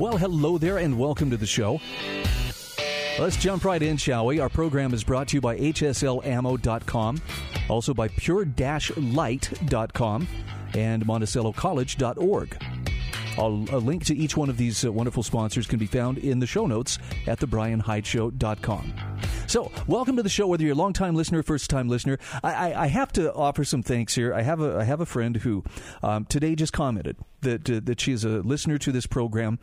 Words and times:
Well, 0.00 0.16
hello 0.16 0.56
there, 0.56 0.78
and 0.78 0.98
welcome 0.98 1.28
to 1.28 1.36
the 1.36 1.46
show. 1.46 1.78
Let's 3.18 3.36
jump 3.36 3.66
right 3.66 3.82
in, 3.82 3.98
shall 3.98 4.24
we? 4.24 4.40
Our 4.40 4.48
program 4.48 4.94
is 4.94 5.04
brought 5.04 5.28
to 5.28 5.36
you 5.36 5.42
by 5.42 5.58
HSLAmmo.com, 5.58 7.20
also 7.68 7.92
by 7.92 8.08
pure-light.com 8.08 8.58
and 10.74 11.04
MonticelloCollege.org. 11.04 12.64
a 13.36 13.46
link 13.46 14.06
to 14.06 14.16
each 14.16 14.38
one 14.38 14.48
of 14.48 14.56
these 14.56 14.86
uh, 14.86 14.90
wonderful 14.90 15.22
sponsors 15.22 15.66
can 15.66 15.78
be 15.78 15.84
found 15.84 16.16
in 16.16 16.38
the 16.38 16.46
show 16.46 16.64
notes 16.64 16.98
at 17.26 17.38
thebryanhydeshow.com. 17.38 18.94
So, 19.50 19.72
welcome 19.88 20.14
to 20.14 20.22
the 20.22 20.28
show. 20.28 20.46
Whether 20.46 20.62
you're 20.62 20.74
a 20.74 20.76
long-time 20.76 21.16
listener, 21.16 21.42
first-time 21.42 21.88
listener, 21.88 22.20
I, 22.44 22.52
I, 22.52 22.84
I, 22.84 22.86
have 22.86 23.10
to 23.14 23.34
offer 23.34 23.64
some 23.64 23.82
thanks 23.82 24.14
here. 24.14 24.32
I 24.32 24.42
have 24.42 24.60
a 24.60 24.76
I 24.76 24.84
have 24.84 25.00
a 25.00 25.06
friend 25.06 25.38
who 25.38 25.64
um, 26.04 26.24
today 26.26 26.54
just 26.54 26.72
commented 26.72 27.16
that 27.40 27.68
uh, 27.68 27.80
that 27.82 28.00
she 28.00 28.12
is 28.12 28.24
a 28.24 28.42
listener 28.42 28.78
to 28.78 28.92
this 28.92 29.06
program, 29.06 29.58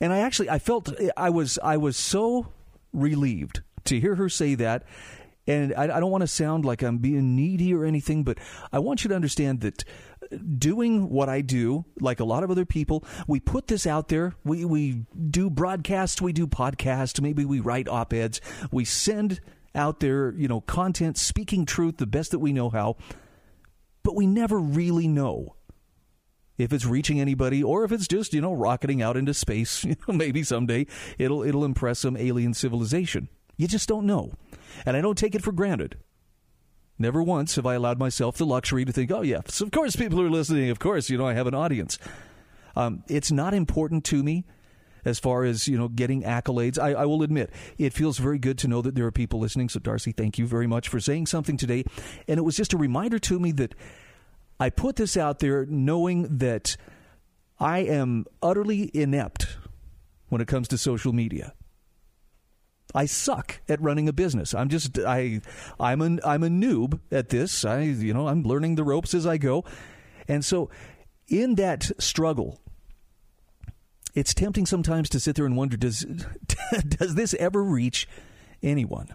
and 0.00 0.12
I 0.12 0.18
actually 0.20 0.50
I 0.50 0.58
felt 0.58 0.92
I 1.16 1.30
was 1.30 1.58
I 1.62 1.76
was 1.76 1.96
so 1.96 2.52
relieved 2.92 3.62
to 3.84 4.00
hear 4.00 4.14
her 4.16 4.28
say 4.28 4.54
that. 4.56 4.84
And 5.46 5.72
I, 5.74 5.84
I 5.84 6.00
don't 6.00 6.10
want 6.10 6.20
to 6.20 6.28
sound 6.28 6.66
like 6.66 6.82
I'm 6.82 6.98
being 6.98 7.34
needy 7.34 7.72
or 7.72 7.86
anything, 7.86 8.22
but 8.22 8.36
I 8.70 8.80
want 8.80 9.02
you 9.02 9.08
to 9.08 9.14
understand 9.14 9.62
that 9.62 9.82
doing 10.58 11.08
what 11.08 11.30
I 11.30 11.40
do, 11.40 11.86
like 12.00 12.20
a 12.20 12.24
lot 12.24 12.44
of 12.44 12.50
other 12.50 12.66
people, 12.66 13.02
we 13.26 13.40
put 13.40 13.66
this 13.66 13.86
out 13.86 14.08
there. 14.08 14.34
We 14.44 14.66
we 14.66 15.06
do 15.30 15.48
broadcasts, 15.48 16.20
we 16.20 16.34
do 16.34 16.46
podcasts, 16.46 17.20
maybe 17.20 17.46
we 17.46 17.60
write 17.60 17.88
op 17.88 18.12
eds, 18.12 18.42
we 18.70 18.84
send 18.84 19.40
out 19.74 20.00
there, 20.00 20.34
you 20.36 20.48
know, 20.48 20.60
content 20.60 21.16
speaking 21.16 21.64
truth 21.64 21.96
the 21.96 22.06
best 22.06 22.30
that 22.32 22.40
we 22.40 22.52
know 22.52 22.68
how, 22.68 22.96
but 24.02 24.14
we 24.14 24.26
never 24.26 24.58
really 24.58 25.08
know 25.08 25.54
if 26.58 26.72
it's 26.72 26.84
reaching 26.84 27.20
anybody 27.20 27.62
or 27.62 27.84
if 27.84 27.92
it's 27.92 28.08
just 28.08 28.34
you 28.34 28.40
know 28.40 28.52
rocketing 28.52 29.00
out 29.00 29.16
into 29.16 29.34
space. 29.34 29.84
You 29.88 29.96
know, 30.06 30.14
maybe 30.14 30.42
someday 30.42 30.86
it'll 31.18 31.42
it'll 31.42 31.64
impress 31.64 32.00
some 32.00 32.16
alien 32.16 32.52
civilization. 32.52 33.28
You 33.56 33.68
just 33.68 33.88
don't 33.88 34.06
know, 34.06 34.32
and 34.84 34.96
I 34.96 35.00
don't 35.00 35.16
take 35.16 35.34
it 35.34 35.42
for 35.42 35.52
granted. 35.52 35.96
Never 36.98 37.22
once 37.22 37.54
have 37.54 37.64
I 37.64 37.74
allowed 37.74 37.98
myself 37.98 38.36
the 38.36 38.44
luxury 38.44 38.84
to 38.84 38.92
think, 38.92 39.12
oh, 39.12 39.22
yes, 39.22 39.60
of 39.60 39.70
course 39.70 39.94
people 39.94 40.20
are 40.20 40.28
listening. 40.28 40.68
Of 40.68 40.80
course, 40.80 41.08
you 41.08 41.16
know, 41.16 41.26
I 41.26 41.34
have 41.34 41.46
an 41.46 41.54
audience. 41.54 41.98
Um, 42.74 43.04
it's 43.08 43.30
not 43.30 43.54
important 43.54 44.04
to 44.06 44.22
me 44.22 44.44
as 45.04 45.20
far 45.20 45.44
as, 45.44 45.68
you 45.68 45.78
know, 45.78 45.88
getting 45.88 46.22
accolades. 46.22 46.78
I, 46.78 46.92
I, 46.92 47.04
will 47.06 47.22
admit, 47.22 47.50
it 47.78 47.92
feels 47.92 48.18
very 48.18 48.38
good 48.38 48.58
to 48.58 48.68
know 48.68 48.82
that 48.82 48.96
there 48.96 49.06
are 49.06 49.12
people 49.12 49.38
listening. 49.38 49.68
So, 49.68 49.78
Darcy, 49.78 50.12
thank 50.12 50.38
you 50.38 50.46
very 50.46 50.66
much 50.66 50.88
for 50.88 50.98
saying 50.98 51.26
something 51.26 51.56
today. 51.56 51.84
And 52.26 52.38
it 52.38 52.42
was 52.42 52.56
just 52.56 52.72
a 52.72 52.76
reminder 52.76 53.18
to 53.20 53.38
me 53.38 53.52
that 53.52 53.74
I 54.60 54.70
put 54.70 54.96
this 54.96 55.16
out 55.16 55.38
there 55.38 55.66
knowing 55.66 56.38
that 56.38 56.76
I 57.60 57.78
am 57.80 58.26
utterly 58.42 58.90
inept 58.94 59.56
when 60.28 60.40
it 60.40 60.48
comes 60.48 60.68
to 60.68 60.78
social 60.78 61.12
media. 61.12 61.54
I 62.94 63.06
suck 63.06 63.60
at 63.68 63.80
running 63.80 64.08
a 64.08 64.12
business. 64.12 64.54
I'm 64.54 64.68
just 64.68 64.98
I 64.98 65.42
I'm 65.78 66.00
an 66.00 66.20
I'm 66.24 66.42
a 66.42 66.48
noob 66.48 67.00
at 67.12 67.28
this. 67.28 67.64
I 67.64 67.82
you 67.82 68.14
know, 68.14 68.28
I'm 68.28 68.42
learning 68.42 68.76
the 68.76 68.84
ropes 68.84 69.14
as 69.14 69.26
I 69.26 69.36
go. 69.36 69.64
And 70.26 70.44
so 70.44 70.70
in 71.28 71.56
that 71.56 71.90
struggle, 71.98 72.60
it's 74.14 74.32
tempting 74.32 74.66
sometimes 74.66 75.08
to 75.10 75.20
sit 75.20 75.36
there 75.36 75.46
and 75.46 75.56
wonder 75.56 75.76
does 75.76 76.06
does 76.88 77.14
this 77.14 77.34
ever 77.34 77.62
reach 77.62 78.08
anyone? 78.62 79.08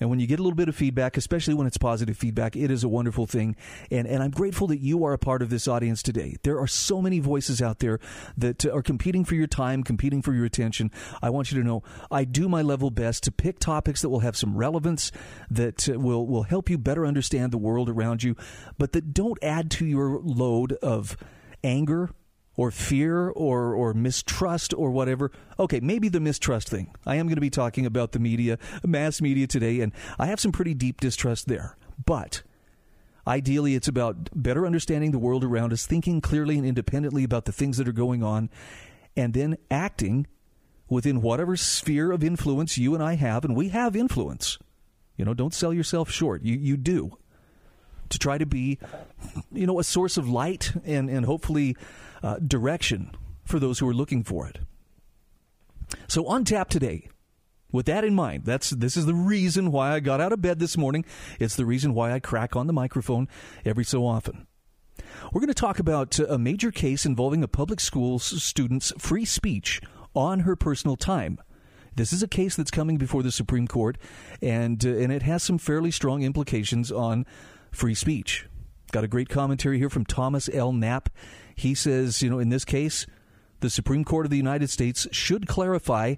And 0.00 0.10
when 0.10 0.18
you 0.18 0.26
get 0.26 0.40
a 0.40 0.42
little 0.42 0.56
bit 0.56 0.68
of 0.68 0.74
feedback, 0.74 1.16
especially 1.16 1.54
when 1.54 1.66
it's 1.66 1.76
positive 1.76 2.16
feedback, 2.16 2.56
it 2.56 2.70
is 2.70 2.82
a 2.82 2.88
wonderful 2.88 3.26
thing. 3.26 3.56
And, 3.90 4.06
and 4.08 4.22
I'm 4.22 4.30
grateful 4.30 4.66
that 4.68 4.80
you 4.80 5.04
are 5.04 5.12
a 5.12 5.18
part 5.18 5.42
of 5.42 5.50
this 5.50 5.68
audience 5.68 6.02
today. 6.02 6.36
There 6.42 6.58
are 6.58 6.66
so 6.66 7.00
many 7.00 7.20
voices 7.20 7.62
out 7.62 7.78
there 7.78 8.00
that 8.36 8.66
are 8.66 8.82
competing 8.82 9.24
for 9.24 9.34
your 9.34 9.46
time, 9.46 9.84
competing 9.84 10.22
for 10.22 10.34
your 10.34 10.44
attention. 10.44 10.90
I 11.22 11.30
want 11.30 11.52
you 11.52 11.60
to 11.60 11.66
know 11.66 11.82
I 12.10 12.24
do 12.24 12.48
my 12.48 12.62
level 12.62 12.90
best 12.90 13.22
to 13.24 13.32
pick 13.32 13.58
topics 13.58 14.02
that 14.02 14.08
will 14.08 14.20
have 14.20 14.36
some 14.36 14.56
relevance, 14.56 15.12
that 15.50 15.88
uh, 15.88 15.98
will, 15.98 16.26
will 16.26 16.42
help 16.42 16.68
you 16.68 16.78
better 16.78 17.06
understand 17.06 17.52
the 17.52 17.58
world 17.58 17.88
around 17.88 18.22
you, 18.22 18.36
but 18.78 18.92
that 18.92 19.14
don't 19.14 19.38
add 19.42 19.70
to 19.72 19.86
your 19.86 20.20
load 20.20 20.72
of 20.74 21.16
anger 21.62 22.10
or 22.56 22.70
fear 22.70 23.28
or 23.30 23.74
or 23.74 23.94
mistrust 23.94 24.72
or 24.74 24.90
whatever. 24.90 25.30
Okay, 25.58 25.80
maybe 25.80 26.08
the 26.08 26.20
mistrust 26.20 26.68
thing. 26.68 26.94
I 27.06 27.16
am 27.16 27.26
going 27.26 27.36
to 27.36 27.40
be 27.40 27.50
talking 27.50 27.86
about 27.86 28.12
the 28.12 28.18
media, 28.18 28.58
mass 28.84 29.20
media 29.20 29.46
today, 29.46 29.80
and 29.80 29.92
I 30.18 30.26
have 30.26 30.40
some 30.40 30.52
pretty 30.52 30.74
deep 30.74 31.00
distrust 31.00 31.48
there. 31.48 31.76
But 32.04 32.42
ideally, 33.26 33.74
it's 33.74 33.88
about 33.88 34.30
better 34.34 34.66
understanding 34.66 35.10
the 35.10 35.18
world 35.18 35.44
around 35.44 35.72
us, 35.72 35.86
thinking 35.86 36.20
clearly 36.20 36.56
and 36.56 36.66
independently 36.66 37.24
about 37.24 37.44
the 37.44 37.52
things 37.52 37.76
that 37.78 37.88
are 37.88 37.92
going 37.92 38.22
on, 38.22 38.50
and 39.16 39.34
then 39.34 39.56
acting 39.70 40.26
within 40.88 41.22
whatever 41.22 41.56
sphere 41.56 42.12
of 42.12 42.22
influence 42.22 42.78
you 42.78 42.94
and 42.94 43.02
I 43.02 43.14
have, 43.14 43.44
and 43.44 43.56
we 43.56 43.70
have 43.70 43.96
influence. 43.96 44.58
You 45.16 45.24
know, 45.24 45.34
don't 45.34 45.54
sell 45.54 45.72
yourself 45.72 46.10
short. 46.10 46.42
You 46.42 46.56
you 46.56 46.76
do. 46.76 47.18
To 48.10 48.18
try 48.18 48.36
to 48.36 48.46
be, 48.46 48.78
you 49.50 49.66
know, 49.66 49.80
a 49.80 49.84
source 49.84 50.18
of 50.18 50.28
light 50.28 50.72
and, 50.84 51.08
and 51.08 51.24
hopefully 51.24 51.74
uh, 52.24 52.38
direction 52.38 53.10
for 53.44 53.60
those 53.60 53.78
who 53.78 53.88
are 53.88 53.94
looking 53.94 54.24
for 54.24 54.48
it. 54.48 54.60
So 56.08 56.26
on 56.26 56.44
tap 56.44 56.70
today, 56.70 57.08
with 57.70 57.86
that 57.86 58.04
in 58.04 58.14
mind, 58.14 58.44
that's 58.44 58.70
this 58.70 58.96
is 58.96 59.04
the 59.04 59.14
reason 59.14 59.70
why 59.70 59.92
I 59.92 60.00
got 60.00 60.20
out 60.20 60.32
of 60.32 60.40
bed 60.40 60.58
this 60.58 60.78
morning. 60.78 61.04
It's 61.38 61.54
the 61.54 61.66
reason 61.66 61.92
why 61.92 62.12
I 62.12 62.20
crack 62.20 62.56
on 62.56 62.66
the 62.66 62.72
microphone 62.72 63.28
every 63.64 63.84
so 63.84 64.06
often. 64.06 64.46
We're 65.32 65.40
going 65.40 65.48
to 65.48 65.54
talk 65.54 65.78
about 65.78 66.18
a 66.18 66.38
major 66.38 66.70
case 66.70 67.04
involving 67.04 67.42
a 67.42 67.48
public 67.48 67.80
school 67.80 68.18
student's 68.18 68.92
free 68.98 69.24
speech 69.24 69.80
on 70.14 70.40
her 70.40 70.56
personal 70.56 70.96
time. 70.96 71.38
This 71.96 72.12
is 72.12 72.22
a 72.22 72.28
case 72.28 72.56
that's 72.56 72.70
coming 72.70 72.96
before 72.96 73.22
the 73.22 73.32
Supreme 73.32 73.68
Court, 73.68 73.98
and 74.40 74.84
uh, 74.84 74.88
and 74.88 75.12
it 75.12 75.22
has 75.22 75.42
some 75.42 75.58
fairly 75.58 75.90
strong 75.90 76.22
implications 76.22 76.90
on 76.90 77.26
free 77.70 77.94
speech. 77.94 78.46
Got 78.92 79.04
a 79.04 79.08
great 79.08 79.28
commentary 79.28 79.78
here 79.78 79.90
from 79.90 80.04
Thomas 80.04 80.48
L. 80.52 80.72
Knapp. 80.72 81.10
He 81.54 81.74
says, 81.74 82.22
you 82.22 82.30
know, 82.30 82.38
in 82.38 82.48
this 82.48 82.64
case, 82.64 83.06
the 83.60 83.70
Supreme 83.70 84.04
Court 84.04 84.26
of 84.26 84.30
the 84.30 84.36
United 84.36 84.70
States 84.70 85.06
should 85.10 85.46
clarify 85.46 86.16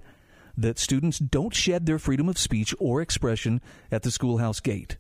that 0.57 0.79
students 0.79 1.19
don't 1.19 1.55
shed 1.55 1.87
their 1.87 1.99
freedom 1.99 2.29
of 2.29 2.39
speech 2.39 2.75
or 2.79 3.01
expression 3.01 3.61
at 3.91 4.03
the 4.03 4.11
schoolhouse 4.11 4.61
gate. 4.61 4.97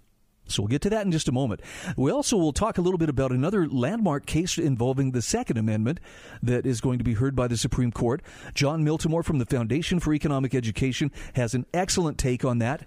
So 0.48 0.62
we'll 0.62 0.68
get 0.68 0.82
to 0.82 0.90
that 0.90 1.04
in 1.04 1.10
just 1.10 1.28
a 1.28 1.32
moment. 1.32 1.60
We 1.96 2.12
also 2.12 2.36
will 2.36 2.52
talk 2.52 2.78
a 2.78 2.80
little 2.80 2.98
bit 2.98 3.08
about 3.08 3.32
another 3.32 3.66
landmark 3.66 4.26
case 4.26 4.58
involving 4.58 5.10
the 5.10 5.22
Second 5.22 5.56
Amendment 5.56 5.98
that 6.42 6.66
is 6.66 6.80
going 6.80 6.98
to 6.98 7.04
be 7.04 7.14
heard 7.14 7.34
by 7.34 7.48
the 7.48 7.56
Supreme 7.56 7.90
Court. 7.90 8.22
Jon 8.54 8.84
Miltimore 8.84 9.24
from 9.24 9.38
the 9.38 9.46
Foundation 9.46 9.98
for 9.98 10.14
Economic 10.14 10.54
Education 10.54 11.10
has 11.34 11.54
an 11.54 11.66
excellent 11.74 12.16
take 12.16 12.44
on 12.44 12.58
that. 12.58 12.86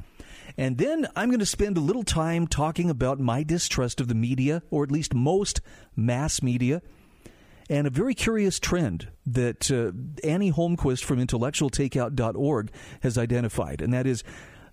And 0.58 0.78
then 0.78 1.08
I'm 1.16 1.30
going 1.30 1.40
to 1.40 1.46
spend 1.46 1.78
a 1.78 1.82
little 1.82 2.04
time 2.04 2.48
talking 2.48 2.90
about 2.90 3.20
my 3.20 3.44
distrust 3.44 4.00
of 4.00 4.08
the 4.08 4.16
media, 4.16 4.64
or 4.70 4.84
at 4.84 4.92
least 4.92 5.14
most 5.14 5.62
mass 5.96 6.42
media 6.42 6.82
and 7.70 7.86
a 7.86 7.92
very 7.92 8.16
curious 8.16 8.60
trend 8.60 9.10
that 9.28 9.70
uh, 9.70 9.92
Annie 10.28 10.52
Holmquist 10.52 11.04
from 11.04 11.20
intellectualtakeout.org 11.26 12.72
has 13.02 13.18
identified, 13.18 13.82
and 13.82 13.94
that 13.94 14.08
is 14.08 14.24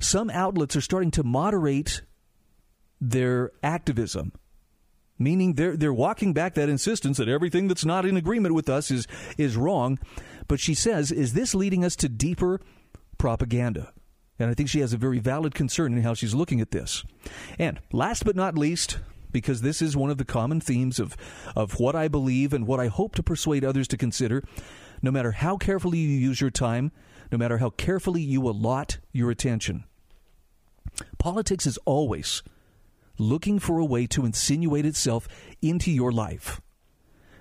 some 0.00 0.30
outlets 0.30 0.76
are 0.76 0.80
starting 0.80 1.10
to 1.12 1.22
moderate 1.22 2.02
their 3.00 3.52
activism. 3.62 4.32
Meaning 5.18 5.54
they're 5.54 5.76
they're 5.76 5.94
walking 5.94 6.34
back 6.34 6.54
that 6.54 6.68
insistence 6.68 7.16
that 7.16 7.28
everything 7.28 7.68
that's 7.68 7.86
not 7.86 8.04
in 8.04 8.16
agreement 8.18 8.54
with 8.54 8.68
us 8.68 8.90
is 8.90 9.06
is 9.38 9.56
wrong. 9.56 9.98
But 10.48 10.60
she 10.60 10.74
says, 10.74 11.10
is 11.10 11.32
this 11.32 11.54
leading 11.54 11.84
us 11.84 11.96
to 11.96 12.08
deeper 12.08 12.60
propaganda? 13.18 13.92
And 14.38 14.50
I 14.50 14.54
think 14.54 14.68
she 14.68 14.80
has 14.80 14.92
a 14.92 14.98
very 14.98 15.18
valid 15.18 15.54
concern 15.54 15.94
in 15.94 16.02
how 16.02 16.14
she's 16.14 16.34
looking 16.34 16.60
at 16.60 16.70
this. 16.70 17.02
And 17.58 17.80
last 17.92 18.24
but 18.24 18.36
not 18.36 18.58
least, 18.58 18.98
because 19.32 19.62
this 19.62 19.82
is 19.82 19.96
one 19.96 20.10
of 20.10 20.18
the 20.18 20.24
common 20.24 20.60
themes 20.60 20.98
of, 20.98 21.16
of 21.54 21.78
what 21.78 21.94
I 21.94 22.08
believe 22.08 22.52
and 22.52 22.66
what 22.66 22.80
I 22.80 22.88
hope 22.88 23.14
to 23.16 23.22
persuade 23.22 23.64
others 23.64 23.88
to 23.88 23.96
consider. 23.96 24.42
No 25.02 25.10
matter 25.10 25.32
how 25.32 25.56
carefully 25.56 25.98
you 25.98 26.08
use 26.08 26.40
your 26.40 26.50
time, 26.50 26.92
no 27.30 27.38
matter 27.38 27.58
how 27.58 27.70
carefully 27.70 28.22
you 28.22 28.48
allot 28.48 28.98
your 29.12 29.30
attention, 29.30 29.84
politics 31.18 31.66
is 31.66 31.78
always 31.84 32.42
looking 33.18 33.58
for 33.58 33.78
a 33.78 33.84
way 33.84 34.06
to 34.06 34.24
insinuate 34.24 34.86
itself 34.86 35.28
into 35.62 35.90
your 35.90 36.12
life. 36.12 36.60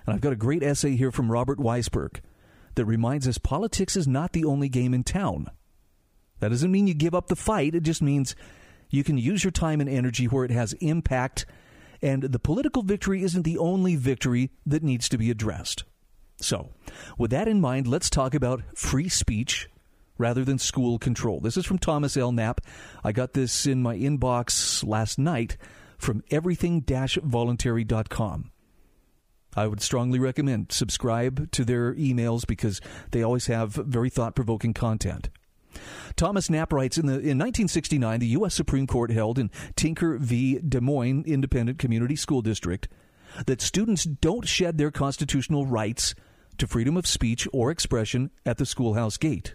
And 0.06 0.14
I've 0.14 0.20
got 0.20 0.32
a 0.32 0.36
great 0.36 0.62
essay 0.62 0.96
here 0.96 1.10
from 1.10 1.30
Robert 1.30 1.58
Weissberg 1.58 2.20
that 2.74 2.84
reminds 2.84 3.26
us 3.26 3.38
politics 3.38 3.96
is 3.96 4.06
not 4.06 4.32
the 4.32 4.44
only 4.44 4.68
game 4.68 4.94
in 4.94 5.02
town. 5.02 5.50
That 6.40 6.50
doesn't 6.50 6.70
mean 6.70 6.86
you 6.86 6.94
give 6.94 7.14
up 7.14 7.28
the 7.28 7.36
fight, 7.36 7.74
it 7.74 7.82
just 7.82 8.02
means 8.02 8.36
you 8.90 9.02
can 9.02 9.18
use 9.18 9.42
your 9.42 9.50
time 9.50 9.80
and 9.80 9.90
energy 9.90 10.26
where 10.26 10.44
it 10.44 10.50
has 10.50 10.74
impact, 10.74 11.46
and 12.02 12.22
the 12.22 12.38
political 12.38 12.82
victory 12.82 13.22
isn't 13.22 13.42
the 13.42 13.58
only 13.58 13.96
victory 13.96 14.50
that 14.64 14.82
needs 14.82 15.08
to 15.08 15.18
be 15.18 15.30
addressed. 15.30 15.84
So, 16.38 16.70
with 17.16 17.30
that 17.30 17.48
in 17.48 17.60
mind, 17.60 17.86
let's 17.86 18.10
talk 18.10 18.34
about 18.34 18.62
free 18.74 19.08
speech 19.08 19.68
rather 20.18 20.44
than 20.44 20.58
school 20.58 20.98
control. 20.98 21.40
This 21.40 21.56
is 21.56 21.66
from 21.66 21.78
Thomas 21.78 22.16
L. 22.16 22.32
Knapp. 22.32 22.60
I 23.04 23.12
got 23.12 23.32
this 23.32 23.66
in 23.66 23.82
my 23.82 23.96
inbox 23.96 24.86
last 24.86 25.18
night 25.18 25.56
from 25.98 26.22
everything 26.30 26.84
voluntary.com. 26.86 28.50
I 29.56 29.66
would 29.66 29.80
strongly 29.80 30.18
recommend 30.18 30.70
subscribe 30.70 31.50
to 31.52 31.64
their 31.64 31.94
emails 31.94 32.46
because 32.46 32.80
they 33.12 33.22
always 33.22 33.46
have 33.46 33.72
very 33.72 34.10
thought 34.10 34.34
provoking 34.34 34.74
content. 34.74 35.30
Thomas 36.16 36.48
Knapp 36.48 36.72
writes 36.72 36.98
in, 36.98 37.06
the, 37.06 37.14
in 37.14 37.38
1969, 37.38 38.20
the 38.20 38.26
U.S. 38.28 38.54
Supreme 38.54 38.86
Court 38.86 39.10
held 39.10 39.38
in 39.38 39.50
Tinker 39.76 40.18
v. 40.18 40.58
Des 40.58 40.80
Moines 40.80 41.24
Independent 41.26 41.78
Community 41.78 42.16
School 42.16 42.42
District 42.42 42.88
that 43.46 43.60
students 43.60 44.04
don't 44.04 44.46
shed 44.46 44.78
their 44.78 44.90
constitutional 44.90 45.66
rights 45.66 46.14
to 46.58 46.66
freedom 46.66 46.96
of 46.96 47.06
speech 47.06 47.46
or 47.52 47.70
expression 47.70 48.30
at 48.44 48.56
the 48.56 48.66
schoolhouse 48.66 49.16
gate. 49.16 49.54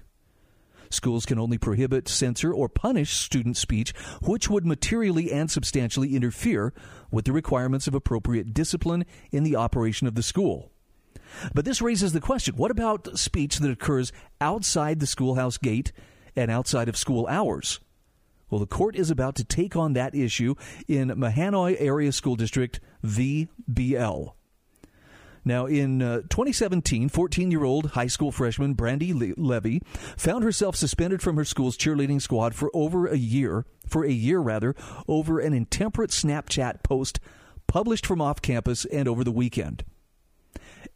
Schools 0.92 1.26
can 1.26 1.40
only 1.40 1.58
prohibit, 1.58 2.10
censor, 2.10 2.54
or 2.54 2.68
punish 2.68 3.14
student 3.14 3.56
speech 3.56 3.94
which 4.22 4.50
would 4.50 4.66
materially 4.66 5.32
and 5.32 5.50
substantially 5.50 6.16
interfere 6.16 6.74
with 7.10 7.26
the 7.26 7.32
requirements 7.32 7.88
of 7.88 7.96
appropriate 7.96 8.54
discipline 8.54 9.06
in 9.32 9.44
the 9.44 9.56
operation 9.56 10.06
of 10.06 10.16
the 10.16 10.24
school. 10.24 10.72
But 11.54 11.64
this 11.64 11.82
raises 11.82 12.12
the 12.12 12.20
question 12.20 12.56
what 12.56 12.72
about 12.72 13.18
speech 13.18 13.60
that 13.60 13.72
occurs 13.72 14.12
outside 14.42 15.00
the 15.00 15.08
schoolhouse 15.08 15.58
gate 15.58 15.94
and 16.36 16.52
outside 16.52 16.90
of 16.90 16.98
school 16.98 17.28
hours? 17.28 17.80
Well, 18.50 18.60
the 18.60 18.66
court 18.68 18.96
is 18.96 19.10
about 19.10 19.36
to 19.36 19.46
take 19.46 19.76
on 19.76 19.94
that 19.94 20.14
issue 20.14 20.56
in 20.88 21.10
Mahanoy 21.10 21.78
Area 21.80 22.12
School 22.12 22.36
District 22.36 22.80
VBL. 23.04 24.34
Now, 25.44 25.66
in 25.66 26.02
uh, 26.02 26.18
2017, 26.30 27.10
14 27.10 27.50
year 27.50 27.64
old 27.64 27.92
high 27.92 28.08
school 28.08 28.32
freshman 28.32 28.74
Brandy 28.74 29.14
Le- 29.14 29.34
Levy 29.38 29.82
found 30.16 30.44
herself 30.44 30.76
suspended 30.76 31.22
from 31.22 31.36
her 31.38 31.46
school's 31.46 31.78
cheerleading 31.78 32.22
squad 32.22 32.54
for 32.54 32.70
over 32.74 33.08
a 33.08 33.18
year, 33.18 33.66
for 33.88 34.06
a 34.06 34.12
year 34.12 34.40
rather, 34.40 34.76
over 35.08 35.40
an 35.40 35.54
intemperate 35.54 36.12
Snapchat 36.12 36.84
post 36.84 37.20
published 37.66 38.06
from 38.06 38.22
off 38.22 38.42
campus 38.42 38.86
and 38.86 39.08
over 39.08 39.24
the 39.24 39.32
weekend. 39.32 39.84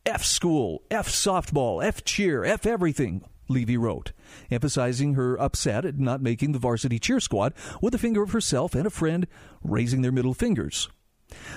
F 0.05 0.23
school, 0.23 0.83
F 0.91 1.07
softball, 1.07 1.83
F 1.83 2.03
cheer, 2.03 2.43
F 2.43 2.67
everything, 2.67 3.23
Levy 3.47 3.77
wrote, 3.77 4.11
emphasizing 4.49 5.13
her 5.13 5.39
upset 5.39 5.85
at 5.85 5.99
not 5.99 6.21
making 6.21 6.51
the 6.51 6.59
varsity 6.59 6.99
cheer 6.99 7.19
squad 7.19 7.53
with 7.81 7.93
a 7.93 7.99
finger 7.99 8.23
of 8.23 8.31
herself 8.31 8.73
and 8.75 8.87
a 8.87 8.91
friend 8.91 9.27
raising 9.63 10.01
their 10.01 10.11
middle 10.11 10.33
fingers. 10.33 10.89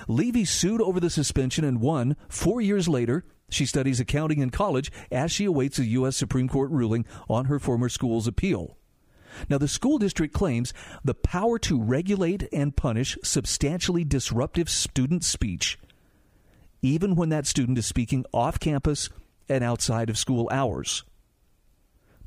Levy 0.07 0.45
sued 0.45 0.81
over 0.81 1.01
the 1.01 1.11
suspension 1.11 1.65
and 1.65 1.81
won. 1.81 2.17
Four 2.29 2.61
years 2.61 2.89
later, 2.89 3.25
she 3.51 3.67
studies 3.67 4.01
accounting 4.01 4.41
in 4.41 4.51
college 4.51 4.91
as 5.11 5.33
she 5.33 5.45
awaits 5.45 5.79
a 5.79 5.87
U.S. 5.87 6.17
Supreme 6.17 6.49
Court 6.49 6.71
ruling 6.71 7.07
on 7.29 7.47
her 7.47 7.59
former 7.59 7.89
school's 7.89 8.27
appeal. 8.27 8.77
Now, 9.49 9.59
the 9.59 9.69
school 9.69 9.99
district 9.99 10.35
claims 10.35 10.73
the 11.05 11.15
power 11.15 11.59
to 11.61 11.81
regulate 11.81 12.49
and 12.53 12.77
punish 12.77 13.17
substantially 13.23 14.05
disruptive 14.05 14.69
student 14.69 15.23
speech, 15.23 15.79
even 16.83 17.15
when 17.15 17.29
that 17.29 17.47
student 17.47 17.79
is 17.79 17.87
speaking 17.87 18.25
off 18.33 18.59
campus 18.59 19.11
and 19.49 19.63
outside 19.63 20.11
of 20.11 20.19
school 20.19 20.49
hours. 20.51 21.05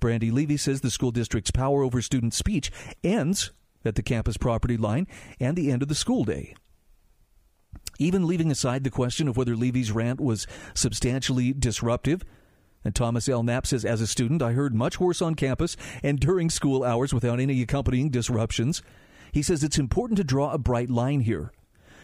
Brandy 0.02 0.32
Levy 0.32 0.58
says 0.58 0.82
the 0.82 0.92
school 0.92 1.12
district's 1.12 1.52
power 1.52 1.84
over 1.84 2.02
student 2.02 2.34
speech 2.34 2.72
ends 3.04 3.52
at 3.86 3.96
the 3.96 4.04
campus 4.04 4.36
property 4.36 4.76
line 4.76 5.08
and 5.40 5.56
the 5.56 5.72
end 5.72 5.82
of 5.82 5.88
the 5.88 5.96
school 5.96 6.26
day. 6.26 6.56
Even 8.00 8.28
leaving 8.28 8.52
aside 8.52 8.84
the 8.84 8.90
question 8.90 9.28
of 9.28 9.38
whether 9.38 9.56
Levy's 9.56 9.92
rant 9.92 10.20
was 10.20 10.48
substantially 10.74 11.54
disruptive, 11.54 12.24
and 12.84 12.96
Thomas 12.96 13.30
L. 13.30 13.44
Knapp 13.44 13.68
says, 13.68 13.86
as 13.86 14.02
a 14.02 14.08
student, 14.08 14.42
I 14.42 14.54
heard 14.54 14.74
much 14.74 15.00
worse 15.00 15.22
on 15.22 15.36
campus 15.36 15.78
and 16.02 16.20
during 16.20 16.50
school 16.50 16.84
hours 16.84 17.14
without 17.14 17.40
any 17.40 17.62
accompanying 17.62 18.10
disruptions. 18.10 18.82
He 19.32 19.44
says 19.44 19.64
it's 19.64 19.78
important 19.78 20.18
to 20.18 20.24
draw 20.24 20.52
a 20.52 20.58
bright 20.58 20.90
line 20.90 21.22
here. 21.22 21.52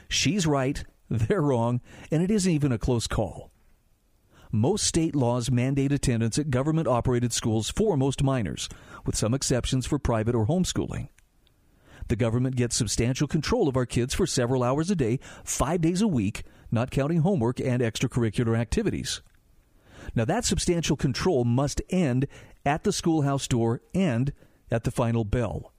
She's 0.07 0.45
right, 0.45 0.83
they're 1.09 1.41
wrong, 1.41 1.81
and 2.11 2.21
it 2.21 2.29
isn't 2.29 2.51
even 2.51 2.71
a 2.71 2.77
close 2.77 3.07
call. 3.07 3.51
Most 4.51 4.85
state 4.85 5.15
laws 5.15 5.51
mandate 5.51 5.91
attendance 5.91 6.39
at 6.39 6.49
government 6.49 6.88
operated 6.88 7.33
schools 7.33 7.69
for 7.69 7.97
most 7.97 8.23
minors, 8.23 8.69
with 9.05 9.15
some 9.15 9.33
exceptions 9.33 9.85
for 9.85 9.99
private 9.99 10.35
or 10.35 10.47
homeschooling. 10.47 11.09
The 12.07 12.15
government 12.15 12.55
gets 12.55 12.75
substantial 12.75 13.27
control 13.27 13.67
of 13.67 13.75
our 13.75 13.85
kids 13.85 14.13
for 14.13 14.25
several 14.25 14.63
hours 14.63 14.89
a 14.89 14.95
day, 14.95 15.19
five 15.44 15.81
days 15.81 16.01
a 16.01 16.07
week, 16.07 16.44
not 16.71 16.91
counting 16.91 17.19
homework 17.19 17.59
and 17.59 17.81
extracurricular 17.81 18.57
activities. 18.57 19.21
Now, 20.15 20.23
that 20.25 20.45
substantial 20.45 20.95
control 20.95 21.44
must 21.44 21.81
end 21.89 22.27
at 22.65 22.83
the 22.85 22.94
schoolhouse 22.94 23.47
door 23.47 23.81
and 23.94 24.31
at 24.71 24.85
the 24.85 24.91
final 24.91 25.25
bell. 25.25 25.73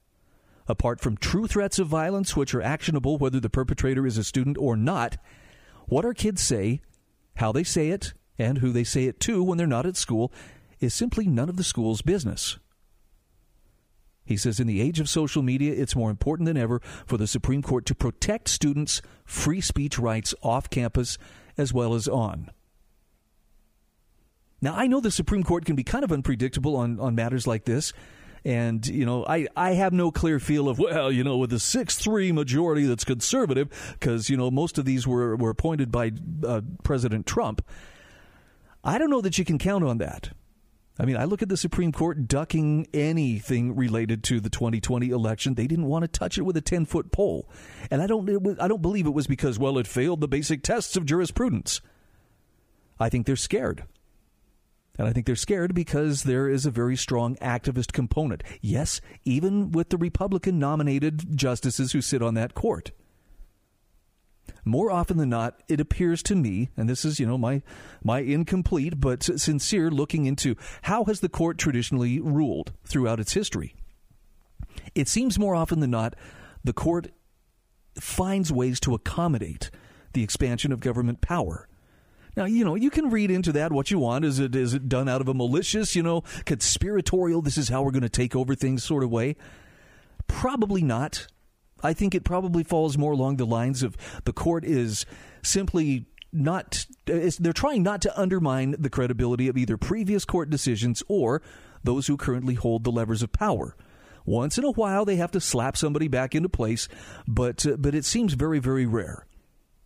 Apart 0.67 1.01
from 1.01 1.17
true 1.17 1.47
threats 1.47 1.79
of 1.79 1.87
violence, 1.87 2.35
which 2.35 2.53
are 2.53 2.61
actionable 2.61 3.17
whether 3.17 3.39
the 3.39 3.49
perpetrator 3.49 4.05
is 4.05 4.19
a 4.19 4.23
student 4.23 4.57
or 4.59 4.77
not, 4.77 5.17
what 5.87 6.05
our 6.05 6.13
kids 6.13 6.43
say, 6.43 6.81
how 7.37 7.51
they 7.51 7.63
say 7.63 7.89
it, 7.89 8.13
and 8.39 8.59
who 8.59 8.71
they 8.71 8.83
say 8.83 9.05
it 9.05 9.19
to 9.19 9.43
when 9.43 9.57
they're 9.57 9.67
not 9.67 9.85
at 9.85 9.97
school 9.97 10.31
is 10.79 10.93
simply 10.93 11.27
none 11.27 11.49
of 11.49 11.57
the 11.57 11.63
school's 11.63 12.01
business. 12.01 12.57
He 14.25 14.37
says 14.37 14.59
in 14.59 14.67
the 14.67 14.79
age 14.79 14.99
of 14.99 15.09
social 15.09 15.41
media, 15.41 15.73
it's 15.73 15.95
more 15.95 16.09
important 16.09 16.45
than 16.45 16.55
ever 16.55 16.79
for 17.05 17.17
the 17.17 17.27
Supreme 17.27 17.61
Court 17.61 17.85
to 17.87 17.95
protect 17.95 18.47
students' 18.47 19.01
free 19.25 19.59
speech 19.59 19.99
rights 19.99 20.33
off 20.41 20.69
campus 20.69 21.17
as 21.57 21.73
well 21.73 21.93
as 21.93 22.07
on. 22.07 22.51
Now, 24.61 24.75
I 24.75 24.87
know 24.87 24.99
the 24.99 25.11
Supreme 25.11 25.43
Court 25.43 25.65
can 25.65 25.75
be 25.75 25.83
kind 25.83 26.03
of 26.03 26.11
unpredictable 26.11 26.75
on, 26.75 26.99
on 26.99 27.15
matters 27.15 27.47
like 27.47 27.65
this. 27.65 27.91
And, 28.45 28.85
you 28.87 29.05
know, 29.05 29.25
I, 29.25 29.47
I 29.55 29.71
have 29.71 29.93
no 29.93 30.11
clear 30.11 30.39
feel 30.39 30.69
of, 30.69 30.79
well, 30.79 31.11
you 31.11 31.23
know, 31.23 31.37
with 31.37 31.51
a 31.51 31.59
6 31.59 31.97
3 31.97 32.31
majority 32.31 32.85
that's 32.85 33.03
conservative, 33.03 33.95
because, 33.99 34.29
you 34.29 34.37
know, 34.37 34.49
most 34.49 34.77
of 34.77 34.85
these 34.85 35.05
were, 35.07 35.35
were 35.35 35.49
appointed 35.49 35.91
by 35.91 36.11
uh, 36.45 36.61
President 36.83 37.25
Trump. 37.25 37.65
I 38.83 38.97
don't 38.97 39.09
know 39.09 39.21
that 39.21 39.37
you 39.37 39.45
can 39.45 39.57
count 39.57 39.83
on 39.83 39.97
that. 39.97 40.31
I 40.99 41.05
mean, 41.05 41.15
I 41.15 41.23
look 41.23 41.41
at 41.41 41.47
the 41.47 41.55
Supreme 41.55 41.93
Court 41.93 42.27
ducking 42.27 42.87
anything 42.93 43.73
related 43.75 44.21
to 44.25 44.41
the 44.41 44.49
2020 44.49 45.09
election. 45.09 45.53
They 45.53 45.67
didn't 45.67 45.85
want 45.85 46.03
to 46.03 46.09
touch 46.09 46.37
it 46.37 46.41
with 46.41 46.57
a 46.57 46.61
10 46.61 46.85
foot 46.85 47.11
pole. 47.11 47.49
And 47.89 48.01
I 48.01 48.07
don't, 48.07 48.59
I 48.61 48.67
don't 48.67 48.81
believe 48.81 49.05
it 49.05 49.13
was 49.13 49.25
because, 49.25 49.57
well, 49.57 49.77
it 49.77 49.87
failed 49.87 50.19
the 50.19 50.27
basic 50.27 50.61
tests 50.61 50.97
of 50.97 51.05
jurisprudence. 51.05 51.79
I 52.99 53.07
think 53.07 53.25
they're 53.25 53.37
scared. 53.37 53.85
And 54.97 55.07
I 55.07 55.13
think 55.13 55.25
they're 55.25 55.37
scared 55.37 55.73
because 55.73 56.23
there 56.23 56.49
is 56.49 56.65
a 56.65 56.71
very 56.71 56.97
strong 56.97 57.37
activist 57.37 57.93
component. 57.93 58.43
Yes, 58.59 58.99
even 59.23 59.71
with 59.71 59.89
the 59.89 59.97
Republican 59.97 60.59
nominated 60.59 61.37
justices 61.37 61.93
who 61.93 62.01
sit 62.01 62.21
on 62.21 62.33
that 62.33 62.53
court 62.53 62.91
more 64.69 64.91
often 64.91 65.17
than 65.17 65.29
not, 65.29 65.61
it 65.67 65.79
appears 65.79 66.23
to 66.23 66.35
me, 66.35 66.69
and 66.77 66.89
this 66.89 67.03
is, 67.03 67.19
you 67.19 67.25
know, 67.25 67.37
my 67.37 67.61
my 68.03 68.19
incomplete 68.19 68.99
but 68.99 69.23
sincere 69.23 69.89
looking 69.91 70.25
into 70.25 70.55
how 70.83 71.05
has 71.05 71.19
the 71.19 71.29
court 71.29 71.57
traditionally 71.57 72.19
ruled 72.19 72.73
throughout 72.85 73.19
its 73.19 73.33
history. 73.33 73.75
It 74.95 75.07
seems 75.07 75.39
more 75.39 75.55
often 75.55 75.79
than 75.79 75.91
not, 75.91 76.15
the 76.63 76.73
court 76.73 77.11
finds 77.99 78.51
ways 78.51 78.79
to 78.81 78.93
accommodate 78.93 79.69
the 80.13 80.23
expansion 80.23 80.71
of 80.71 80.79
government 80.79 81.21
power. 81.21 81.67
Now, 82.35 82.45
you 82.45 82.63
know, 82.63 82.75
you 82.75 82.89
can 82.89 83.09
read 83.09 83.31
into 83.31 83.51
that 83.53 83.71
what 83.71 83.91
you 83.91 83.99
want. 83.99 84.23
Is 84.23 84.39
it 84.39 84.55
is 84.55 84.73
it 84.73 84.87
done 84.87 85.09
out 85.09 85.21
of 85.21 85.27
a 85.27 85.33
malicious, 85.33 85.95
you 85.95 86.03
know, 86.03 86.21
conspiratorial, 86.45 87.41
this 87.41 87.57
is 87.57 87.69
how 87.69 87.81
we're 87.81 87.91
going 87.91 88.01
to 88.03 88.09
take 88.09 88.35
over 88.35 88.55
things 88.55 88.83
sort 88.83 89.03
of 89.03 89.09
way? 89.09 89.35
Probably 90.27 90.81
not. 90.81 91.27
I 91.83 91.93
think 91.93 92.15
it 92.15 92.23
probably 92.23 92.63
falls 92.63 92.97
more 92.97 93.11
along 93.11 93.37
the 93.37 93.45
lines 93.45 93.83
of 93.83 93.97
the 94.25 94.33
court 94.33 94.65
is 94.65 95.05
simply 95.41 96.05
not 96.31 96.85
they're 97.05 97.53
trying 97.53 97.83
not 97.83 98.01
to 98.01 98.19
undermine 98.19 98.75
the 98.77 98.89
credibility 98.89 99.47
of 99.47 99.57
either 99.57 99.77
previous 99.77 100.25
court 100.25 100.49
decisions 100.49 101.01
or 101.07 101.41
those 101.83 102.07
who 102.07 102.17
currently 102.17 102.53
hold 102.53 102.83
the 102.83 102.91
levers 102.91 103.23
of 103.23 103.31
power. 103.31 103.75
Once 104.25 104.57
in 104.57 104.63
a 104.63 104.71
while 104.71 105.05
they 105.05 105.15
have 105.15 105.31
to 105.31 105.41
slap 105.41 105.75
somebody 105.75 106.07
back 106.07 106.35
into 106.35 106.49
place, 106.49 106.87
but 107.27 107.65
uh, 107.65 107.77
but 107.77 107.95
it 107.95 108.05
seems 108.05 108.33
very 108.33 108.59
very 108.59 108.85
rare. 108.85 109.25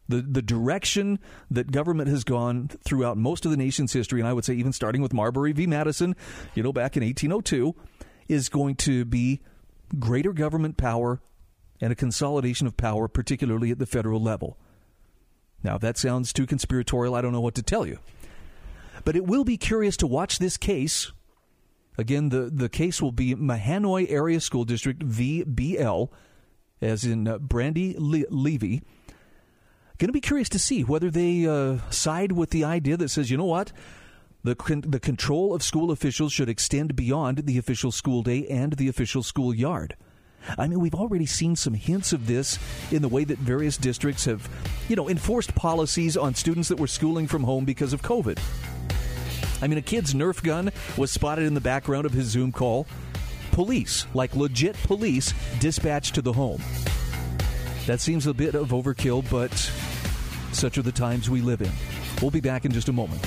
The 0.10 0.22
the 0.22 0.42
direction 0.42 1.20
that 1.50 1.72
government 1.72 2.10
has 2.10 2.26
gone 2.26 2.70
throughout 2.84 3.18
most 3.18 3.46
of 3.46 3.52
the 3.52 3.58
nation's 3.58 3.94
history 3.94 4.20
and 4.20 4.28
I 4.28 4.34
would 4.34 4.44
say 4.44 4.54
even 4.56 4.74
starting 4.74 5.02
with 5.02 5.14
Marbury 5.14 5.54
v 5.54 5.66
Madison, 5.66 6.16
you 6.56 6.64
know 6.64 6.74
back 6.74 6.98
in 6.98 7.04
1802 7.04 7.74
is 8.28 8.50
going 8.50 8.76
to 8.76 9.06
be 9.06 9.42
greater 10.00 10.34
government 10.34 10.76
power 10.76 11.22
and 11.84 11.92
a 11.92 11.96
consolidation 11.96 12.66
of 12.66 12.78
power, 12.78 13.10
particularly 13.10 13.70
at 13.70 13.78
the 13.78 13.86
federal 13.86 14.22
level. 14.22 14.58
Now, 15.63 15.75
if 15.75 15.82
that 15.82 15.98
sounds 15.98 16.32
too 16.32 16.46
conspiratorial, 16.46 17.13
I 17.13 17.22
don't 17.22 17.34
know 17.34 17.42
what 17.42 17.56
to 17.56 17.62
tell 17.62 17.86
you. 17.86 18.00
But 19.04 19.18
it 19.18 19.25
will 19.25 19.44
be 19.44 19.58
curious 19.58 19.98
to 19.98 20.08
watch 20.08 20.40
this 20.40 20.56
case. 20.56 21.12
Again, 21.98 22.30
the, 22.30 22.50
the 22.50 22.70
case 22.70 23.02
will 23.02 23.12
be 23.12 23.36
Mahanoy 23.36 24.10
Area 24.10 24.40
School 24.40 24.63
District 24.63 25.06
VBL, 25.06 26.08
as 26.82 27.04
in 27.04 27.28
uh, 27.28 27.38
Brandy 27.40 27.98
Le- 28.00 28.30
Levy. 28.30 28.82
Going 29.98 30.08
to 30.08 30.13
be 30.13 30.22
curious 30.22 30.48
to 30.50 30.60
see 30.60 30.86
whether 30.86 31.12
they 31.12 31.46
uh, 31.46 31.80
side 31.90 32.32
with 32.32 32.52
the 32.52 32.63
idea 32.63 32.96
that 32.96 33.10
says, 33.10 33.30
you 33.30 33.36
know 33.36 33.44
what? 33.44 33.74
The, 34.46 34.56
con- 34.56 34.86
the 34.88 35.02
control 35.02 35.54
of 35.54 35.62
school 35.62 35.92
officials 35.92 36.32
should 36.32 36.48
extend 36.48 36.96
beyond 36.96 37.40
the 37.40 37.58
official 37.58 37.92
school 37.92 38.24
day 38.24 38.48
and 38.48 38.72
the 38.72 38.88
official 38.88 39.22
school 39.22 39.54
yard. 39.54 39.98
I 40.58 40.68
mean, 40.68 40.80
we've 40.80 40.96
already 40.96 41.26
seen 41.26 41.56
some 41.56 41.74
hints 41.74 42.14
of 42.14 42.28
this 42.28 42.60
in 42.92 43.02
the 43.02 43.08
way 43.08 43.24
that 43.24 43.38
various 43.40 43.78
districts 43.78 44.26
have, 44.26 44.50
you 44.88 44.96
know, 44.96 45.10
enforced 45.10 45.56
policies 45.56 46.18
on 46.18 46.36
students 46.36 46.70
that 46.70 46.80
were 46.80 46.88
schooling 46.88 47.28
from 47.28 47.44
home 47.44 47.66
because 47.66 47.94
of 47.94 48.02
COVID. 48.02 48.40
I 49.62 49.68
mean, 49.68 49.78
a 49.78 49.82
kid's 49.82 50.14
Nerf 50.14 50.44
gun 50.44 50.72
was 50.98 51.12
spotted 51.12 51.46
in 51.46 51.54
the 51.54 51.62
background 51.62 52.06
of 52.06 52.12
his 52.12 52.28
Zoom 52.28 52.52
call. 52.52 52.86
Police, 53.52 54.06
like 54.14 54.36
legit 54.36 54.76
police, 54.84 55.34
dispatched 55.60 56.16
to 56.16 56.22
the 56.22 56.34
home. 56.34 56.62
That 57.86 58.02
seems 58.02 58.28
a 58.28 58.34
bit 58.34 58.56
of 58.56 58.70
overkill, 58.70 59.30
but 59.30 59.54
such 60.54 60.78
are 60.78 60.82
the 60.82 60.92
times 60.92 61.30
we 61.30 61.42
live 61.42 61.62
in. 61.62 61.72
We'll 62.22 62.32
be 62.32 62.42
back 62.42 62.66
in 62.66 62.72
just 62.72 62.90
a 62.90 62.94
moment. 62.94 63.22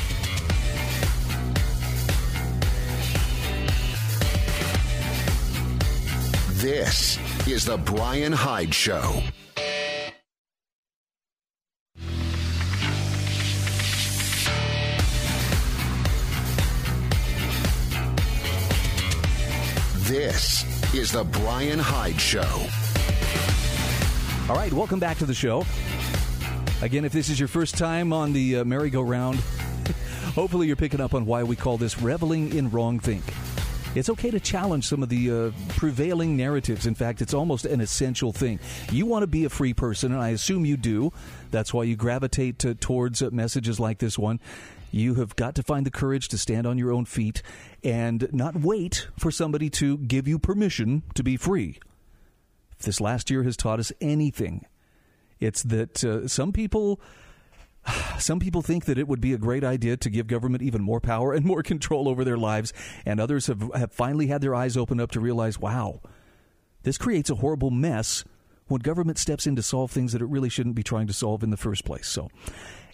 This 6.57 7.19
is 7.47 7.67
The 7.67 7.77
Bryan 7.77 8.33
Hyde 8.33 8.73
Show. 8.75 9.21
This 19.99 20.95
is 20.95 21.13
The 21.13 21.25
Bryan 21.25 21.79
Hyde 21.79 22.19
Show. 22.19 22.41
All 24.49 24.57
right, 24.57 24.73
welcome 24.73 24.99
back 24.99 25.19
to 25.19 25.27
the 25.27 25.35
show. 25.35 25.67
Again, 26.81 27.05
if 27.05 27.13
this 27.13 27.29
is 27.29 27.39
your 27.39 27.49
first 27.49 27.77
time 27.77 28.15
on 28.15 28.33
the 28.33 28.61
uh, 28.61 28.65
merry-go-round, 28.65 29.37
hopefully 30.35 30.69
you're 30.69 30.77
picking 30.77 31.03
up 31.03 31.13
on 31.13 31.27
why 31.27 31.43
we 31.43 31.55
call 31.55 31.77
this 31.77 32.01
reveling 32.01 32.55
in 32.57 32.71
wrong 32.71 32.99
think. 32.99 33.25
It's 33.97 34.11
okay 34.11 34.31
to 34.31 34.39
challenge 34.39 34.87
some 34.87 35.03
of 35.03 35.09
the 35.09 35.31
uh, 35.31 35.51
prevailing 35.71 36.37
narratives. 36.37 36.85
In 36.85 36.95
fact, 36.95 37.23
it's 37.23 37.33
almost 37.33 37.65
an 37.65 37.81
essential 37.81 38.31
thing. 38.31 38.61
You 38.93 39.07
want 39.07 39.23
to 39.23 39.27
be 39.27 39.47
a 39.47 39.49
free 39.49 39.73
person, 39.73 40.13
and 40.13 40.21
I 40.21 40.29
assume 40.31 40.67
you 40.67 40.77
do. 40.77 41.15
That's 41.51 41.73
why 41.73 41.85
you 41.85 41.97
gravitate 41.97 42.59
to, 42.59 42.75
towards 42.75 43.23
uh, 43.23 43.31
messages 43.33 43.81
like 43.81 43.99
this 43.99 44.19
one. 44.19 44.39
You 44.93 45.15
have 45.15 45.35
got 45.35 45.55
to 45.55 45.63
find 45.63 45.87
the 45.87 45.91
courage 45.91 46.29
to 46.29 46.39
stand 46.39 46.67
on 46.67 46.77
your 46.77 46.93
own 46.93 47.07
feet 47.07 47.41
and 47.83 48.29
not 48.33 48.55
wait 48.55 49.09
for 49.19 49.31
somebody 49.31 49.71
to 49.71 49.97
give 49.97 50.29
you 50.29 50.39
permission 50.39 51.03
to 51.15 51.23
be 51.23 51.39
free. 51.39 51.79
If 52.79 52.85
this 52.85 53.01
last 53.01 53.31
year 53.31 53.45
has 53.45 53.57
taught 53.57 53.81
us 53.81 53.93
anything, 54.03 54.67
it's 55.41 55.63
that 55.63 56.05
uh, 56.05 56.29
some 56.29 56.53
people. 56.53 57.01
Some 58.19 58.41
people 58.41 58.63
think 58.63 58.87
that 58.87 58.99
it 58.99 59.09
would 59.09 59.21
be 59.21 59.33
a 59.33 59.39
great 59.39 59.65
idea 59.65 59.97
to 59.97 60.11
give 60.11 60.27
government 60.27 60.63
even 60.63 60.83
more 60.83 61.01
power 61.01 61.33
and 61.33 61.45
more 61.45 61.63
control 61.65 62.09
over 62.09 62.25
their 62.25 62.37
lives, 62.37 62.73
and 63.05 63.21
others 63.21 63.47
have, 63.47 63.71
have 63.75 63.93
finally 63.93 64.27
had 64.27 64.41
their 64.41 64.55
eyes 64.55 64.77
open 64.77 65.01
up 65.01 65.11
to 65.13 65.21
realize, 65.21 65.59
wow, 65.59 66.01
this 66.83 66.99
creates 66.99 67.31
a 67.31 67.37
horrible 67.37 67.71
mess 67.71 68.25
when 68.69 68.81
government 68.81 69.19
steps 69.19 69.47
in 69.47 69.57
to 69.57 69.63
solve 69.63 69.91
things 69.91 70.13
that 70.13 70.23
it 70.23 70.27
really 70.27 70.49
shouldn't 70.49 70.75
be 70.75 70.83
trying 70.83 71.07
to 71.07 71.13
solve 71.13 71.43
in 71.43 71.51
the 71.51 71.57
first 71.57 71.85
place. 71.85 72.07
So, 72.07 72.29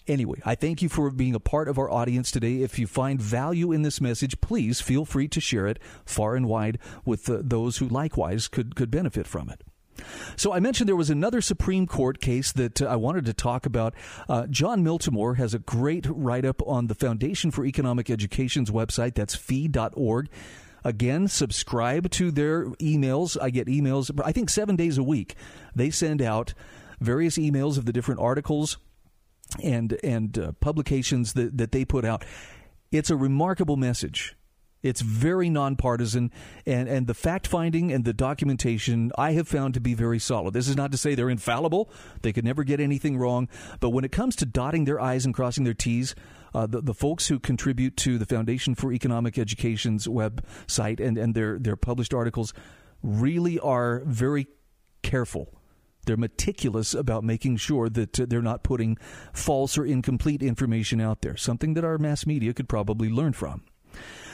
Anyway, 0.05 0.41
I 0.45 0.55
thank 0.55 0.81
you 0.81 0.89
for 0.89 1.09
being 1.11 1.33
a 1.33 1.39
part 1.39 1.69
of 1.69 1.77
our 1.77 1.89
audience 1.89 2.29
today. 2.29 2.61
If 2.61 2.77
you 2.77 2.87
find 2.87 3.21
value 3.21 3.71
in 3.71 3.83
this 3.83 4.01
message, 4.01 4.41
please 4.41 4.81
feel 4.81 5.05
free 5.05 5.29
to 5.29 5.39
share 5.39 5.65
it 5.65 5.79
far 6.05 6.35
and 6.35 6.47
wide 6.47 6.77
with 7.05 7.29
uh, 7.29 7.37
those 7.41 7.77
who 7.77 7.87
likewise 7.87 8.49
could, 8.49 8.75
could 8.75 8.91
benefit 8.91 9.25
from 9.25 9.49
it. 9.49 9.63
So 10.35 10.53
I 10.53 10.59
mentioned 10.59 10.87
there 10.87 10.95
was 10.95 11.09
another 11.09 11.41
Supreme 11.41 11.87
Court 11.87 12.19
case 12.19 12.51
that 12.53 12.81
uh, 12.81 12.85
I 12.85 12.95
wanted 12.95 13.25
to 13.25 13.33
talk 13.33 13.65
about. 13.65 13.93
Uh, 14.27 14.47
Jon 14.47 14.83
Miltimore 14.83 15.37
has 15.37 15.53
a 15.53 15.59
great 15.59 16.05
write 16.09 16.45
up 16.45 16.61
on 16.65 16.87
the 16.87 16.95
Foundation 16.95 17.51
for 17.51 17.65
Economic 17.65 18.09
Education's 18.09 18.71
website. 18.71 19.15
That's 19.15 19.35
fee.org. 19.35 20.29
Again, 20.83 21.27
subscribe 21.27 22.09
to 22.11 22.31
their 22.31 22.65
emails. 22.71 23.37
I 23.41 23.49
get 23.49 23.67
emails, 23.67 24.11
I 24.23 24.31
think 24.31 24.49
seven 24.49 24.75
days 24.75 24.97
a 24.97 25.03
week. 25.03 25.35
They 25.75 25.89
send 25.89 26.21
out 26.21 26.53
various 26.99 27.37
emails 27.37 27.77
of 27.77 27.85
the 27.85 27.93
different 27.93 28.19
articles 28.19 28.77
and 29.61 29.97
and 30.03 30.37
uh, 30.37 30.51
publications 30.53 31.33
that, 31.33 31.57
that 31.57 31.71
they 31.71 31.85
put 31.85 32.05
out. 32.05 32.25
It's 32.91 33.09
a 33.09 33.15
remarkable 33.15 33.77
message. 33.77 34.35
It's 34.83 35.01
very 35.01 35.49
nonpartisan, 35.49 36.29
and, 36.65 36.89
and 36.89 37.07
the 37.07 37.13
fact 37.13 37.47
finding 37.47 37.91
and 37.91 38.03
the 38.03 38.13
documentation 38.13 39.11
I 39.17 39.31
have 39.31 39.47
found 39.47 39.73
to 39.75 39.79
be 39.79 39.93
very 39.93 40.19
solid. 40.19 40.53
This 40.53 40.67
is 40.67 40.75
not 40.75 40.91
to 40.91 40.97
say 40.97 41.15
they're 41.15 41.29
infallible; 41.29 41.89
they 42.21 42.33
could 42.33 42.45
never 42.45 42.63
get 42.63 42.79
anything 42.79 43.17
wrong. 43.17 43.47
But 43.79 43.91
when 43.91 44.03
it 44.03 44.11
comes 44.11 44.35
to 44.37 44.45
dotting 44.45 44.85
their 44.85 44.99
i's 44.99 45.25
and 45.25 45.33
crossing 45.33 45.63
their 45.63 45.73
t's, 45.73 46.13
uh, 46.53 46.67
the, 46.67 46.81
the 46.81 46.93
folks 46.93 47.27
who 47.27 47.39
contribute 47.39 47.95
to 47.97 48.17
the 48.17 48.25
Foundation 48.25 48.75
for 48.75 48.91
Economic 48.91 49.37
Education's 49.37 50.05
website 50.05 50.99
and, 50.99 51.17
and 51.17 51.33
their 51.33 51.57
their 51.57 51.77
published 51.77 52.13
articles 52.13 52.53
really 53.01 53.57
are 53.59 54.01
very 54.05 54.47
careful 55.01 55.49
they're 56.05 56.17
meticulous 56.17 56.93
about 56.93 57.23
making 57.23 57.57
sure 57.57 57.89
that 57.89 58.19
uh, 58.19 58.25
they're 58.27 58.41
not 58.41 58.63
putting 58.63 58.97
false 59.31 59.77
or 59.77 59.85
incomplete 59.85 60.43
information 60.43 60.99
out 60.99 61.21
there, 61.21 61.37
something 61.37 61.73
that 61.75 61.85
our 61.85 61.97
mass 61.97 62.25
media 62.25 62.53
could 62.53 62.67
probably 62.67 63.09
learn 63.09 63.33
from. 63.33 63.63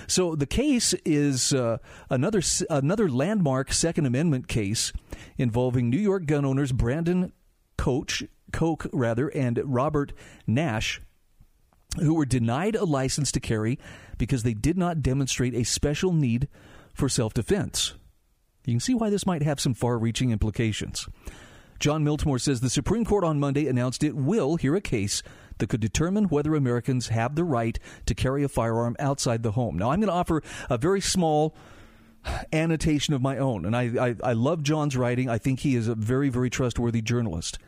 So 0.10 0.36
the 0.36 0.48
case 0.48 0.96
is 1.06 1.54
uh, 1.54 1.78
another 2.10 2.42
another 2.70 3.10
landmark 3.10 3.72
Second 3.72 4.08
Amendment 4.08 4.48
case 4.48 4.92
involving 5.38 5.90
New 5.90 6.00
York 6.00 6.26
gun 6.26 6.46
owners 6.46 6.72
Brandon 6.72 7.32
Coach 7.78 8.24
Koch 8.52 8.88
rather 8.92 9.28
and 9.30 9.62
Robert 9.64 10.12
Nash, 10.48 11.00
who 12.00 12.16
were 12.16 12.26
denied 12.26 12.76
a 12.76 12.86
license 12.86 13.32
to 13.34 13.40
carry 13.40 13.78
because 14.18 14.42
they 14.42 14.56
did 14.56 14.80
not 14.80 15.04
demonstrate 15.04 15.54
a 15.54 15.64
special 15.64 16.12
need 16.12 16.48
for 16.94 17.08
self 17.08 17.36
defense. 17.36 17.94
You 18.66 18.74
can 18.74 18.80
see 18.80 18.96
why 18.96 19.12
this 19.12 19.28
might 19.28 19.44
have 19.44 19.60
some 19.60 19.76
far 19.76 20.00
reaching 20.00 20.32
implications. 20.32 21.08
Jon 21.80 22.04
Miltimore 22.04 22.42
says 22.42 22.60
the 22.60 22.70
Supreme 22.70 23.06
Court 23.06 23.24
on 23.24 23.40
Monday 23.40 23.68
announced 23.68 24.04
it 24.04 24.16
will 24.16 24.58
hear 24.58 24.76
a 24.76 24.82
case 24.82 25.24
that 25.60 25.70
could 25.70 25.80
determine 25.80 26.26
whether 26.26 26.56
Americans 26.56 27.10
have 27.10 27.36
the 27.36 27.44
right 27.44 27.78
to 28.06 28.16
carry 28.16 28.44
a 28.44 28.50
firearm 28.50 28.96
outside 29.00 29.44
the 29.44 29.52
home. 29.52 29.78
Now, 29.78 29.92
I'm 29.92 30.00
going 30.00 30.08
to 30.10 30.14
offer 30.14 30.42
a 30.70 30.78
very 30.78 31.02
small 31.02 31.56
annotation 32.52 33.14
of 33.14 33.22
my 33.22 33.38
own, 33.38 33.66
and 33.66 33.76
I, 33.76 34.08
I, 34.08 34.16
I 34.24 34.34
love 34.34 34.64
Jon's 34.64 34.98
writing. 34.98 35.30
I 35.30 35.38
think 35.38 35.62
he 35.62 35.76
is 35.76 35.88
a 35.88 35.96
very, 35.96 36.30
very 36.30 36.50
trustworthy 36.50 37.02
journalist. 37.02 37.60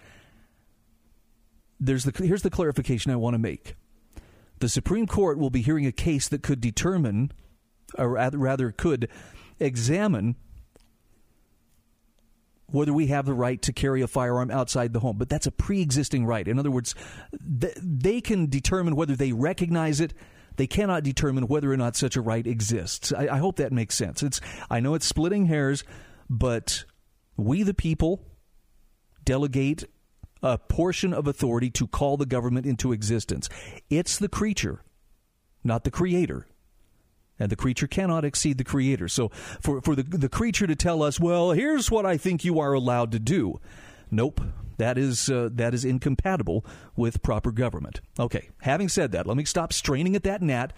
There's 1.79 2.03
the, 2.03 2.25
here's 2.25 2.43
the 2.43 2.49
clarification 2.49 3.11
I 3.11 3.15
want 3.15 3.33
to 3.33 3.39
make. 3.39 3.75
The 4.59 4.69
Supreme 4.69 5.07
Court 5.07 5.39
will 5.39 5.49
be 5.49 5.61
hearing 5.61 5.87
a 5.87 5.91
case 5.91 6.27
that 6.27 6.43
could 6.43 6.61
determine, 6.61 7.31
or 7.97 8.09
rather, 8.09 8.71
could 8.71 9.07
examine 9.59 10.35
whether 12.71 12.93
we 12.93 13.07
have 13.07 13.25
the 13.25 13.33
right 13.33 13.61
to 13.61 13.73
carry 13.73 14.01
a 14.01 14.07
firearm 14.07 14.51
outside 14.51 14.93
the 14.93 14.99
home. 14.99 15.17
But 15.17 15.29
that's 15.29 15.47
a 15.47 15.51
pre 15.51 15.81
existing 15.81 16.25
right. 16.25 16.47
In 16.47 16.59
other 16.59 16.71
words, 16.71 16.95
th- 17.59 17.77
they 17.81 18.21
can 18.21 18.49
determine 18.49 18.95
whether 18.95 19.15
they 19.15 19.33
recognize 19.33 19.99
it. 19.99 20.13
They 20.57 20.67
cannot 20.67 21.03
determine 21.03 21.47
whether 21.47 21.71
or 21.71 21.77
not 21.77 21.95
such 21.95 22.15
a 22.15 22.21
right 22.21 22.45
exists. 22.45 23.13
I, 23.13 23.27
I 23.27 23.37
hope 23.37 23.57
that 23.57 23.71
makes 23.71 23.95
sense. 23.95 24.21
It's 24.21 24.41
I 24.69 24.79
know 24.79 24.95
it's 24.95 25.05
splitting 25.05 25.45
hairs, 25.45 25.83
but 26.29 26.85
we 27.37 27.63
the 27.63 27.73
people 27.73 28.25
delegate 29.23 29.85
a 30.43 30.57
portion 30.57 31.13
of 31.13 31.27
authority 31.27 31.69
to 31.69 31.87
call 31.87 32.17
the 32.17 32.25
government 32.25 32.65
into 32.65 32.91
existence. 32.91 33.47
It's 33.89 34.17
the 34.17 34.29
creature, 34.29 34.83
not 35.63 35.83
the 35.83 35.91
creator, 35.91 36.47
and 37.41 37.49
the 37.49 37.55
creature 37.55 37.87
cannot 37.87 38.23
exceed 38.23 38.57
the 38.59 38.63
creator. 38.63 39.07
So 39.07 39.29
for, 39.59 39.81
for 39.81 39.95
the, 39.95 40.03
the 40.03 40.29
creature 40.29 40.67
to 40.67 40.75
tell 40.75 41.01
us, 41.01 41.19
well, 41.19 41.51
here's 41.51 41.89
what 41.89 42.05
I 42.05 42.15
think 42.15 42.45
you 42.45 42.59
are 42.59 42.73
allowed 42.73 43.11
to 43.13 43.19
do. 43.19 43.59
Nope. 44.11 44.41
That 44.77 44.97
is 44.97 45.29
uh, 45.29 45.49
that 45.53 45.73
is 45.73 45.85
incompatible 45.85 46.65
with 46.95 47.21
proper 47.21 47.51
government. 47.51 48.01
Okay. 48.19 48.49
Having 48.61 48.89
said 48.89 49.11
that, 49.11 49.27
let 49.27 49.37
me 49.37 49.45
stop 49.45 49.73
straining 49.73 50.15
at 50.15 50.23
that 50.23 50.41
gnat. 50.41 50.73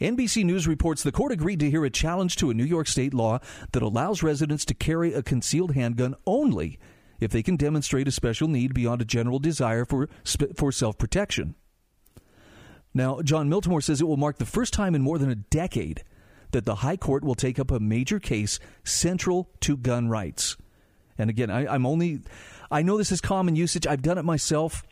NBC 0.00 0.44
News 0.44 0.66
reports 0.66 1.02
the 1.02 1.12
court 1.12 1.32
agreed 1.32 1.60
to 1.60 1.70
hear 1.70 1.84
a 1.84 1.90
challenge 1.90 2.36
to 2.36 2.50
a 2.50 2.54
New 2.54 2.64
York 2.64 2.86
state 2.86 3.14
law 3.14 3.38
that 3.72 3.82
allows 3.82 4.22
residents 4.22 4.64
to 4.66 4.74
carry 4.74 5.12
a 5.12 5.22
concealed 5.22 5.74
handgun 5.74 6.14
only 6.26 6.78
if 7.20 7.30
they 7.30 7.42
can 7.42 7.56
demonstrate 7.56 8.08
a 8.08 8.12
special 8.12 8.48
need 8.48 8.74
beyond 8.74 9.00
a 9.00 9.06
general 9.06 9.38
desire 9.38 9.84
for 9.84 10.08
for 10.54 10.72
self-protection. 10.72 11.56
Now, 12.96 13.20
Jon 13.20 13.50
Miltimore 13.50 13.82
says 13.82 14.00
it 14.00 14.08
will 14.08 14.16
mark 14.16 14.38
the 14.38 14.46
first 14.46 14.72
time 14.72 14.94
in 14.94 15.02
more 15.02 15.18
than 15.18 15.30
a 15.30 15.34
decade 15.34 16.02
that 16.52 16.64
the 16.64 16.76
High 16.76 16.96
Court 16.96 17.22
will 17.22 17.34
take 17.34 17.58
up 17.58 17.70
a 17.70 17.78
major 17.78 18.18
case 18.18 18.58
central 18.84 19.50
to 19.60 19.76
gun 19.76 20.08
rights. 20.08 20.56
And 21.18 21.28
again, 21.28 21.50
I, 21.50 21.74
am 21.74 21.84
only, 21.84 22.22
I 22.70 22.80
know 22.80 22.96
this 22.96 23.12
is 23.12 23.20
common 23.20 23.54
usage. 23.54 23.86
I've 23.86 24.00
done 24.00 24.16
it 24.16 24.24
myself. 24.24 24.82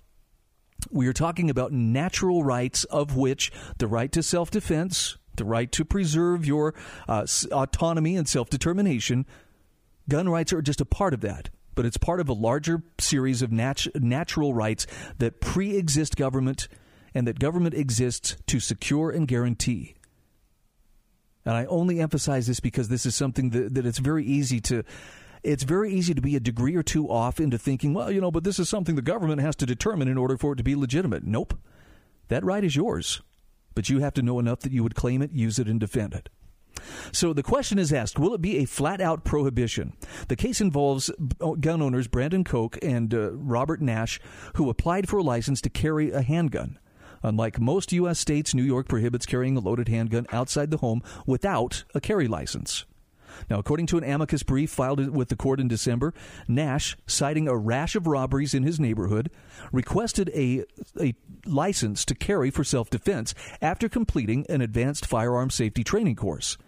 We 0.90 1.08
are 1.08 1.14
talking 1.14 1.48
about 1.48 1.72
natural 1.72 2.44
rights, 2.44 2.84
of 2.84 3.16
which 3.16 3.50
the 3.78 3.86
right 3.86 4.12
to 4.12 4.22
self 4.22 4.50
defense, 4.50 5.16
the 5.38 5.46
right 5.46 5.72
to 5.72 5.82
preserve 5.82 6.44
your 6.44 6.74
uh, 7.08 7.26
autonomy 7.52 8.16
and 8.16 8.28
self 8.28 8.50
determination, 8.50 9.24
gun 10.10 10.28
rights 10.28 10.52
are 10.52 10.60
just 10.60 10.82
a 10.82 10.86
part 10.86 11.14
of 11.14 11.22
that. 11.22 11.48
But 11.74 11.86
it's 11.86 11.96
part 11.96 12.20
of 12.20 12.28
a 12.28 12.34
larger 12.34 12.82
series 12.98 13.40
of 13.40 13.50
nat- 13.50 13.86
natural 13.94 14.52
rights 14.52 14.86
that 15.16 15.40
pre 15.40 15.74
exist 15.74 16.16
government 16.16 16.68
and 17.14 17.26
that 17.26 17.38
government 17.38 17.74
exists 17.74 18.36
to 18.46 18.60
secure 18.60 19.10
and 19.10 19.28
guarantee. 19.28 19.94
And 21.44 21.54
I 21.54 21.66
only 21.66 22.00
emphasize 22.00 22.46
this 22.46 22.60
because 22.60 22.88
this 22.88 23.06
is 23.06 23.14
something 23.14 23.50
that, 23.50 23.74
that 23.74 23.86
it's 23.86 23.98
very 23.98 24.24
easy 24.24 24.60
to 24.62 24.82
it's 25.42 25.62
very 25.62 25.92
easy 25.92 26.14
to 26.14 26.22
be 26.22 26.36
a 26.36 26.40
degree 26.40 26.74
or 26.74 26.82
two 26.82 27.10
off 27.10 27.38
into 27.38 27.58
thinking, 27.58 27.92
well, 27.92 28.10
you 28.10 28.18
know, 28.18 28.30
but 28.30 28.44
this 28.44 28.58
is 28.58 28.66
something 28.66 28.94
the 28.94 29.02
government 29.02 29.42
has 29.42 29.54
to 29.56 29.66
determine 29.66 30.08
in 30.08 30.16
order 30.16 30.38
for 30.38 30.54
it 30.54 30.56
to 30.56 30.62
be 30.62 30.74
legitimate. 30.74 31.22
Nope. 31.24 31.58
That 32.28 32.42
right 32.42 32.64
is 32.64 32.74
yours. 32.74 33.20
But 33.74 33.90
you 33.90 33.98
have 33.98 34.14
to 34.14 34.22
know 34.22 34.38
enough 34.38 34.60
that 34.60 34.72
you 34.72 34.82
would 34.82 34.94
claim 34.94 35.20
it, 35.20 35.32
use 35.32 35.58
it, 35.58 35.68
and 35.68 35.78
defend 35.78 36.14
it. 36.14 36.30
So 37.12 37.34
the 37.34 37.42
question 37.42 37.78
is 37.78 37.92
asked 37.92 38.18
Will 38.18 38.34
it 38.34 38.40
be 38.40 38.58
a 38.58 38.64
flat 38.64 39.02
out 39.02 39.24
prohibition? 39.24 39.92
The 40.28 40.36
case 40.36 40.60
involves 40.62 41.10
gun 41.60 41.82
owners 41.82 42.08
Brandon 42.08 42.42
Koch 42.42 42.78
and 42.82 43.12
uh, 43.12 43.32
Robert 43.32 43.82
Nash, 43.82 44.20
who 44.54 44.70
applied 44.70 45.08
for 45.08 45.18
a 45.18 45.22
license 45.22 45.60
to 45.62 45.70
carry 45.70 46.10
a 46.10 46.22
handgun. 46.22 46.78
Unlike 47.24 47.58
most 47.58 47.90
U.S. 47.92 48.18
states, 48.18 48.54
New 48.54 48.62
York 48.62 48.86
prohibits 48.86 49.24
carrying 49.24 49.56
a 49.56 49.60
loaded 49.60 49.88
handgun 49.88 50.26
outside 50.30 50.70
the 50.70 50.76
home 50.76 51.02
without 51.26 51.84
a 51.94 52.00
carry 52.00 52.28
license. 52.28 52.84
Now, 53.50 53.58
according 53.58 53.86
to 53.86 53.98
an 53.98 54.04
amicus 54.04 54.42
brief 54.42 54.70
filed 54.70 55.08
with 55.08 55.30
the 55.30 55.36
court 55.36 55.58
in 55.58 55.66
December, 55.66 56.12
Nash, 56.46 56.96
citing 57.06 57.48
a 57.48 57.56
rash 57.56 57.96
of 57.96 58.06
robberies 58.06 58.54
in 58.54 58.62
his 58.62 58.78
neighborhood, 58.78 59.30
requested 59.72 60.30
a, 60.34 60.64
a 61.00 61.14
license 61.46 62.04
to 62.04 62.14
carry 62.14 62.50
for 62.50 62.62
self 62.62 62.90
defense 62.90 63.34
after 63.60 63.88
completing 63.88 64.46
an 64.48 64.60
advanced 64.60 65.06
firearm 65.06 65.50
safety 65.50 65.82
training 65.82 66.16
course. 66.16 66.58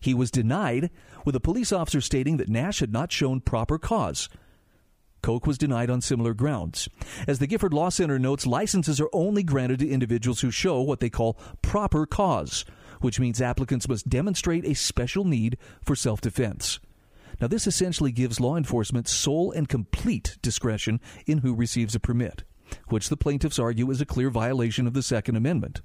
He 0.00 0.14
was 0.14 0.30
denied, 0.30 0.90
with 1.24 1.34
a 1.34 1.40
police 1.40 1.72
officer 1.72 2.00
stating 2.00 2.36
that 2.36 2.48
Nash 2.48 2.78
had 2.78 2.92
not 2.92 3.10
shown 3.10 3.40
proper 3.40 3.76
cause. 3.76 4.28
Koch 5.22 5.46
was 5.46 5.58
denied 5.58 5.90
on 5.90 6.00
similar 6.00 6.34
grounds. 6.34 6.88
As 7.26 7.38
the 7.38 7.46
Gifford 7.46 7.74
Law 7.74 7.88
Center 7.88 8.18
notes, 8.18 8.46
licenses 8.46 9.00
are 9.00 9.10
only 9.12 9.42
granted 9.42 9.80
to 9.80 9.88
individuals 9.88 10.40
who 10.40 10.50
show 10.50 10.80
what 10.80 11.00
they 11.00 11.10
call 11.10 11.38
proper 11.62 12.06
cause, 12.06 12.64
which 13.00 13.20
means 13.20 13.40
applicants 13.40 13.88
must 13.88 14.08
demonstrate 14.08 14.64
a 14.64 14.74
special 14.74 15.24
need 15.24 15.58
for 15.82 15.96
self 15.96 16.20
defense. 16.20 16.78
Now, 17.40 17.48
this 17.48 17.66
essentially 17.66 18.12
gives 18.12 18.40
law 18.40 18.56
enforcement 18.56 19.08
sole 19.08 19.52
and 19.52 19.68
complete 19.68 20.38
discretion 20.40 21.00
in 21.26 21.38
who 21.38 21.54
receives 21.54 21.94
a 21.94 22.00
permit, 22.00 22.44
which 22.88 23.08
the 23.08 23.16
plaintiffs 23.16 23.58
argue 23.58 23.90
is 23.90 24.00
a 24.00 24.06
clear 24.06 24.30
violation 24.30 24.86
of 24.86 24.94
the 24.94 25.02
Second 25.02 25.36
Amendment. 25.36 25.82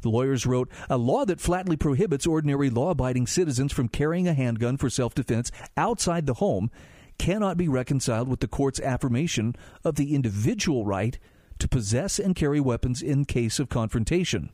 The 0.00 0.08
lawyers 0.08 0.46
wrote 0.46 0.68
A 0.90 0.96
law 0.98 1.24
that 1.24 1.40
flatly 1.40 1.76
prohibits 1.76 2.26
ordinary 2.26 2.70
law 2.70 2.90
abiding 2.90 3.28
citizens 3.28 3.72
from 3.72 3.88
carrying 3.88 4.26
a 4.26 4.34
handgun 4.34 4.76
for 4.76 4.90
self 4.90 5.14
defense 5.14 5.50
outside 5.76 6.26
the 6.26 6.34
home 6.34 6.70
cannot 7.18 7.56
be 7.56 7.68
reconciled 7.68 8.28
with 8.28 8.40
the 8.40 8.48
court's 8.48 8.80
affirmation 8.80 9.54
of 9.84 9.96
the 9.96 10.14
individual 10.14 10.84
right 10.84 11.18
to 11.58 11.68
possess 11.68 12.18
and 12.18 12.34
carry 12.34 12.60
weapons 12.60 13.02
in 13.02 13.24
case 13.24 13.58
of 13.58 13.68
confrontation. 13.68 14.50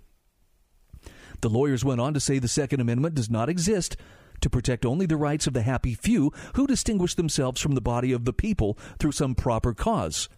The 1.41 1.49
lawyers 1.49 1.85
went 1.85 2.00
on 2.00 2.15
to 2.15 2.21
say 2.21 2.38
the 2.38 2.49
Second 2.49 2.81
Amendment 2.81 3.15
does 3.15 3.31
not 3.31 3.49
exist 3.49 3.97
to 4.41 4.50
protect 4.50 4.85
only 4.85 5.07
the 5.07 5.17
rights 5.17 5.47
of 5.47 5.53
the 5.53 5.62
happy 5.62 5.95
few 5.95 6.33
who 6.55 6.67
distinguish 6.67 7.15
themselves 7.15 7.61
from 7.61 7.73
the 7.73 7.81
body 7.81 8.12
of 8.12 8.25
the 8.25 8.33
people 8.33 8.79
through 8.99 9.12
some 9.12 9.35
proper 9.35 9.75
cause. 9.75 10.29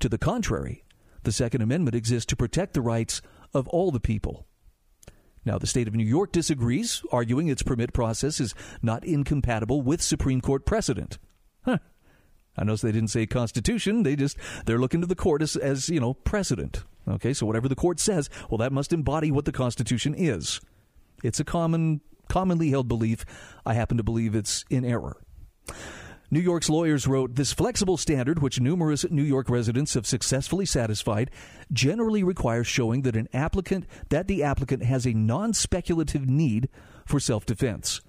To 0.00 0.08
the 0.08 0.18
contrary, 0.18 0.84
the 1.22 1.32
Second 1.32 1.62
Amendment 1.62 1.96
exists 1.96 2.26
to 2.26 2.36
protect 2.36 2.74
the 2.74 2.80
rights 2.80 3.20
of 3.52 3.66
all 3.68 3.90
the 3.90 4.00
people. 4.00 4.46
Now, 5.44 5.58
the 5.58 5.66
state 5.66 5.88
of 5.88 5.94
New 5.94 6.04
York 6.04 6.32
disagrees, 6.32 7.02
arguing 7.10 7.48
its 7.48 7.62
permit 7.62 7.92
process 7.92 8.40
is 8.40 8.54
not 8.82 9.04
incompatible 9.04 9.80
with 9.80 10.02
Supreme 10.02 10.40
Court 10.40 10.66
precedent. 10.66 11.18
I 12.58 12.64
notice 12.64 12.82
they 12.82 12.92
didn't 12.92 13.10
say 13.10 13.26
Constitution. 13.26 14.02
They 14.02 14.16
just 14.16 14.36
they're 14.66 14.78
looking 14.78 15.00
to 15.00 15.06
the 15.06 15.14
court 15.14 15.42
as, 15.42 15.56
as 15.56 15.88
you 15.88 16.00
know 16.00 16.14
precedent. 16.14 16.84
Okay, 17.06 17.32
so 17.32 17.46
whatever 17.46 17.68
the 17.68 17.76
court 17.76 18.00
says, 18.00 18.28
well, 18.50 18.58
that 18.58 18.72
must 18.72 18.92
embody 18.92 19.30
what 19.30 19.46
the 19.46 19.52
Constitution 19.52 20.14
is. 20.14 20.60
It's 21.22 21.40
a 21.40 21.44
common, 21.44 22.00
commonly 22.28 22.70
held 22.70 22.86
belief. 22.86 23.24
I 23.64 23.74
happen 23.74 23.96
to 23.96 24.02
believe 24.02 24.34
it's 24.34 24.64
in 24.68 24.84
error. 24.84 25.16
New 26.30 26.40
York's 26.40 26.68
lawyers 26.68 27.06
wrote 27.06 27.36
this 27.36 27.54
flexible 27.54 27.96
standard, 27.96 28.42
which 28.42 28.60
numerous 28.60 29.10
New 29.10 29.22
York 29.22 29.48
residents 29.48 29.94
have 29.94 30.06
successfully 30.06 30.66
satisfied, 30.66 31.30
generally 31.72 32.22
requires 32.22 32.66
showing 32.66 33.00
that 33.02 33.16
an 33.16 33.28
applicant 33.32 33.86
that 34.10 34.26
the 34.26 34.42
applicant 34.42 34.82
has 34.82 35.06
a 35.06 35.14
non-speculative 35.14 36.28
need 36.28 36.68
for 37.06 37.18
self-defense. 37.18 38.02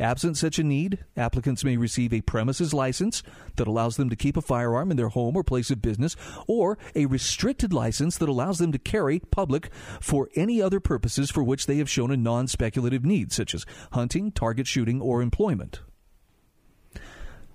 Absent 0.00 0.38
such 0.38 0.58
a 0.58 0.64
need, 0.64 1.04
applicants 1.14 1.62
may 1.62 1.76
receive 1.76 2.14
a 2.14 2.22
premises 2.22 2.72
license 2.72 3.22
that 3.56 3.68
allows 3.68 3.98
them 3.98 4.08
to 4.08 4.16
keep 4.16 4.34
a 4.34 4.40
firearm 4.40 4.90
in 4.90 4.96
their 4.96 5.10
home 5.10 5.36
or 5.36 5.44
place 5.44 5.70
of 5.70 5.82
business, 5.82 6.16
or 6.46 6.78
a 6.94 7.04
restricted 7.04 7.74
license 7.74 8.16
that 8.16 8.28
allows 8.28 8.56
them 8.56 8.72
to 8.72 8.78
carry 8.78 9.20
public 9.20 9.68
for 10.00 10.30
any 10.34 10.62
other 10.62 10.80
purposes 10.80 11.30
for 11.30 11.42
which 11.42 11.66
they 11.66 11.76
have 11.76 11.90
shown 11.90 12.10
a 12.10 12.16
non 12.16 12.48
speculative 12.48 13.04
need, 13.04 13.30
such 13.30 13.54
as 13.54 13.66
hunting, 13.92 14.32
target 14.32 14.66
shooting, 14.66 15.02
or 15.02 15.20
employment. 15.20 15.82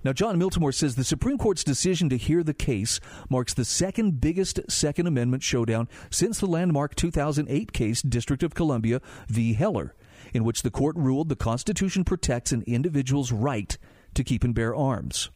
Now, 0.03 0.13
Jon 0.13 0.39
Miltimore 0.39 0.71
says 0.71 0.95
the 0.95 1.03
Supreme 1.03 1.39
Court's 1.39 1.63
decision 1.63 2.09
to 2.09 2.17
hear 2.17 2.43
the 2.43 2.53
case 2.53 2.99
marks 3.27 3.55
the 3.55 3.65
second 3.65 4.21
biggest 4.21 4.59
Second 4.69 5.07
Amendment 5.07 5.41
showdown 5.41 5.89
since 6.11 6.39
the 6.39 6.45
landmark 6.45 6.93
2008 6.93 7.73
case, 7.73 8.03
District 8.03 8.43
of 8.43 8.53
Columbia 8.53 9.01
v. 9.29 9.53
Heller 9.53 9.95
in 10.33 10.43
which 10.43 10.61
the 10.61 10.71
court 10.71 10.95
ruled 10.97 11.29
the 11.29 11.35
Constitution 11.35 12.03
protects 12.03 12.51
an 12.51 12.63
individual's 12.67 13.31
right 13.31 13.77
to 14.13 14.23
keep 14.23 14.43
and 14.43 14.55
bear 14.55 14.75
arms. 14.75 15.29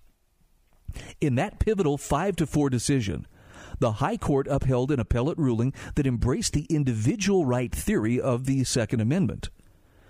In 1.21 1.35
that 1.35 1.59
pivotal 1.59 1.97
5 1.97 2.35
to 2.37 2.47
4 2.47 2.69
decision, 2.69 3.27
the 3.79 3.93
High 3.93 4.17
Court 4.17 4.47
upheld 4.49 4.91
an 4.91 4.99
appellate 4.99 5.37
ruling 5.37 5.73
that 5.95 6.07
embraced 6.07 6.53
the 6.53 6.65
individual 6.69 7.45
right 7.45 7.73
theory 7.73 8.19
of 8.19 8.45
the 8.45 8.63
Second 8.63 9.01
Amendment. 9.01 9.49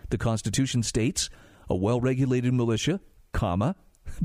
The 0.10 0.18
Constitution 0.18 0.84
states 0.84 1.30
a 1.70 1.76
well 1.76 2.00
regulated 2.02 2.54
militia, 2.54 3.00
comma, 3.32 3.76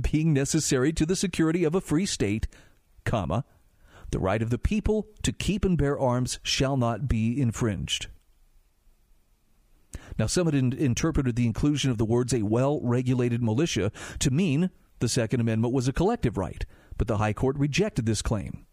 being 0.00 0.32
necessary 0.32 0.92
to 0.94 1.04
the 1.04 1.16
security 1.16 1.64
of 1.64 1.74
a 1.74 1.80
free 1.80 2.06
state, 2.06 2.46
comma, 3.04 3.44
the 4.10 4.18
right 4.18 4.42
of 4.42 4.50
the 4.50 4.58
people 4.58 5.08
to 5.22 5.32
keep 5.32 5.64
and 5.64 5.76
bear 5.76 5.98
arms 5.98 6.38
shall 6.42 6.76
not 6.76 7.08
be 7.08 7.38
infringed. 7.40 8.06
Now, 10.18 10.26
some 10.26 10.46
had 10.46 10.54
in- 10.54 10.72
interpreted 10.72 11.36
the 11.36 11.46
inclusion 11.46 11.90
of 11.90 11.98
the 11.98 12.04
words 12.04 12.32
a 12.32 12.42
well 12.42 12.80
regulated 12.82 13.42
militia 13.42 13.90
to 14.20 14.30
mean 14.30 14.70
the 15.00 15.08
Second 15.08 15.40
Amendment 15.40 15.74
was 15.74 15.88
a 15.88 15.92
collective 15.92 16.38
right, 16.38 16.64
but 16.96 17.08
the 17.08 17.18
High 17.18 17.32
Court 17.32 17.56
rejected 17.58 18.06
this 18.06 18.22
claim. 18.22 18.66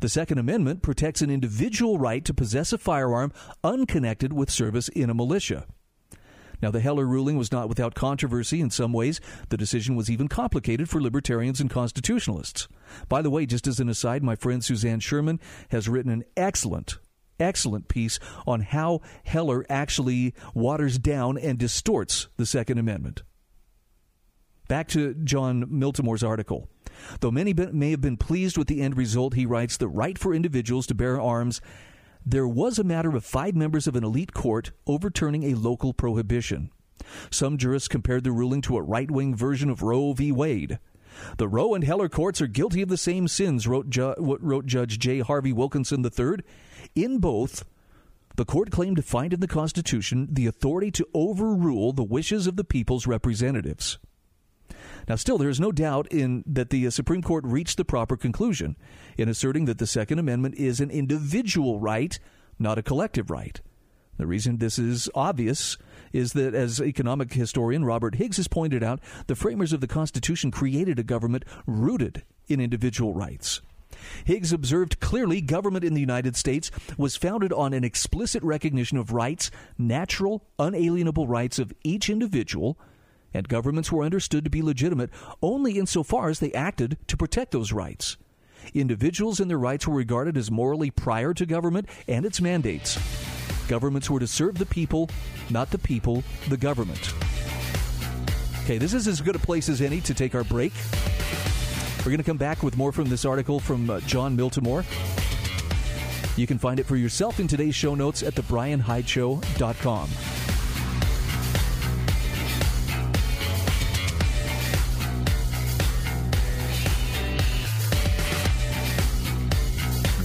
The 0.00 0.08
Second 0.08 0.38
Amendment 0.38 0.82
protects 0.82 1.22
an 1.22 1.30
individual 1.30 1.98
right 1.98 2.24
to 2.24 2.34
possess 2.34 2.72
a 2.72 2.78
firearm 2.78 3.32
unconnected 3.62 4.32
with 4.32 4.50
service 4.50 4.88
in 4.88 5.10
a 5.10 5.14
militia. 5.14 5.66
Now, 6.62 6.70
the 6.70 6.80
Heller 6.80 7.06
ruling 7.06 7.38
was 7.38 7.52
not 7.52 7.68
without 7.68 7.94
controversy. 7.94 8.60
In 8.60 8.68
some 8.68 8.92
ways, 8.92 9.20
the 9.48 9.56
decision 9.56 9.96
was 9.96 10.10
even 10.10 10.28
complicated 10.28 10.90
for 10.90 11.00
libertarians 11.00 11.60
and 11.60 11.70
constitutionalists. 11.70 12.68
By 13.08 13.22
the 13.22 13.30
way, 13.30 13.46
just 13.46 13.66
as 13.66 13.80
an 13.80 13.88
aside, 13.88 14.22
my 14.22 14.36
friend 14.36 14.62
Suzanne 14.62 15.00
Sherman 15.00 15.40
has 15.70 15.88
written 15.88 16.12
an 16.12 16.24
excellent 16.36 16.98
excellent 17.40 17.88
piece 17.88 18.18
on 18.46 18.60
how 18.60 19.00
Heller 19.24 19.64
actually 19.68 20.34
waters 20.54 20.98
down 20.98 21.38
and 21.38 21.58
distorts 21.58 22.28
the 22.36 22.46
Second 22.46 22.78
Amendment. 22.78 23.22
Back 24.68 24.86
to 24.88 25.14
John 25.14 25.64
Miltimore's 25.66 26.22
article. 26.22 26.68
Though 27.20 27.30
many 27.30 27.52
may 27.54 27.90
have 27.90 28.00
been 28.00 28.16
pleased 28.16 28.56
with 28.56 28.68
the 28.68 28.82
end 28.82 28.96
result, 28.96 29.34
he 29.34 29.46
writes 29.46 29.76
the 29.76 29.88
right 29.88 30.16
for 30.16 30.34
individuals 30.34 30.86
to 30.88 30.94
bear 30.94 31.20
arms. 31.20 31.60
There 32.24 32.46
was 32.46 32.78
a 32.78 32.84
matter 32.84 33.16
of 33.16 33.24
five 33.24 33.56
members 33.56 33.86
of 33.86 33.96
an 33.96 34.04
elite 34.04 34.32
court 34.32 34.70
overturning 34.86 35.44
a 35.44 35.54
local 35.54 35.92
prohibition. 35.92 36.70
Some 37.30 37.56
jurists 37.56 37.88
compared 37.88 38.24
the 38.24 38.32
ruling 38.32 38.60
to 38.62 38.76
a 38.76 38.82
right 38.82 39.10
wing 39.10 39.34
version 39.34 39.70
of 39.70 39.82
Roe 39.82 40.12
v. 40.12 40.30
Wade. 40.30 40.78
The 41.38 41.48
Roe 41.48 41.74
and 41.74 41.84
Heller 41.84 42.08
courts 42.08 42.40
are 42.40 42.46
guilty 42.46 42.82
of 42.82 42.88
the 42.88 42.96
same 42.96 43.28
sins, 43.28 43.66
wrote, 43.66 43.90
Ju- 43.90 44.14
wrote 44.18 44.66
Judge 44.66 44.98
J. 44.98 45.20
Harvie 45.20 45.52
Wilkinson 45.52 46.04
III. 46.04 46.44
In 46.94 47.18
both, 47.18 47.64
the 48.36 48.44
court 48.44 48.70
claimed 48.70 48.96
to 48.96 49.02
find 49.02 49.32
in 49.32 49.40
the 49.40 49.46
Constitution 49.46 50.28
the 50.30 50.46
authority 50.46 50.90
to 50.92 51.06
overrule 51.14 51.92
the 51.92 52.04
wishes 52.04 52.46
of 52.46 52.56
the 52.56 52.64
people's 52.64 53.06
representatives. 53.06 53.98
Now, 55.08 55.16
still, 55.16 55.38
there 55.38 55.48
is 55.48 55.60
no 55.60 55.72
doubt 55.72 56.06
in 56.12 56.44
that 56.46 56.70
the 56.70 56.86
uh, 56.86 56.90
Supreme 56.90 57.22
Court 57.22 57.44
reached 57.44 57.76
the 57.76 57.84
proper 57.84 58.16
conclusion 58.16 58.76
in 59.16 59.28
asserting 59.28 59.64
that 59.64 59.78
the 59.78 59.86
Second 59.86 60.18
Amendment 60.18 60.54
is 60.54 60.80
an 60.80 60.90
individual 60.90 61.80
right, 61.80 62.18
not 62.58 62.78
a 62.78 62.82
collective 62.82 63.30
right. 63.30 63.60
The 64.18 64.26
reason 64.26 64.58
this 64.58 64.78
is 64.78 65.10
obvious 65.14 65.78
is 66.12 66.32
that, 66.32 66.54
as 66.54 66.80
economic 66.80 67.32
historian 67.32 67.84
Robert 67.84 68.16
Higgs 68.16 68.36
has 68.36 68.48
pointed 68.48 68.82
out, 68.82 69.00
the 69.26 69.36
framers 69.36 69.72
of 69.72 69.80
the 69.80 69.86
Constitution 69.86 70.50
created 70.50 70.98
a 70.98 71.04
government 71.04 71.44
rooted 71.66 72.22
in 72.48 72.60
individual 72.60 73.14
rights. 73.14 73.60
Higgs 74.24 74.52
observed 74.52 75.00
clearly 75.00 75.40
government 75.40 75.84
in 75.84 75.94
the 75.94 76.00
United 76.00 76.36
States 76.36 76.70
was 76.96 77.16
founded 77.16 77.52
on 77.52 77.72
an 77.72 77.84
explicit 77.84 78.42
recognition 78.42 78.96
of 78.96 79.12
rights, 79.12 79.50
natural, 79.78 80.44
unalienable 80.58 81.26
rights 81.26 81.58
of 81.58 81.72
each 81.82 82.08
individual, 82.08 82.78
and 83.32 83.48
governments 83.48 83.92
were 83.92 84.04
understood 84.04 84.44
to 84.44 84.50
be 84.50 84.62
legitimate 84.62 85.10
only 85.42 85.78
insofar 85.78 86.28
as 86.28 86.40
they 86.40 86.52
acted 86.52 86.96
to 87.06 87.16
protect 87.16 87.52
those 87.52 87.72
rights. 87.72 88.16
Individuals 88.74 89.40
and 89.40 89.50
their 89.50 89.58
rights 89.58 89.86
were 89.86 89.94
regarded 89.94 90.36
as 90.36 90.50
morally 90.50 90.90
prior 90.90 91.32
to 91.34 91.46
government 91.46 91.88
and 92.06 92.24
its 92.24 92.40
mandates. 92.40 92.98
Governments 93.70 94.10
were 94.10 94.18
to 94.18 94.26
serve 94.26 94.58
the 94.58 94.66
people, 94.66 95.08
not 95.48 95.70
the 95.70 95.78
people, 95.78 96.24
the 96.48 96.56
government. 96.56 97.12
Okay, 98.64 98.78
this 98.78 98.92
is 98.92 99.06
as 99.06 99.20
good 99.20 99.36
a 99.36 99.38
place 99.38 99.68
as 99.68 99.80
any 99.80 100.00
to 100.00 100.12
take 100.12 100.34
our 100.34 100.42
break. 100.42 100.72
We're 101.98 102.06
going 102.06 102.18
to 102.18 102.24
come 102.24 102.36
back 102.36 102.64
with 102.64 102.76
more 102.76 102.90
from 102.90 103.08
this 103.08 103.24
article 103.24 103.60
from 103.60 103.88
uh, 103.88 104.00
Jon 104.00 104.36
Miltimore. 104.36 104.84
You 106.36 106.48
can 106.48 106.58
find 106.58 106.80
it 106.80 106.86
for 106.86 106.96
yourself 106.96 107.38
in 107.38 107.46
today's 107.46 107.76
show 107.76 107.94
notes 107.94 108.24
at 108.24 108.34
thebryanhydeshow.com. 108.34 110.10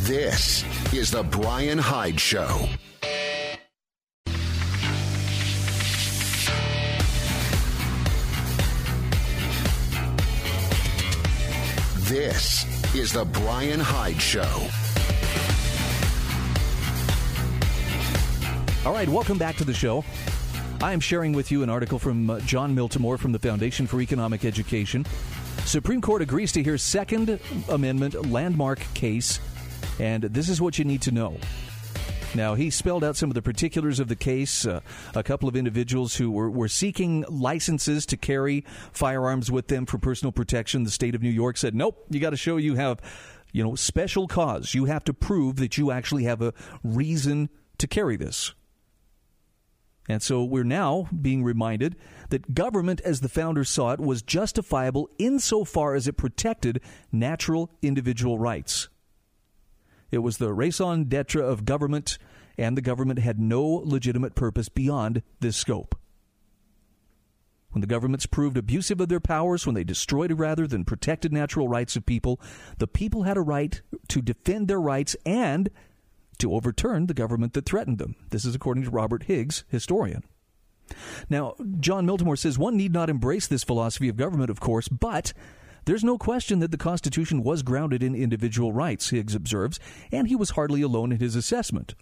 This 0.07 0.63
is 0.95 1.11
The 1.11 1.21
Bryan 1.21 1.77
Hyde 1.77 2.19
Show. 2.19 2.67
This 12.15 12.95
is 12.95 13.11
The 13.11 13.25
Bryan 13.25 13.81
Hyde 13.81 14.21
Show. 14.21 14.69
All 18.85 18.93
right, 18.93 19.09
welcome 19.09 19.37
back 19.37 19.57
to 19.57 19.65
the 19.65 19.73
show. 19.73 20.05
I 20.81 20.93
am 20.93 21.01
sharing 21.01 21.33
with 21.33 21.51
you 21.51 21.61
an 21.61 21.69
article 21.69 21.99
from 21.99 22.29
uh, 22.29 22.39
Jon 22.39 22.73
Miltimore 22.73 23.19
from 23.19 23.33
the 23.33 23.39
Foundation 23.39 23.85
for 23.85 23.99
Economic 23.99 24.45
Education. 24.45 25.05
Supreme 25.65 25.99
Court 25.99 26.21
agrees 26.21 26.53
to 26.53 26.63
hear 26.63 26.77
Second 26.77 27.37
Amendment 27.67 28.31
landmark 28.31 28.79
case, 28.93 29.41
and 29.99 30.23
this 30.23 30.47
is 30.47 30.61
what 30.61 30.79
you 30.79 30.85
need 30.85 31.01
to 31.01 31.11
know. 31.11 31.35
Now, 32.35 32.55
he 32.55 32.69
spelled 32.69 33.03
out 33.03 33.15
some 33.15 33.29
of 33.29 33.33
the 33.33 33.41
particulars 33.41 33.99
of 33.99 34.09
the 34.09 34.15
case. 34.15 34.65
Uh, 34.65 34.81
a 35.13 35.23
couple 35.23 35.47
of 35.47 35.55
individuals 35.55 36.15
who 36.15 36.29
were, 36.29 36.49
were 36.49 36.67
seeking 36.67 37.23
licenses 37.29 38.05
to 38.07 38.17
carry 38.17 38.65
firearms 38.91 39.49
with 39.49 39.67
them 39.67 39.85
for 39.85 39.97
personal 39.97 40.33
protection. 40.33 40.83
The 40.83 40.91
state 40.91 41.15
of 41.15 41.21
New 41.21 41.29
York 41.29 41.55
said, 41.55 41.73
nope, 41.73 42.05
you 42.09 42.19
got 42.19 42.31
to 42.31 42.37
show 42.37 42.57
you 42.57 42.75
have, 42.75 43.01
you 43.53 43.63
know, 43.63 43.75
special 43.75 44.27
cause. 44.27 44.73
You 44.73 44.85
have 44.85 45.05
to 45.05 45.13
prove 45.13 45.55
that 45.57 45.77
you 45.77 45.91
actually 45.91 46.25
have 46.25 46.41
a 46.41 46.53
reason 46.83 47.49
to 47.77 47.87
carry 47.87 48.17
this. 48.17 48.53
And 50.09 50.21
so 50.21 50.43
we're 50.43 50.63
now 50.63 51.07
being 51.19 51.43
reminded 51.43 51.95
that 52.29 52.53
government, 52.53 53.01
as 53.01 53.21
the 53.21 53.29
founders 53.29 53.69
saw 53.69 53.91
it, 53.93 53.99
was 53.99 54.21
justifiable 54.21 55.09
insofar 55.17 55.95
as 55.95 56.07
it 56.07 56.17
protected 56.17 56.81
natural 57.11 57.71
individual 57.81 58.37
rights. 58.37 58.89
It 60.15 60.23
was 60.23 60.37
the 60.37 60.53
raison 60.53 61.03
d'etre 61.03 61.43
of 61.43 61.65
government, 61.65 62.17
and 62.57 62.77
the 62.77 62.81
government 62.81 63.19
had 63.19 63.37
no 63.37 63.61
legitimate 63.65 64.33
purpose 64.33 64.69
beyond 64.69 65.21
this 65.41 65.57
scope. 65.57 65.93
When 67.71 67.81
the 67.81 67.87
governments 67.87 68.25
proved 68.25 68.55
abusive 68.55 69.01
of 69.01 69.09
their 69.09 69.19
powers, 69.19 69.65
when 69.65 69.75
they 69.75 69.83
destroyed 69.83 70.31
rather 70.39 70.67
than 70.67 70.85
protected 70.85 71.33
natural 71.33 71.67
rights 71.67 71.97
of 71.97 72.05
people, 72.05 72.39
the 72.77 72.87
people 72.87 73.23
had 73.23 73.35
a 73.35 73.41
right 73.41 73.81
to 74.07 74.21
defend 74.21 74.69
their 74.69 74.79
rights 74.79 75.17
and 75.25 75.69
to 76.37 76.53
overturn 76.53 77.07
the 77.07 77.13
government 77.13 77.51
that 77.51 77.65
threatened 77.65 77.97
them. 77.97 78.15
This 78.29 78.45
is 78.45 78.55
according 78.55 78.85
to 78.85 78.91
Robert 78.91 79.23
Higgs, 79.23 79.65
historian. 79.67 80.23
Now, 81.29 81.55
Jon 81.81 82.07
Miltimore 82.07 82.39
says 82.39 82.57
one 82.57 82.77
need 82.77 82.93
not 82.93 83.09
embrace 83.09 83.47
this 83.47 83.65
philosophy 83.65 84.07
of 84.07 84.15
government, 84.15 84.49
of 84.49 84.61
course, 84.61 84.87
but 84.87 85.33
there's 85.85 86.03
no 86.03 86.17
question 86.17 86.59
that 86.59 86.71
the 86.71 86.77
Constitution 86.77 87.43
was 87.43 87.63
grounded 87.63 88.03
in 88.03 88.15
individual 88.15 88.73
rights, 88.73 89.09
Higgs 89.09 89.35
observes, 89.35 89.79
and 90.11 90.27
he 90.27 90.35
was 90.35 90.51
hardly 90.51 90.81
alone 90.81 91.11
in 91.11 91.19
his 91.19 91.35
assessment. 91.35 91.95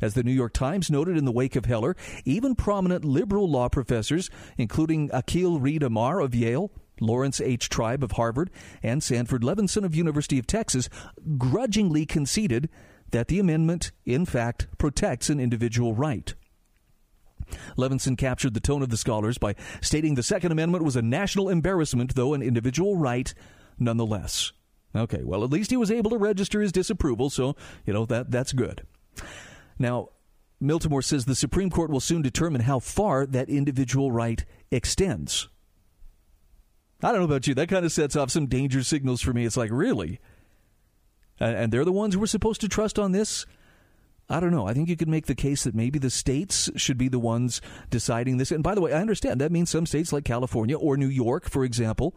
As 0.00 0.14
the 0.14 0.22
New 0.22 0.32
York 0.32 0.52
Times 0.52 0.90
noted 0.90 1.16
in 1.16 1.24
the 1.24 1.32
wake 1.32 1.56
of 1.56 1.64
Heller, 1.64 1.96
even 2.24 2.54
prominent 2.54 3.04
liberal 3.04 3.48
law 3.48 3.68
professors, 3.68 4.30
including 4.58 5.08
Akhil 5.10 5.60
Reed 5.60 5.82
Amar 5.82 6.20
of 6.20 6.34
Yale, 6.34 6.70
Lawrence 7.00 7.40
H. 7.40 7.68
Tribe 7.68 8.02
of 8.02 8.12
Harvard, 8.12 8.50
and 8.82 9.02
Sanford 9.02 9.42
Levinson 9.42 9.84
of 9.84 9.94
University 9.94 10.38
of 10.38 10.46
Texas, 10.46 10.88
grudgingly 11.38 12.06
conceded 12.06 12.68
that 13.10 13.28
the 13.28 13.38
amendment, 13.38 13.92
in 14.04 14.26
fact, 14.26 14.66
protects 14.78 15.30
an 15.30 15.40
individual 15.40 15.94
right. 15.94 16.34
Levinson 17.76 18.16
captured 18.16 18.54
the 18.54 18.60
tone 18.60 18.82
of 18.82 18.90
the 18.90 18.96
scholars 18.96 19.38
by 19.38 19.54
stating 19.80 20.14
the 20.14 20.22
Second 20.22 20.52
Amendment 20.52 20.84
was 20.84 20.96
a 20.96 21.02
national 21.02 21.48
embarrassment, 21.48 22.14
though 22.14 22.34
an 22.34 22.42
individual 22.42 22.96
right 22.96 23.32
nonetheless. 23.78 24.52
Okay, 24.94 25.22
well, 25.24 25.42
at 25.42 25.50
least 25.50 25.70
he 25.70 25.76
was 25.76 25.90
able 25.90 26.10
to 26.10 26.18
register 26.18 26.60
his 26.60 26.72
disapproval, 26.72 27.30
so, 27.30 27.56
you 27.86 27.92
know, 27.92 28.04
that, 28.06 28.30
that's 28.30 28.52
good. 28.52 28.86
Now, 29.78 30.10
Miltimore 30.62 31.02
says 31.02 31.24
the 31.24 31.34
Supreme 31.34 31.70
Court 31.70 31.90
will 31.90 32.00
soon 32.00 32.22
determine 32.22 32.62
how 32.62 32.78
far 32.78 33.26
that 33.26 33.48
individual 33.48 34.12
right 34.12 34.44
extends. 34.70 35.48
I 37.02 37.08
don't 37.10 37.18
know 37.18 37.24
about 37.24 37.46
you. 37.46 37.54
That 37.54 37.68
kind 37.68 37.84
of 37.84 37.90
sets 37.90 38.14
off 38.14 38.30
some 38.30 38.46
danger 38.46 38.84
signals 38.84 39.20
for 39.20 39.32
me. 39.32 39.44
It's 39.44 39.56
like, 39.56 39.70
really? 39.72 40.20
And 41.40 41.72
they're 41.72 41.84
the 41.84 41.90
ones 41.90 42.16
we're 42.16 42.26
supposed 42.26 42.60
to 42.60 42.68
trust 42.68 42.98
on 42.98 43.10
this? 43.10 43.44
I 44.32 44.40
don't 44.40 44.50
know. 44.50 44.66
I 44.66 44.72
think 44.72 44.88
you 44.88 44.96
could 44.96 45.08
make 45.08 45.26
the 45.26 45.34
case 45.34 45.64
that 45.64 45.74
maybe 45.74 45.98
the 45.98 46.08
states 46.08 46.70
should 46.74 46.96
be 46.96 47.08
the 47.08 47.18
ones 47.18 47.60
deciding 47.90 48.38
this. 48.38 48.50
And 48.50 48.64
by 48.64 48.74
the 48.74 48.80
way, 48.80 48.92
I 48.92 49.00
understand 49.00 49.40
that 49.40 49.52
means 49.52 49.68
some 49.68 49.84
states 49.84 50.10
like 50.10 50.24
California 50.24 50.76
or 50.76 50.96
New 50.96 51.08
York, 51.08 51.50
for 51.50 51.64
example, 51.64 52.16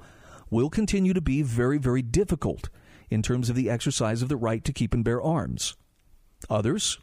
will 0.50 0.70
continue 0.70 1.14
to 1.14 1.20
be 1.20 1.42
very, 1.42 1.78
very 1.78 2.02
difficult 2.02 2.70
in 3.10 3.22
terms 3.22 3.50
of 3.50 3.56
the 3.58 3.70
exercise 3.70 4.22
of 4.22 4.30
the 4.30 4.38
right 4.38 4.64
to 4.64 4.72
keep 4.72 4.94
and 4.94 5.04
bear 5.04 5.22
arms. 5.22 5.76
Others, 6.50 7.00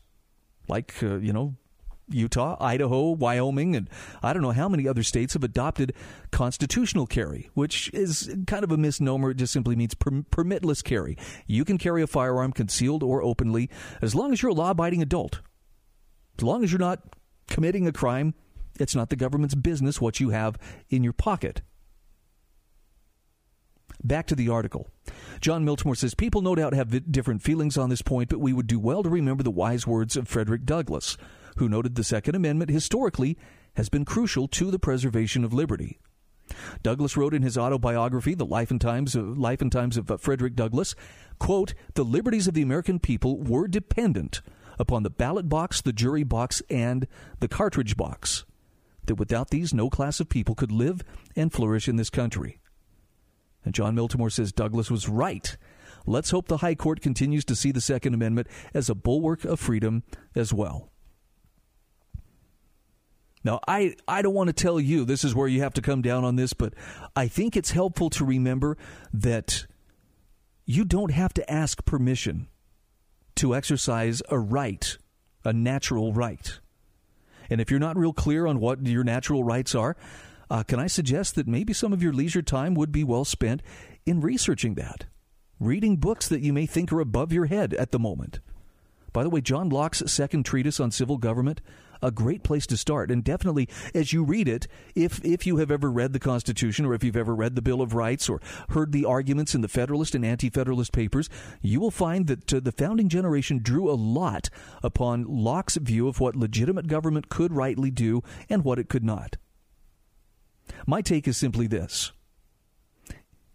like, 0.67 0.95
uh, 1.03 1.17
you 1.17 1.33
know, 1.33 1.57
Utah, 2.09 2.57
Idaho, 2.61 3.11
Wyoming, 3.11 3.77
and 3.77 3.89
I 4.23 4.33
don't 4.33 4.43
know 4.43 4.51
how 4.51 4.69
many 4.69 4.87
other 4.87 5.03
states 5.03 5.35
have 5.35 5.45
adopted 5.45 5.95
constitutional 6.31 7.07
carry, 7.07 7.51
which 7.55 7.91
is 7.95 8.35
kind 8.47 8.65
of 8.65 8.73
a 8.73 8.77
misnomer. 8.77 9.31
It 9.31 9.37
just 9.37 9.53
simply 9.53 9.77
means 9.77 9.95
per- 9.95 10.23
permitless 10.31 10.83
carry. 10.83 11.17
You 11.47 11.65
can 11.65 11.79
carry 11.79 12.03
a 12.03 12.07
firearm 12.07 12.53
concealed 12.53 13.03
or 13.03 13.23
openly 13.23 13.71
as 14.01 14.15
long 14.15 14.33
as 14.33 14.43
you're 14.43 14.51
a 14.51 14.55
law 14.55 14.71
abiding 14.71 15.03
adult. 15.03 15.41
As 16.39 16.45
long 16.45 16.65
as 16.65 16.73
you're 16.73 16.79
not 16.79 17.01
committing 17.49 17.87
a 17.87 17.93
crime, 17.93 18.35
it's 18.79 18.95
not 18.95 19.11
the 19.11 19.17
government's 19.17 19.55
business 19.55 20.01
what 20.01 20.21
you 20.21 20.31
have 20.31 20.59
in 20.89 21.05
your 21.05 21.13
pocket. 21.13 21.63
Back 24.03 24.27
to 24.29 24.35
the 24.35 24.49
article. 24.49 24.89
Jon 25.41 25.65
Miltimore 25.65 25.97
says 25.97 26.15
people 26.15 26.43
no 26.43 26.55
doubt 26.55 26.75
have 26.75 27.13
different 27.13 27.43
feelings 27.43 27.77
on 27.79 27.89
this 27.89 28.03
point, 28.03 28.29
but 28.29 28.41
we 28.41 28.53
would 28.53 28.67
do 28.67 28.81
well 28.81 29.03
to 29.03 29.09
remember 29.09 29.43
the 29.43 29.51
wise 29.51 29.87
words 29.87 30.17
of 30.17 30.27
Frederick 30.27 30.65
Douglass 30.65 31.17
who 31.57 31.69
noted 31.69 31.95
the 31.95 32.05
Second 32.05 32.35
Amendment 32.35 32.71
historically 32.71 33.37
has 33.75 33.89
been 33.89 34.05
crucial 34.05 34.49
to 34.49 34.71
the 34.71 34.79
preservation 34.79 35.45
of 35.45 35.53
liberty. 35.53 35.99
Douglass 36.83 37.17
wrote 37.17 37.35
in 37.35 37.43
his 37.43 37.57
autobiography, 37.57 38.35
The 38.35 38.45
Life 38.45 38.71
and 38.71 38.81
Times 38.81 39.15
of, 39.15 39.39
Life 39.39 39.63
and 39.63 39.73
Times 39.73 39.97
of 39.97 40.11
uh, 40.11 40.17
Frederick 40.17 40.55
Douglass, 40.55 40.95
quote, 41.39 41.75
"The 41.95 42.05
liberties 42.05 42.47
of 42.47 42.55
the 42.55 42.63
American 42.63 42.99
people 42.99 43.41
were 43.41 43.67
dependent 43.67 44.43
upon 44.79 45.03
the 45.03 45.11
ballot 45.11 45.49
box, 45.49 45.81
the 45.81 45.93
jury 45.93 46.25
box, 46.25 46.63
and 46.69 47.07
the 47.41 47.49
cartridge 47.49 47.97
box. 47.97 48.45
That 49.07 49.15
without 49.15 49.51
these, 49.51 49.73
no 49.73 49.89
class 49.89 50.21
of 50.21 50.29
people 50.29 50.55
could 50.55 50.73
live 50.73 51.03
and 51.35 51.53
flourish 51.53 51.89
in 51.89 51.97
this 51.97 52.11
country." 52.11 52.61
And 53.65 53.75
Jon 53.75 53.95
Miltimore 53.95 54.33
says 54.33 54.53
Douglass 54.53 54.91
was 54.91 55.09
right. 55.09 55.57
Let's 56.05 56.31
hope 56.31 56.49
the 56.49 56.59
High 56.59 56.75
Court 56.75 57.01
continues 57.01 57.45
to 57.47 57.57
see 57.57 57.71
the 57.71 57.81
Second 57.81 58.13
Amendment 58.13 58.49
as 58.75 58.91
a 58.91 58.95
bulwark 58.95 59.45
of 59.45 59.61
freedom 59.61 60.03
as 60.35 60.53
well. 60.53 60.92
Now, 63.45 63.61
I, 63.67 63.97
I 64.07 64.23
don't 64.23 64.35
want 64.35 64.49
to 64.49 64.53
tell 64.53 64.79
you 64.79 65.05
this 65.05 65.25
is 65.25 65.35
where 65.35 65.49
you 65.49 65.63
have 65.63 65.75
to 65.75 65.83
come 65.83 66.03
down 66.03 66.25
on 66.25 66.37
this, 66.37 66.53
but 66.53 66.75
I 67.17 67.29
think 67.29 67.57
it's 67.57 67.73
helpful 67.73 68.09
to 68.11 68.25
remember 68.25 68.77
that 69.13 69.67
you 70.65 70.85
don't 70.85 71.11
have 71.11 71.35
to 71.35 71.51
ask 71.51 71.85
permission 71.85 72.49
to 73.37 73.55
exercise 73.55 74.23
a 74.29 74.39
right, 74.39 74.97
a 75.45 75.53
natural 75.53 76.13
right. 76.13 76.61
And 77.51 77.61
if 77.61 77.71
you're 77.71 77.81
not 77.81 77.97
real 77.97 78.13
clear 78.13 78.47
on 78.47 78.61
what 78.61 78.87
your 78.87 79.05
natural 79.05 79.43
rights 79.43 79.75
are, 79.75 79.97
uh, 80.49 80.63
can 80.63 80.79
I 80.79 80.87
suggest 80.87 81.35
that 81.35 81.49
maybe 81.49 81.73
some 81.73 81.93
of 81.93 82.03
your 82.03 82.13
leisure 82.13 82.43
time 82.43 82.75
would 82.75 82.93
be 82.93 83.05
well 83.05 83.25
spent 83.25 83.63
in 84.07 84.21
researching 84.21 84.75
that? 84.75 85.07
Reading 85.59 85.97
books 85.97 86.29
that 86.29 86.43
you 86.43 86.53
may 86.53 86.67
think 86.67 86.93
are 86.93 87.01
above 87.01 87.33
your 87.33 87.47
head 87.47 87.75
at 87.75 87.91
the 87.91 87.99
moment. 87.99 88.41
By 89.13 89.23
the 89.23 89.31
way, 89.31 89.41
John 89.41 89.69
Locke's 89.69 90.03
second 90.11 90.45
treatise 90.45 90.81
on 90.81 90.91
civil 90.91 91.19
government 91.19 91.61
a 92.03 92.11
great 92.11 92.43
place 92.43 92.67
to 92.67 92.77
start. 92.77 93.11
And 93.11 93.23
definitely, 93.23 93.69
as 93.95 94.13
you 94.13 94.25
read 94.25 94.49
it, 94.49 94.67
if 94.95 95.25
if 95.25 95.47
you 95.47 95.59
have 95.59 95.71
ever 95.71 95.91
read 95.91 96.13
the 96.13 96.19
Constitution 96.19 96.85
or 96.85 96.95
if 96.95 97.05
you've 97.05 97.17
ever 97.17 97.35
read 97.35 97.55
the 97.55 97.63
Bill 97.63 97.81
of 97.81 97.95
Rights 97.95 98.29
or 98.29 98.41
heard 98.71 98.93
the 98.93 99.05
arguments 99.05 99.55
in 99.55 99.61
the 99.61 99.69
Federalist 99.69 100.15
and 100.15 100.25
Anti-Federalist 100.25 100.93
papers, 100.93 101.29
you 101.61 101.81
will 101.81 101.91
find 101.91 102.27
that 102.27 102.53
uh, 102.53 102.61
the 102.61 102.73
founding 102.73 103.09
generation 103.09 103.61
drew 103.63 103.91
a 103.91 103.95
lot 103.95 104.51
upon 104.83 105.25
Locke's 105.25 105.77
view 105.77 106.09
of 106.09 106.21
what 106.21 106.37
legitimate 106.37 106.89
government 106.89 107.29
could 107.29 107.53
rightly 107.53 107.91
do 107.91 108.23
and 108.51 108.65
what 108.65 108.79
it 108.79 108.89
could 108.89 109.05
not. 109.05 109.37
My 110.87 111.01
take 111.01 111.29
is 111.29 111.37
simply 111.37 111.67
this: 111.67 112.13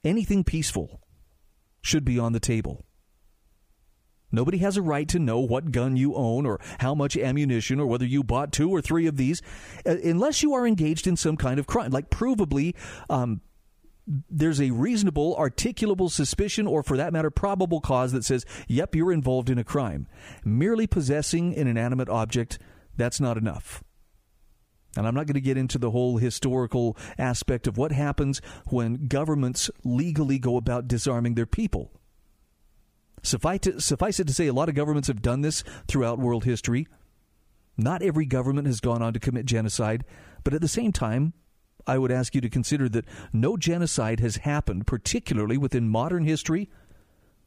anything 0.04 0.44
peaceful 0.44 1.02
should 1.82 2.06
be 2.06 2.18
on 2.18 2.34
the 2.34 2.40
table. 2.40 2.87
Nobody 4.32 4.58
has 4.60 4.78
a 4.78 4.82
right 4.82 5.08
to 5.10 5.20
know 5.20 5.40
what 5.40 5.72
gun 5.72 5.96
you 5.96 6.14
own 6.16 6.46
or 6.46 6.60
how 6.80 6.94
much 6.94 7.16
ammunition 7.16 7.80
or 7.80 7.88
whether 7.88 8.06
you 8.06 8.24
bought 8.24 8.52
two 8.52 8.70
or 8.70 8.82
three 8.82 9.08
of 9.08 9.18
these 9.18 9.42
uh, 9.86 9.96
unless 10.04 10.44
you 10.44 10.54
are 10.54 10.68
engaged 10.68 11.08
in 11.08 11.16
some 11.16 11.38
kind 11.38 11.60
of 11.60 11.68
crime. 11.68 11.92
Like, 11.92 12.10
provably, 12.10 12.76
um, 13.10 13.42
there's 14.30 14.62
a 14.62 14.72
reasonable, 14.72 15.36
articulable 15.36 16.10
suspicion, 16.10 16.66
or 16.66 16.82
for 16.82 16.98
that 16.98 17.12
matter, 17.12 17.30
probable 17.30 17.82
cause 17.82 18.14
that 18.14 18.24
says, 18.24 18.46
yep, 18.68 18.96
you're 18.96 19.12
involved 19.12 19.50
in 19.50 19.58
a 19.58 19.64
crime. 19.64 20.08
Merely 20.46 20.88
possessing 20.88 21.56
an 21.58 21.68
inanimate 21.68 22.10
object, 22.10 22.58
that's 22.96 23.20
not 23.20 23.38
enough. 23.38 23.84
And 24.96 25.06
I'm 25.06 25.14
not 25.14 25.28
going 25.28 25.36
to 25.36 25.42
get 25.42 25.58
into 25.58 25.78
the 25.78 25.92
whole 25.92 26.18
historical 26.18 26.98
aspect 27.18 27.68
of 27.68 27.78
what 27.78 27.92
happens 27.92 28.42
when 28.68 29.08
governments 29.08 29.70
legally 29.84 30.40
go 30.40 30.58
about 30.58 30.88
disarming 30.88 31.36
their 31.36 31.46
people. 31.46 31.92
Suffice, 33.28 33.60
to, 33.62 33.82
suffice 33.82 34.22
it 34.22 34.28
to 34.28 34.34
say, 34.34 34.48
a 34.48 34.54
lot 34.54 34.70
of 34.70 34.76
governments 34.76 35.10
have 35.10 35.22
done 35.22 35.42
this 35.42 35.64
throughout 35.88 36.18
world 36.18 36.46
history. 36.46 36.88
Not 37.78 38.02
every 38.02 38.26
government 38.26 38.68
has 38.68 38.80
gone 38.80 39.02
on 39.02 39.14
to 39.14 39.20
commit 39.20 39.46
genocide, 39.46 40.06
but 40.46 40.54
at 40.54 40.62
the 40.62 40.68
same 40.70 40.94
time, 40.94 41.34
I 41.86 41.98
would 41.98 42.12
ask 42.12 42.34
you 42.36 42.42
to 42.42 42.50
consider 42.50 42.88
that 42.90 43.06
no 43.34 43.58
genocide 43.58 44.22
has 44.22 44.38
happened, 44.38 44.88
particularly 44.88 45.58
within 45.58 45.90
modern 45.90 46.24
history, 46.24 46.70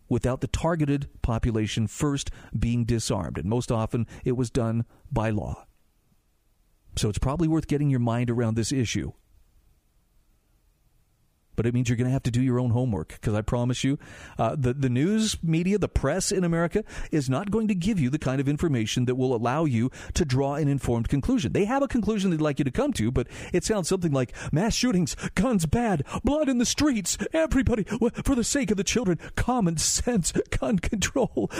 without 0.09 0.43
the 0.43 0.49
targeted 0.49 1.09
population 1.23 1.87
first 1.87 2.31
being 2.59 2.85
disarmed. 2.85 3.39
And 3.39 3.49
most 3.49 3.73
often, 3.73 4.07
it 4.23 4.33
was 4.33 4.51
done 4.51 4.85
by 5.11 5.31
law. 5.31 5.65
So 6.97 7.09
it's 7.09 7.19
probably 7.19 7.49
worth 7.49 7.69
getting 7.69 7.89
your 7.89 8.01
mind 8.01 8.29
around 8.29 8.55
this 8.55 8.73
issue 8.73 9.13
but 11.61 11.67
it 11.67 11.75
means 11.75 11.91
you're 11.91 11.97
going 11.97 12.07
to 12.07 12.13
have 12.13 12.23
to 12.23 12.31
do 12.31 12.41
your 12.41 12.59
own 12.59 12.71
homework 12.71 13.09
because 13.09 13.35
I 13.35 13.43
promise 13.43 13.85
you, 13.85 13.99
uh, 14.39 14.57
the 14.59 14.73
the 14.73 14.89
news 14.89 15.37
media, 15.43 15.77
the 15.77 15.91
press 15.91 16.33
in 16.33 16.43
America 16.43 16.85
is 17.13 17.29
not 17.29 17.51
going 17.51 17.69
to 17.69 17.75
give 17.75 18.01
you 18.01 18.09
the 18.09 18.19
kind 18.19 18.41
of 18.41 18.49
information 18.49 19.05
that 19.05 19.17
will 19.17 19.35
allow 19.35 19.67
you 19.67 19.91
to 20.15 20.25
draw 20.25 20.55
an 20.55 20.69
informed 20.69 21.11
conclusion. 21.11 21.53
They 21.53 21.67
have 21.67 21.83
a 21.83 21.87
conclusion 21.87 22.31
they'd 22.31 22.41
like 22.41 22.61
you 22.61 22.65
to 22.65 22.71
come 22.71 22.95
to, 22.95 23.11
but 23.11 23.27
it 23.53 23.63
sounds 23.63 23.89
something 23.89 24.11
like 24.11 24.33
mass 24.51 24.75
shootings, 24.75 25.15
guns 25.35 25.67
bad, 25.67 26.03
blood 26.25 26.49
in 26.49 26.57
the 26.57 26.65
streets, 26.65 27.19
everybody 27.35 27.85
for 28.25 28.35
the 28.35 28.43
sake 28.43 28.71
of 28.71 28.79
the 28.79 28.83
children, 28.83 29.19
common 29.37 29.77
sense, 29.77 30.33
gun 30.59 30.79
control. 30.79 31.51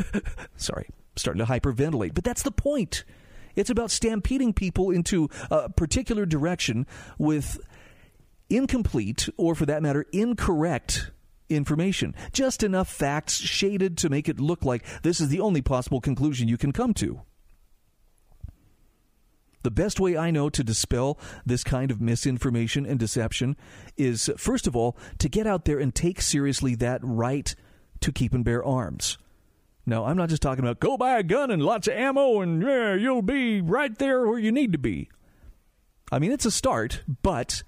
Sorry, 0.56 0.88
starting 1.16 1.44
to 1.44 1.52
hyperventilate, 1.52 2.14
but 2.14 2.24
that's 2.24 2.44
the 2.44 2.50
point. 2.50 3.04
It's 3.56 3.68
about 3.68 3.90
stampeding 3.90 4.52
people 4.52 4.90
into 4.90 5.28
a 5.50 5.68
particular 5.68 6.24
direction 6.24 6.86
with 7.18 7.58
incomplete, 8.50 9.28
or 9.36 9.54
for 9.54 9.66
that 9.66 9.82
matter, 9.82 10.04
incorrect 10.12 11.10
information. 11.48 12.14
Just 12.32 12.62
enough 12.62 12.88
facts 12.88 13.34
shaded 13.34 13.96
to 13.98 14.08
make 14.08 14.28
it 14.28 14.40
look 14.40 14.64
like 14.64 14.84
this 15.02 15.20
is 15.20 15.28
the 15.28 15.40
only 15.40 15.62
possible 15.62 16.00
conclusion 16.00 16.48
you 16.48 16.58
can 16.58 16.72
come 16.72 16.94
to. 16.94 17.22
The 19.62 19.70
best 19.70 20.00
way 20.00 20.16
I 20.16 20.30
know 20.30 20.48
to 20.48 20.64
dispel 20.64 21.18
this 21.44 21.62
kind 21.62 21.90
of 21.90 22.00
misinformation 22.00 22.86
and 22.86 22.98
deception 22.98 23.56
is, 23.96 24.30
first 24.38 24.66
of 24.66 24.74
all, 24.74 24.96
to 25.18 25.28
get 25.28 25.46
out 25.46 25.66
there 25.66 25.78
and 25.78 25.94
take 25.94 26.22
seriously 26.22 26.74
that 26.76 27.00
right 27.02 27.54
to 28.00 28.10
keep 28.10 28.32
and 28.32 28.44
bear 28.44 28.64
arms. 28.64 29.18
Now, 29.84 30.06
I'm 30.06 30.16
not 30.16 30.30
just 30.30 30.40
talking 30.40 30.64
about 30.64 30.80
go 30.80 30.96
buy 30.96 31.18
a 31.18 31.22
gun 31.22 31.50
and 31.50 31.62
lots 31.62 31.88
of 31.88 31.94
ammo 31.94 32.40
and 32.40 32.62
yeah, 32.62 32.94
you'll 32.94 33.22
be 33.22 33.60
right 33.60 33.96
there 33.98 34.26
where 34.26 34.38
you 34.38 34.52
need 34.52 34.72
to 34.72 34.78
be. 34.78 35.10
I 36.10 36.18
mean, 36.18 36.32
it's 36.32 36.46
a 36.46 36.50
start, 36.50 37.02
but 37.22 37.62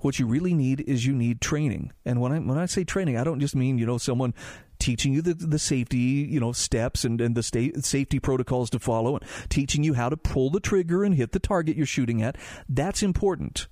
what 0.00 0.18
you 0.18 0.26
really 0.26 0.54
need 0.54 0.80
is 0.80 1.06
you 1.06 1.14
need 1.14 1.40
training. 1.40 1.92
And 2.04 2.20
when 2.20 2.32
I 2.32 2.38
when 2.38 2.58
I 2.58 2.66
say 2.66 2.84
training, 2.84 3.16
I 3.16 3.24
don't 3.24 3.40
just 3.40 3.54
mean 3.54 3.78
you 3.78 3.86
know 3.86 3.98
someone 3.98 4.34
teaching 4.78 5.12
you 5.12 5.20
the, 5.20 5.34
the 5.34 5.58
safety 5.58 5.98
you 5.98 6.40
know 6.40 6.52
steps 6.52 7.04
and, 7.04 7.20
and 7.20 7.34
the 7.34 7.42
state 7.42 7.84
safety 7.84 8.18
protocols 8.18 8.70
to 8.70 8.78
follow 8.78 9.16
and 9.16 9.24
teaching 9.50 9.84
you 9.84 9.94
how 9.94 10.08
to 10.08 10.16
pull 10.16 10.50
the 10.50 10.60
trigger 10.60 11.04
and 11.04 11.14
hit 11.14 11.32
the 11.32 11.38
target 11.38 11.76
you're 11.76 11.86
shooting 11.86 12.22
at. 12.22 12.36
That's 12.68 13.02
important. 13.02 13.68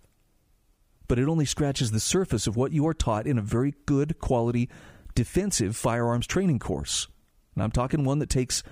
But 1.07 1.19
it 1.19 1.29
only 1.29 1.47
scratches 1.47 1.91
the 1.91 2.01
surface 2.01 2.47
of 2.47 2.57
what 2.57 2.73
you 2.73 2.87
are 2.87 2.95
taught 2.95 3.27
in 3.27 3.39
a 3.39 3.43
very 3.43 3.75
good 3.87 4.19
quality 4.19 4.69
defensive 5.15 5.77
firearms 5.77 6.27
training 6.27 6.59
course. 6.59 7.09
And 7.55 7.63
I'm 7.65 7.71
talking 7.73 8.05
one 8.05 8.19
that 8.19 8.29
takes 8.31 8.63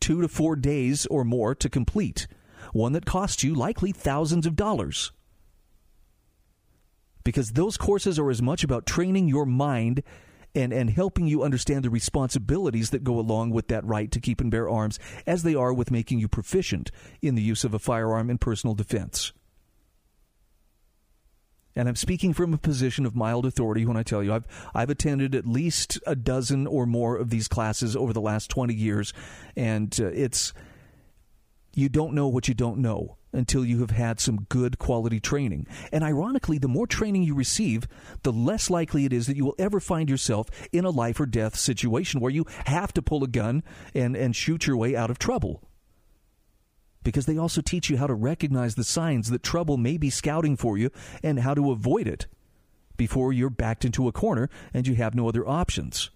two 0.00 0.20
to 0.20 0.28
four 0.28 0.56
days 0.56 1.06
or 1.06 1.24
more 1.24 1.54
to 1.54 1.70
complete, 1.70 2.26
one 2.72 2.92
that 2.92 3.06
costs 3.06 3.44
you 3.44 3.54
likely 3.54 3.92
thousands 3.92 4.44
of 4.44 4.56
dollars 4.56 5.12
because 7.26 7.50
those 7.50 7.76
courses 7.76 8.20
are 8.20 8.30
as 8.30 8.40
much 8.40 8.62
about 8.62 8.86
training 8.86 9.26
your 9.26 9.44
mind 9.44 10.00
and, 10.54 10.72
and 10.72 10.88
helping 10.88 11.26
you 11.26 11.42
understand 11.42 11.84
the 11.84 11.90
responsibilities 11.90 12.90
that 12.90 13.02
go 13.02 13.18
along 13.18 13.50
with 13.50 13.66
that 13.66 13.84
right 13.84 14.12
to 14.12 14.20
keep 14.20 14.40
and 14.40 14.48
bear 14.48 14.70
arms 14.70 15.00
as 15.26 15.42
they 15.42 15.56
are 15.56 15.74
with 15.74 15.90
making 15.90 16.20
you 16.20 16.28
proficient 16.28 16.92
in 17.20 17.34
the 17.34 17.42
use 17.42 17.64
of 17.64 17.74
a 17.74 17.80
firearm 17.80 18.30
in 18.30 18.38
personal 18.38 18.76
defense. 18.76 19.32
And 21.74 21.88
I'm 21.88 21.96
speaking 21.96 22.32
from 22.32 22.54
a 22.54 22.58
position 22.58 23.04
of 23.04 23.16
mild 23.16 23.44
authority 23.44 23.84
when 23.84 23.96
I 23.96 24.04
tell 24.04 24.22
you 24.22 24.32
I've 24.32 24.46
I've 24.72 24.88
attended 24.88 25.34
at 25.34 25.48
least 25.48 25.98
a 26.06 26.14
dozen 26.14 26.68
or 26.68 26.86
more 26.86 27.16
of 27.16 27.30
these 27.30 27.48
classes 27.48 27.96
over 27.96 28.12
the 28.12 28.20
last 28.20 28.48
20 28.50 28.72
years 28.72 29.12
and 29.56 29.94
uh, 30.00 30.06
it's 30.06 30.54
you 31.74 31.88
don't 31.88 32.14
know 32.14 32.28
what 32.28 32.46
you 32.46 32.54
don't 32.54 32.78
know 32.78 33.16
until 33.36 33.64
you 33.64 33.80
have 33.80 33.90
had 33.90 34.18
some 34.18 34.46
good 34.48 34.78
quality 34.78 35.20
training. 35.20 35.66
And 35.92 36.02
ironically, 36.02 36.58
the 36.58 36.68
more 36.68 36.86
training 36.86 37.22
you 37.22 37.34
receive, 37.34 37.86
the 38.22 38.32
less 38.32 38.70
likely 38.70 39.04
it 39.04 39.12
is 39.12 39.26
that 39.26 39.36
you 39.36 39.44
will 39.44 39.54
ever 39.58 39.78
find 39.78 40.08
yourself 40.08 40.48
in 40.72 40.84
a 40.84 40.90
life 40.90 41.20
or 41.20 41.26
death 41.26 41.56
situation 41.56 42.20
where 42.20 42.32
you 42.32 42.46
have 42.66 42.92
to 42.94 43.02
pull 43.02 43.22
a 43.22 43.28
gun 43.28 43.62
and, 43.94 44.16
and 44.16 44.34
shoot 44.34 44.66
your 44.66 44.76
way 44.76 44.96
out 44.96 45.10
of 45.10 45.18
trouble. 45.18 45.62
Because 47.02 47.26
they 47.26 47.38
also 47.38 47.60
teach 47.60 47.88
you 47.88 47.98
how 47.98 48.06
to 48.06 48.14
recognize 48.14 48.74
the 48.74 48.82
signs 48.82 49.30
that 49.30 49.42
trouble 49.42 49.76
may 49.76 49.96
be 49.96 50.10
scouting 50.10 50.56
for 50.56 50.76
you 50.76 50.90
and 51.22 51.40
how 51.40 51.54
to 51.54 51.70
avoid 51.70 52.08
it 52.08 52.26
before 52.96 53.32
you're 53.32 53.50
backed 53.50 53.84
into 53.84 54.08
a 54.08 54.12
corner 54.12 54.48
and 54.72 54.88
you 54.88 54.94
have 54.94 55.14
no 55.14 55.28
other 55.28 55.46
options. 55.46 56.10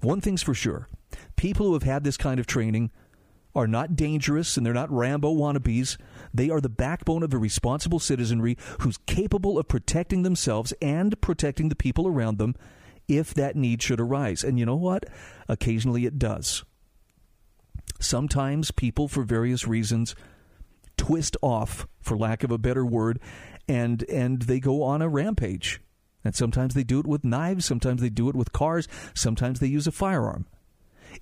One 0.00 0.20
thing's 0.20 0.42
for 0.42 0.54
sure 0.54 0.88
people 1.36 1.66
who 1.66 1.72
have 1.74 1.82
had 1.82 2.04
this 2.04 2.16
kind 2.16 2.40
of 2.40 2.46
training 2.46 2.90
are 3.56 3.66
not 3.66 3.96
dangerous 3.96 4.56
and 4.56 4.64
they're 4.64 4.74
not 4.74 4.92
Rambo 4.92 5.34
wannabes. 5.34 5.96
They 6.32 6.50
are 6.50 6.60
the 6.60 6.68
backbone 6.68 7.22
of 7.22 7.32
a 7.32 7.38
responsible 7.38 7.98
citizenry 7.98 8.56
who's 8.80 8.98
capable 9.06 9.58
of 9.58 9.66
protecting 9.66 10.22
themselves 10.22 10.72
and 10.82 11.20
protecting 11.20 11.70
the 11.70 11.74
people 11.74 12.06
around 12.06 12.38
them 12.38 12.54
if 13.08 13.32
that 13.34 13.56
need 13.56 13.82
should 13.82 14.00
arise. 14.00 14.44
And 14.44 14.58
you 14.58 14.66
know 14.66 14.76
what? 14.76 15.06
Occasionally 15.48 16.06
it 16.06 16.18
does. 16.18 16.64
Sometimes 17.98 18.70
people, 18.70 19.08
for 19.08 19.22
various 19.22 19.66
reasons, 19.66 20.14
twist 20.96 21.36
off, 21.40 21.86
for 22.00 22.16
lack 22.16 22.44
of 22.44 22.50
a 22.50 22.58
better 22.58 22.84
word, 22.84 23.18
and 23.68 24.02
and 24.10 24.42
they 24.42 24.60
go 24.60 24.82
on 24.82 25.02
a 25.02 25.08
rampage. 25.08 25.80
And 26.24 26.34
sometimes 26.34 26.74
they 26.74 26.84
do 26.84 26.98
it 26.98 27.06
with 27.06 27.24
knives, 27.24 27.64
sometimes 27.64 28.02
they 28.02 28.10
do 28.10 28.28
it 28.28 28.34
with 28.34 28.52
cars, 28.52 28.88
sometimes 29.14 29.60
they 29.60 29.68
use 29.68 29.86
a 29.86 29.92
firearm. 29.92 30.46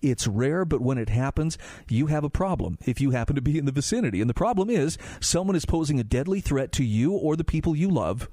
It's 0.02 0.26
rare, 0.26 0.64
but 0.64 0.80
when 0.80 0.98
it 0.98 1.08
happens, 1.08 1.58
you 1.88 2.06
have 2.06 2.24
a 2.24 2.30
problem 2.30 2.78
if 2.86 3.00
you 3.00 3.10
happen 3.10 3.36
to 3.36 3.42
be 3.42 3.58
in 3.58 3.64
the 3.64 3.72
vicinity. 3.72 4.20
And 4.20 4.28
the 4.28 4.34
problem 4.34 4.70
is 4.70 4.98
someone 5.20 5.56
is 5.56 5.64
posing 5.64 5.98
a 5.98 6.04
deadly 6.04 6.40
threat 6.40 6.72
to 6.72 6.84
you 6.84 7.12
or 7.12 7.36
the 7.36 7.44
people 7.44 7.76
you 7.76 7.90
love. 7.90 8.28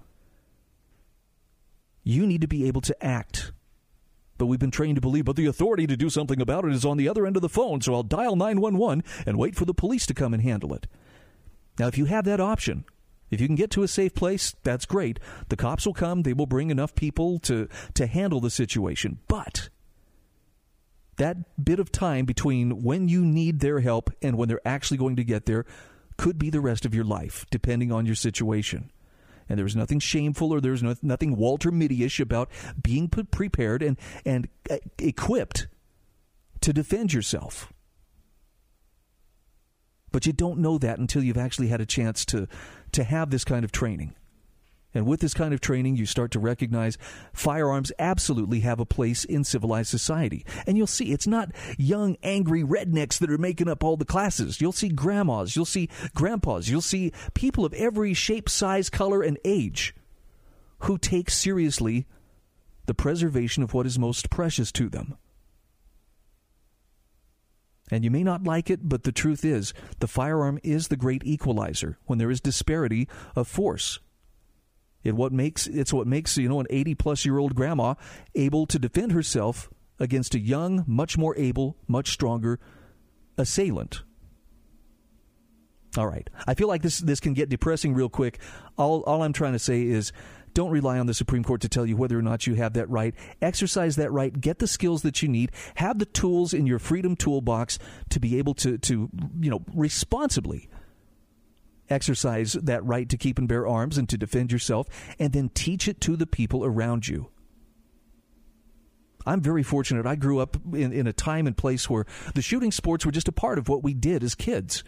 You 2.03 2.25
need 2.25 2.41
to 2.41 2.47
be 2.47 2.67
able 2.67 2.81
to 2.81 3.03
act. 3.03 3.51
But 4.37 4.47
we've 4.47 4.59
been 4.59 4.71
trained 4.71 4.95
to 4.95 5.01
believe, 5.01 5.25
but 5.25 5.35
the 5.35 5.45
authority 5.45 5.85
to 5.85 5.95
do 5.95 6.09
something 6.09 6.41
about 6.41 6.65
it 6.65 6.73
is 6.73 6.83
on 6.83 6.97
the 6.97 7.07
other 7.07 7.27
end 7.27 7.35
of 7.35 7.43
the 7.43 7.49
phone, 7.49 7.79
so 7.79 7.93
I'll 7.93 8.01
dial 8.01 8.35
911 8.35 9.03
and 9.27 9.37
wait 9.37 9.55
for 9.55 9.65
the 9.65 9.73
police 9.73 10.07
to 10.07 10.15
come 10.15 10.33
and 10.33 10.41
handle 10.41 10.73
it. 10.73 10.87
Now, 11.77 11.87
if 11.87 11.97
you 11.97 12.05
have 12.05 12.25
that 12.25 12.39
option, 12.39 12.85
if 13.29 13.39
you 13.39 13.47
can 13.47 13.55
get 13.55 13.71
to 13.71 13.83
a 13.83 13.87
safe 13.87 14.13
place, 14.13 14.55
that's 14.63 14.85
great. 14.85 15.19
The 15.49 15.55
cops 15.55 15.85
will 15.85 15.93
come, 15.93 16.23
they 16.23 16.33
will 16.33 16.47
bring 16.47 16.69
enough 16.69 16.95
people 16.95 17.39
to, 17.39 17.69
to 17.93 18.07
handle 18.07 18.41
the 18.41 18.49
situation. 18.49 19.19
But 19.27 19.69
that 21.17 21.63
bit 21.63 21.79
of 21.79 21.91
time 21.91 22.25
between 22.25 22.83
when 22.83 23.07
you 23.07 23.23
need 23.23 23.59
their 23.59 23.79
help 23.79 24.09
and 24.21 24.37
when 24.37 24.49
they're 24.49 24.65
actually 24.65 24.97
going 24.97 25.15
to 25.17 25.23
get 25.23 25.45
there 25.45 25.65
could 26.17 26.37
be 26.37 26.49
the 26.49 26.61
rest 26.61 26.85
of 26.85 26.93
your 26.93 27.03
life, 27.03 27.45
depending 27.49 27.91
on 27.91 28.05
your 28.05 28.15
situation. 28.15 28.91
And 29.49 29.59
there's 29.59 29.75
nothing 29.75 29.99
shameful 29.99 30.53
or 30.53 30.61
there's 30.61 30.83
no, 30.83 30.95
nothing 31.01 31.35
Walter 31.35 31.71
Mitty-ish 31.71 32.19
about 32.19 32.49
being 32.81 33.09
prepared 33.09 33.83
and, 33.83 33.97
and 34.25 34.47
uh, 34.69 34.77
equipped 34.97 35.67
to 36.61 36.71
defend 36.71 37.11
yourself. 37.11 37.73
But 40.11 40.25
you 40.25 40.33
don't 40.33 40.59
know 40.59 40.77
that 40.77 40.99
until 40.99 41.23
you've 41.23 41.37
actually 41.37 41.67
had 41.67 41.81
a 41.81 41.85
chance 41.85 42.25
to, 42.25 42.47
to 42.91 43.03
have 43.03 43.29
this 43.29 43.43
kind 43.43 43.65
of 43.65 43.71
training. 43.71 44.15
And 44.93 45.05
with 45.05 45.21
this 45.21 45.33
kind 45.33 45.53
of 45.53 45.61
training, 45.61 45.95
you 45.95 46.05
start 46.05 46.31
to 46.31 46.39
recognize 46.39 46.97
firearms 47.33 47.91
absolutely 47.97 48.59
have 48.61 48.79
a 48.79 48.85
place 48.85 49.23
in 49.23 49.43
civilized 49.43 49.89
society. 49.89 50.45
And 50.67 50.77
you'll 50.77 50.87
see 50.87 51.11
it's 51.11 51.27
not 51.27 51.51
young, 51.77 52.17
angry 52.23 52.63
rednecks 52.63 53.17
that 53.19 53.31
are 53.31 53.37
making 53.37 53.69
up 53.69 53.83
all 53.83 53.95
the 53.95 54.05
classes. 54.05 54.59
You'll 54.59 54.73
see 54.73 54.89
grandmas, 54.89 55.55
you'll 55.55 55.65
see 55.65 55.89
grandpas, 56.13 56.67
you'll 56.67 56.81
see 56.81 57.13
people 57.33 57.63
of 57.63 57.73
every 57.73 58.13
shape, 58.13 58.49
size, 58.49 58.89
color, 58.89 59.21
and 59.21 59.39
age 59.45 59.95
who 60.79 60.97
take 60.97 61.29
seriously 61.29 62.05
the 62.85 62.93
preservation 62.93 63.63
of 63.63 63.73
what 63.73 63.85
is 63.85 63.97
most 63.97 64.29
precious 64.29 64.71
to 64.73 64.89
them. 64.89 65.15
And 67.89 68.03
you 68.03 68.11
may 68.11 68.23
not 68.23 68.43
like 68.43 68.69
it, 68.69 68.87
but 68.87 69.03
the 69.03 69.11
truth 69.11 69.43
is, 69.45 69.73
the 69.99 70.07
firearm 70.07 70.59
is 70.63 70.87
the 70.87 70.95
great 70.95 71.23
equalizer 71.25 71.97
when 72.05 72.19
there 72.19 72.31
is 72.31 72.39
disparity 72.39 73.07
of 73.35 73.47
force. 73.47 73.99
It 75.03 75.15
what 75.15 75.31
makes 75.31 75.67
it's 75.67 75.93
what 75.93 76.07
makes 76.07 76.37
you 76.37 76.49
know 76.49 76.59
an 76.59 76.67
80 76.69 76.95
plus 76.95 77.25
year 77.25 77.37
old 77.37 77.55
grandma 77.55 77.95
able 78.35 78.65
to 78.67 78.79
defend 78.79 79.11
herself 79.11 79.69
against 79.99 80.35
a 80.35 80.39
young, 80.39 80.83
much 80.87 81.17
more 81.17 81.35
able, 81.37 81.77
much 81.87 82.09
stronger 82.09 82.59
assailant. 83.37 84.03
All 85.97 86.07
right. 86.07 86.29
I 86.47 86.53
feel 86.53 86.67
like 86.67 86.81
this 86.81 86.99
this 86.99 87.19
can 87.19 87.33
get 87.33 87.49
depressing 87.49 87.93
real 87.93 88.09
quick. 88.09 88.39
All 88.77 89.01
all 89.01 89.23
I'm 89.23 89.33
trying 89.33 89.53
to 89.53 89.59
say 89.59 89.83
is 89.83 90.11
don't 90.53 90.71
rely 90.71 90.99
on 90.99 91.05
the 91.07 91.13
Supreme 91.13 91.43
Court 91.43 91.61
to 91.61 91.69
tell 91.69 91.85
you 91.85 91.95
whether 91.95 92.17
or 92.17 92.21
not 92.21 92.45
you 92.45 92.55
have 92.55 92.73
that 92.73 92.89
right. 92.89 93.13
Exercise 93.41 93.95
that 93.95 94.11
right. 94.11 94.39
Get 94.39 94.59
the 94.59 94.67
skills 94.67 95.01
that 95.03 95.21
you 95.21 95.29
need. 95.29 95.51
Have 95.75 95.99
the 95.99 96.05
tools 96.05 96.53
in 96.53 96.67
your 96.67 96.79
freedom 96.79 97.15
toolbox 97.15 97.79
to 98.09 98.19
be 98.19 98.37
able 98.37 98.53
to, 98.55 98.77
to 98.79 99.09
you 99.39 99.49
know, 99.49 99.63
responsibly 99.73 100.69
exercise 101.91 102.53
that 102.53 102.83
right 102.85 103.07
to 103.09 103.17
keep 103.17 103.37
and 103.37 103.47
bear 103.47 103.67
arms 103.67 103.97
and 103.97 104.07
to 104.09 104.17
defend 104.17 104.51
yourself, 104.51 104.87
and 105.19 105.33
then 105.33 105.49
teach 105.49 105.87
it 105.87 106.01
to 106.01 106.15
the 106.15 106.27
people 106.27 106.65
around 106.65 107.07
you. 107.07 107.29
I'm 109.25 109.41
very 109.41 109.63
fortunate. 109.63 110.05
I 110.05 110.15
grew 110.15 110.39
up 110.39 110.57
in, 110.73 110.91
in 110.91 111.07
a 111.07 111.13
time 111.13 111.45
and 111.45 111.55
place 111.55 111.89
where 111.89 112.05
the 112.33 112.41
shooting 112.41 112.71
sports 112.71 113.05
were 113.05 113.11
just 113.11 113.27
a 113.27 113.31
part 113.31 113.59
of 113.59 113.69
what 113.69 113.83
we 113.83 113.93
did 113.93 114.23
as 114.23 114.35
kids. 114.35 114.83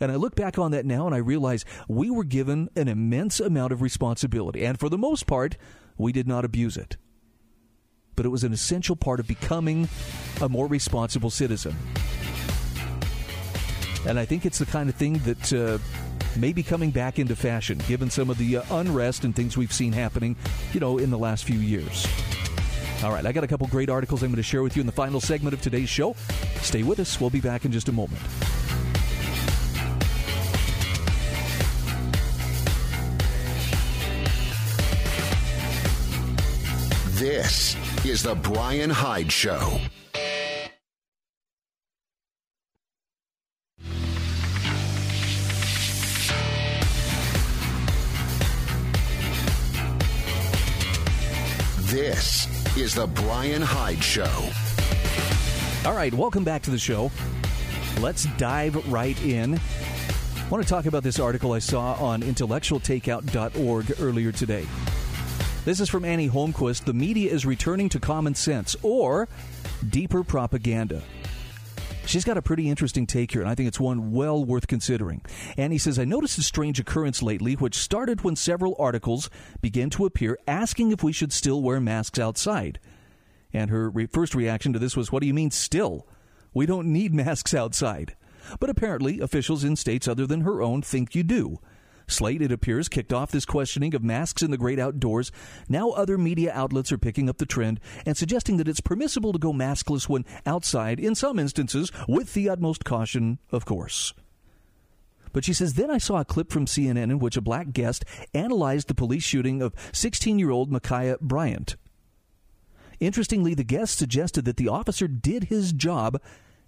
And 0.00 0.10
I 0.10 0.16
look 0.16 0.34
back 0.34 0.58
on 0.58 0.72
that 0.72 0.86
now 0.86 1.06
and 1.06 1.14
I 1.14 1.18
realize 1.18 1.64
we 1.88 2.10
were 2.10 2.24
given 2.24 2.68
an 2.74 2.88
immense 2.88 3.40
amount 3.40 3.72
of 3.72 3.82
responsibility. 3.82 4.64
And 4.64 4.78
for 4.78 4.88
the 4.88 4.98
most 4.98 5.26
part, 5.26 5.56
we 5.96 6.12
did 6.12 6.26
not 6.26 6.44
abuse 6.44 6.76
it. 6.76 6.96
But 8.16 8.26
it 8.26 8.30
was 8.30 8.44
an 8.44 8.52
essential 8.52 8.96
part 8.96 9.20
of 9.20 9.26
becoming 9.26 9.88
a 10.40 10.48
more 10.48 10.66
responsible 10.66 11.30
citizen. 11.30 11.76
And 14.06 14.18
I 14.18 14.24
think 14.24 14.44
it's 14.44 14.58
the 14.58 14.66
kind 14.66 14.88
of 14.88 14.96
thing 14.96 15.18
that 15.18 15.52
uh, 15.52 15.78
may 16.38 16.52
be 16.52 16.62
coming 16.62 16.90
back 16.90 17.18
into 17.18 17.36
fashion, 17.36 17.80
given 17.86 18.10
some 18.10 18.30
of 18.30 18.38
the 18.38 18.58
uh, 18.58 18.62
unrest 18.70 19.24
and 19.24 19.34
things 19.34 19.56
we've 19.56 19.72
seen 19.72 19.92
happening, 19.92 20.36
you 20.72 20.80
know, 20.80 20.98
in 20.98 21.10
the 21.10 21.18
last 21.18 21.44
few 21.44 21.58
years. 21.58 22.06
All 23.04 23.10
right, 23.10 23.24
I 23.24 23.32
got 23.32 23.44
a 23.44 23.48
couple 23.48 23.66
great 23.66 23.90
articles 23.90 24.22
I'm 24.22 24.30
going 24.30 24.36
to 24.36 24.42
share 24.42 24.62
with 24.62 24.76
you 24.76 24.80
in 24.80 24.86
the 24.86 24.92
final 24.92 25.20
segment 25.20 25.54
of 25.54 25.60
today's 25.60 25.88
show. 25.88 26.14
Stay 26.60 26.82
with 26.82 27.00
us. 27.00 27.20
We'll 27.20 27.30
be 27.30 27.40
back 27.40 27.64
in 27.64 27.72
just 27.72 27.88
a 27.88 27.92
moment. 27.92 28.20
This 37.14 37.76
is 38.04 38.22
The 38.22 38.34
Bryan 38.34 38.90
Hyde 38.90 39.30
Show. 39.30 39.80
This 52.12 52.76
is 52.76 52.94
The 52.94 53.06
Bryan 53.06 53.62
Hyde 53.62 54.04
Show. 54.04 54.50
All 55.86 55.96
right, 55.96 56.12
welcome 56.12 56.44
back 56.44 56.60
to 56.64 56.70
the 56.70 56.78
show. 56.78 57.10
Let's 58.00 58.26
dive 58.36 58.86
right 58.92 59.18
in. 59.22 59.54
I 59.54 60.48
want 60.50 60.62
to 60.62 60.68
talk 60.68 60.84
about 60.84 61.04
this 61.04 61.18
article 61.18 61.52
I 61.52 61.58
saw 61.58 61.94
on 61.94 62.20
intellectualtakeout.org 62.20 63.94
earlier 63.98 64.30
today. 64.30 64.66
This 65.64 65.80
is 65.80 65.88
from 65.88 66.04
Annie 66.04 66.28
Holmquist. 66.28 66.84
The 66.84 66.92
media 66.92 67.32
is 67.32 67.46
returning 67.46 67.88
to 67.88 67.98
common 67.98 68.34
sense 68.34 68.76
or 68.82 69.26
deeper 69.88 70.22
propaganda. 70.22 71.00
She's 72.04 72.24
got 72.24 72.36
a 72.36 72.42
pretty 72.42 72.68
interesting 72.68 73.06
take 73.06 73.32
here, 73.32 73.40
and 73.40 73.48
I 73.48 73.54
think 73.54 73.68
it's 73.68 73.80
one 73.80 74.12
well 74.12 74.44
worth 74.44 74.66
considering. 74.66 75.22
Annie 75.56 75.78
says, 75.78 75.98
I 75.98 76.04
noticed 76.04 76.36
a 76.38 76.42
strange 76.42 76.78
occurrence 76.78 77.22
lately, 77.22 77.54
which 77.54 77.76
started 77.76 78.22
when 78.22 78.36
several 78.36 78.76
articles 78.78 79.30
began 79.60 79.88
to 79.90 80.04
appear 80.04 80.38
asking 80.46 80.92
if 80.92 81.02
we 81.02 81.12
should 81.12 81.32
still 81.32 81.62
wear 81.62 81.80
masks 81.80 82.18
outside. 82.18 82.80
And 83.52 83.70
her 83.70 83.88
re- 83.88 84.06
first 84.06 84.34
reaction 84.34 84.72
to 84.72 84.78
this 84.78 84.96
was, 84.96 85.10
What 85.10 85.20
do 85.20 85.26
you 85.26 85.34
mean, 85.34 85.50
still? 85.50 86.06
We 86.52 86.66
don't 86.66 86.92
need 86.92 87.14
masks 87.14 87.54
outside. 87.54 88.14
But 88.58 88.70
apparently, 88.70 89.20
officials 89.20 89.64
in 89.64 89.76
states 89.76 90.08
other 90.08 90.26
than 90.26 90.42
her 90.42 90.60
own 90.60 90.82
think 90.82 91.14
you 91.14 91.22
do. 91.22 91.60
Slate, 92.12 92.42
it 92.42 92.52
appears, 92.52 92.88
kicked 92.88 93.12
off 93.12 93.30
this 93.30 93.44
questioning 93.44 93.94
of 93.94 94.04
masks 94.04 94.42
in 94.42 94.50
the 94.50 94.58
great 94.58 94.78
outdoors. 94.78 95.32
Now 95.68 95.90
other 95.90 96.18
media 96.18 96.52
outlets 96.54 96.92
are 96.92 96.98
picking 96.98 97.28
up 97.28 97.38
the 97.38 97.46
trend 97.46 97.80
and 98.06 98.16
suggesting 98.16 98.58
that 98.58 98.68
it's 98.68 98.80
permissible 98.80 99.32
to 99.32 99.38
go 99.38 99.52
maskless 99.52 100.08
when 100.08 100.24
outside, 100.46 101.00
in 101.00 101.14
some 101.14 101.38
instances, 101.38 101.90
with 102.06 102.34
the 102.34 102.48
utmost 102.48 102.84
caution, 102.84 103.38
of 103.50 103.64
course. 103.64 104.14
But 105.32 105.44
she 105.44 105.54
says, 105.54 105.74
then 105.74 105.90
I 105.90 105.98
saw 105.98 106.20
a 106.20 106.24
clip 106.24 106.52
from 106.52 106.66
CNN 106.66 107.10
in 107.10 107.18
which 107.18 107.36
a 107.36 107.40
black 107.40 107.72
guest 107.72 108.04
analyzed 108.34 108.88
the 108.88 108.94
police 108.94 109.24
shooting 109.24 109.62
of 109.62 109.74
16 109.92 110.38
year 110.38 110.50
old 110.50 110.70
Ma'Khia 110.70 111.20
Bryant. 111.20 111.76
Interestingly, 113.00 113.54
the 113.54 113.64
guest 113.64 113.98
suggested 113.98 114.44
that 114.44 114.58
the 114.58 114.68
officer 114.68 115.08
did 115.08 115.44
his 115.44 115.72
job, 115.72 116.20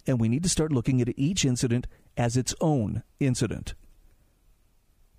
and 0.07 0.18
we 0.18 0.28
need 0.28 0.42
to 0.42 0.48
start 0.48 0.72
looking 0.72 1.00
at 1.00 1.16
each 1.16 1.44
incident 1.44 1.87
as 2.16 2.37
its 2.37 2.54
own 2.61 3.02
incident. 3.20 3.74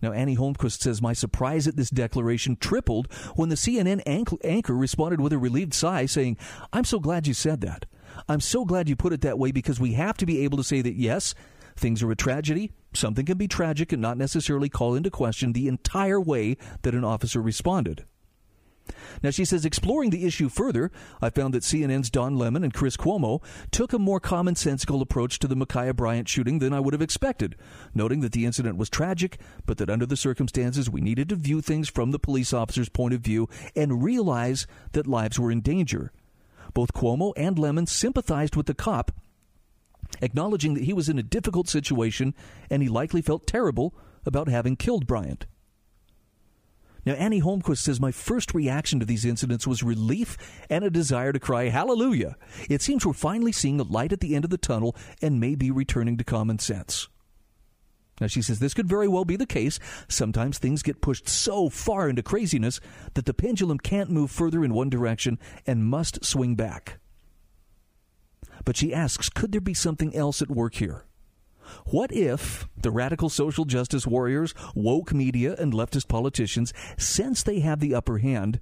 Now, 0.01 0.11
Annie 0.11 0.35
Holmquist 0.35 0.81
says, 0.81 1.01
My 1.01 1.13
surprise 1.13 1.67
at 1.67 1.77
this 1.77 1.89
declaration 1.89 2.57
tripled 2.57 3.11
when 3.35 3.49
the 3.49 3.55
CNN 3.55 4.01
anchor 4.43 4.73
responded 4.73 5.21
with 5.21 5.33
a 5.33 5.37
relieved 5.37 5.73
sigh, 5.73 6.05
saying, 6.05 6.37
I'm 6.73 6.83
so 6.83 6.99
glad 6.99 7.27
you 7.27 7.33
said 7.33 7.61
that. 7.61 7.85
I'm 8.27 8.41
so 8.41 8.65
glad 8.65 8.89
you 8.89 8.95
put 8.95 9.13
it 9.13 9.21
that 9.21 9.39
way 9.39 9.51
because 9.51 9.79
we 9.79 9.93
have 9.93 10.17
to 10.17 10.25
be 10.25 10.41
able 10.41 10.57
to 10.57 10.63
say 10.63 10.81
that, 10.81 10.95
yes, 10.95 11.33
things 11.75 12.01
are 12.03 12.11
a 12.11 12.15
tragedy. 12.15 12.71
Something 12.93 13.25
can 13.25 13.37
be 13.37 13.47
tragic 13.47 13.91
and 13.91 14.01
not 14.01 14.17
necessarily 14.17 14.69
call 14.69 14.95
into 14.95 15.09
question 15.09 15.53
the 15.53 15.67
entire 15.67 16.19
way 16.19 16.57
that 16.83 16.95
an 16.95 17.03
officer 17.03 17.41
responded. 17.41 18.05
Now, 19.23 19.29
she 19.29 19.45
says, 19.45 19.65
exploring 19.65 20.09
the 20.09 20.25
issue 20.25 20.49
further, 20.49 20.91
I 21.21 21.29
found 21.29 21.53
that 21.53 21.63
CNN's 21.63 22.09
Don 22.09 22.35
Lemon 22.35 22.63
and 22.63 22.73
Chris 22.73 22.97
Cuomo 22.97 23.41
took 23.71 23.93
a 23.93 23.99
more 23.99 24.19
commonsensical 24.19 25.01
approach 25.01 25.39
to 25.39 25.47
the 25.47 25.55
Ma'Khia 25.55 25.95
Bryant 25.95 26.27
shooting 26.27 26.59
than 26.59 26.73
I 26.73 26.79
would 26.79 26.93
have 26.93 27.01
expected, 27.01 27.55
noting 27.93 28.21
that 28.21 28.33
the 28.33 28.45
incident 28.45 28.77
was 28.77 28.89
tragic, 28.89 29.39
but 29.65 29.77
that 29.77 29.89
under 29.89 30.05
the 30.05 30.17
circumstances, 30.17 30.89
we 30.89 31.01
needed 31.01 31.29
to 31.29 31.35
view 31.35 31.61
things 31.61 31.89
from 31.89 32.11
the 32.11 32.19
police 32.19 32.53
officer's 32.53 32.89
point 32.89 33.13
of 33.13 33.21
view 33.21 33.49
and 33.75 34.03
realize 34.03 34.67
that 34.91 35.07
lives 35.07 35.39
were 35.39 35.51
in 35.51 35.61
danger. 35.61 36.11
Both 36.73 36.93
Cuomo 36.93 37.33
and 37.37 37.57
Lemon 37.57 37.87
sympathized 37.87 38.55
with 38.55 38.65
the 38.65 38.73
cop, 38.73 39.11
acknowledging 40.21 40.73
that 40.75 40.83
he 40.83 40.93
was 40.93 41.09
in 41.09 41.17
a 41.17 41.23
difficult 41.23 41.67
situation 41.67 42.33
and 42.69 42.81
he 42.83 42.89
likely 42.89 43.21
felt 43.21 43.47
terrible 43.47 43.95
about 44.25 44.47
having 44.47 44.75
killed 44.75 45.07
Bryant. 45.07 45.45
Now, 47.05 47.13
Annie 47.13 47.41
Holmquist 47.41 47.83
says, 47.83 47.99
My 47.99 48.11
first 48.11 48.53
reaction 48.53 48.99
to 48.99 49.05
these 49.05 49.25
incidents 49.25 49.67
was 49.67 49.83
relief 49.83 50.37
and 50.69 50.83
a 50.83 50.89
desire 50.89 51.31
to 51.31 51.39
cry, 51.39 51.69
Hallelujah! 51.69 52.35
It 52.67 52.81
seems 52.81 53.05
we're 53.05 53.13
finally 53.13 53.51
seeing 53.51 53.79
a 53.79 53.83
light 53.83 54.11
at 54.11 54.21
the 54.21 54.35
end 54.35 54.43
of 54.43 54.49
the 54.49 54.57
tunnel 54.57 54.95
and 55.21 55.39
may 55.39 55.53
be 55.55 55.69
returning 55.69 56.17
to 56.17 56.23
common 56.23 56.57
sense. 56.57 57.07
Now, 58.19 58.27
she 58.27 58.41
says 58.41 58.59
this 58.59 58.73
could 58.73 58.87
very 58.87 59.07
well 59.07 59.25
be 59.25 59.35
the 59.35 59.45
case. 59.45 59.77
Sometimes 60.07 60.57
things 60.57 60.81
get 60.81 61.01
pushed 61.01 61.27
so 61.27 61.69
far 61.69 62.09
into 62.09 62.23
craziness 62.23 62.79
that 63.13 63.25
the 63.25 63.33
pendulum 63.33 63.77
can't 63.77 64.09
move 64.09 64.31
further 64.31 64.63
in 64.63 64.73
one 64.73 64.89
direction 64.89 65.37
and 65.67 65.85
must 65.85 66.23
swing 66.23 66.55
back. 66.55 66.99
But 68.63 68.77
she 68.77 68.93
asks, 68.93 69.29
could 69.29 69.51
there 69.51 69.61
be 69.61 69.73
something 69.73 70.15
else 70.15 70.41
at 70.41 70.49
work 70.49 70.75
here? 70.75 71.05
What 71.85 72.11
if 72.11 72.67
the 72.75 72.91
radical 72.91 73.29
social 73.29 73.65
justice 73.65 74.05
warriors, 74.07 74.53
woke 74.73 75.13
media, 75.13 75.55
and 75.57 75.73
leftist 75.73 76.07
politicians 76.07 76.73
sense 76.97 77.43
they 77.43 77.59
have 77.59 77.79
the 77.79 77.95
upper 77.95 78.19
hand 78.19 78.59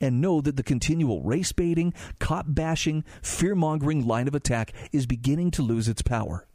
and 0.00 0.20
know 0.20 0.40
that 0.40 0.56
the 0.56 0.62
continual 0.62 1.22
race 1.22 1.52
baiting, 1.52 1.94
cop 2.18 2.46
bashing, 2.48 3.04
fear 3.22 3.54
mongering 3.54 4.06
line 4.06 4.28
of 4.28 4.34
attack 4.34 4.72
is 4.92 5.06
beginning 5.06 5.50
to 5.52 5.62
lose 5.62 5.88
its 5.88 6.02
power? 6.02 6.46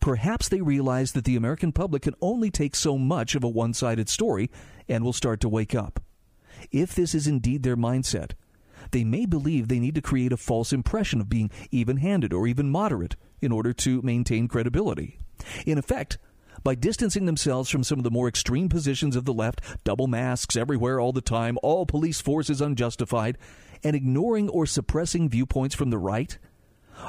Perhaps 0.00 0.48
they 0.48 0.62
realize 0.62 1.12
that 1.12 1.24
the 1.24 1.36
American 1.36 1.72
public 1.72 2.02
can 2.02 2.14
only 2.20 2.50
take 2.50 2.74
so 2.74 2.96
much 2.96 3.34
of 3.34 3.44
a 3.44 3.48
one 3.48 3.74
sided 3.74 4.08
story 4.08 4.50
and 4.88 5.04
will 5.04 5.12
start 5.12 5.40
to 5.40 5.48
wake 5.48 5.74
up. 5.74 6.00
If 6.70 6.94
this 6.94 7.14
is 7.14 7.26
indeed 7.26 7.62
their 7.62 7.76
mindset, 7.76 8.32
they 8.94 9.04
may 9.04 9.26
believe 9.26 9.66
they 9.66 9.80
need 9.80 9.96
to 9.96 10.00
create 10.00 10.32
a 10.32 10.36
false 10.36 10.72
impression 10.72 11.20
of 11.20 11.28
being 11.28 11.50
even 11.72 11.96
handed 11.96 12.32
or 12.32 12.46
even 12.46 12.70
moderate 12.70 13.16
in 13.40 13.50
order 13.50 13.72
to 13.72 14.00
maintain 14.02 14.46
credibility. 14.46 15.18
In 15.66 15.78
effect, 15.78 16.16
by 16.62 16.76
distancing 16.76 17.26
themselves 17.26 17.68
from 17.68 17.82
some 17.82 17.98
of 17.98 18.04
the 18.04 18.10
more 18.12 18.28
extreme 18.28 18.68
positions 18.68 19.16
of 19.16 19.24
the 19.24 19.34
left, 19.34 19.60
double 19.82 20.06
masks 20.06 20.56
everywhere 20.56 21.00
all 21.00 21.12
the 21.12 21.20
time, 21.20 21.58
all 21.60 21.86
police 21.86 22.20
forces 22.20 22.60
unjustified, 22.60 23.36
and 23.82 23.96
ignoring 23.96 24.48
or 24.48 24.64
suppressing 24.64 25.28
viewpoints 25.28 25.74
from 25.74 25.90
the 25.90 25.98
right, 25.98 26.38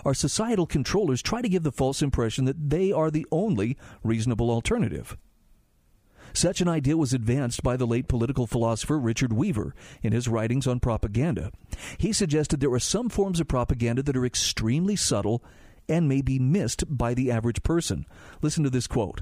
our 0.04 0.16
societal 0.16 0.66
controllers 0.66 1.22
try 1.22 1.42
to 1.42 1.48
give 1.48 1.62
the 1.62 1.72
false 1.72 2.02
impression 2.02 2.46
that 2.46 2.70
they 2.70 2.92
are 2.92 3.12
the 3.12 3.28
only 3.32 3.78
reasonable 4.04 4.50
alternative. 4.50 5.16
Such 6.36 6.60
an 6.60 6.68
idea 6.68 6.98
was 6.98 7.14
advanced 7.14 7.64
by 7.64 7.78
the 7.78 7.88
late 7.88 8.10
political 8.10 8.46
philosopher 8.46 9.00
Richard 9.00 9.32
Weaver 9.32 9.74
in 10.04 10.12
his 10.12 10.28
writings 10.28 10.68
on 10.68 10.82
propaganda. 10.82 11.52
He 11.98 12.12
suggested 12.12 12.60
there 12.60 12.74
are 12.74 12.80
some 12.80 13.08
forms 13.08 13.40
of 13.40 13.48
propaganda 13.48 14.04
that 14.04 14.18
are 14.18 14.26
extremely 14.26 14.98
subtle 14.98 15.42
and 15.88 16.10
may 16.10 16.22
be 16.22 16.38
missed 16.38 16.84
by 16.90 17.14
the 17.14 17.32
average 17.32 17.64
person. 17.64 18.06
Listen 18.42 18.66
to 18.66 18.70
this 18.70 18.86
quote. 18.86 19.22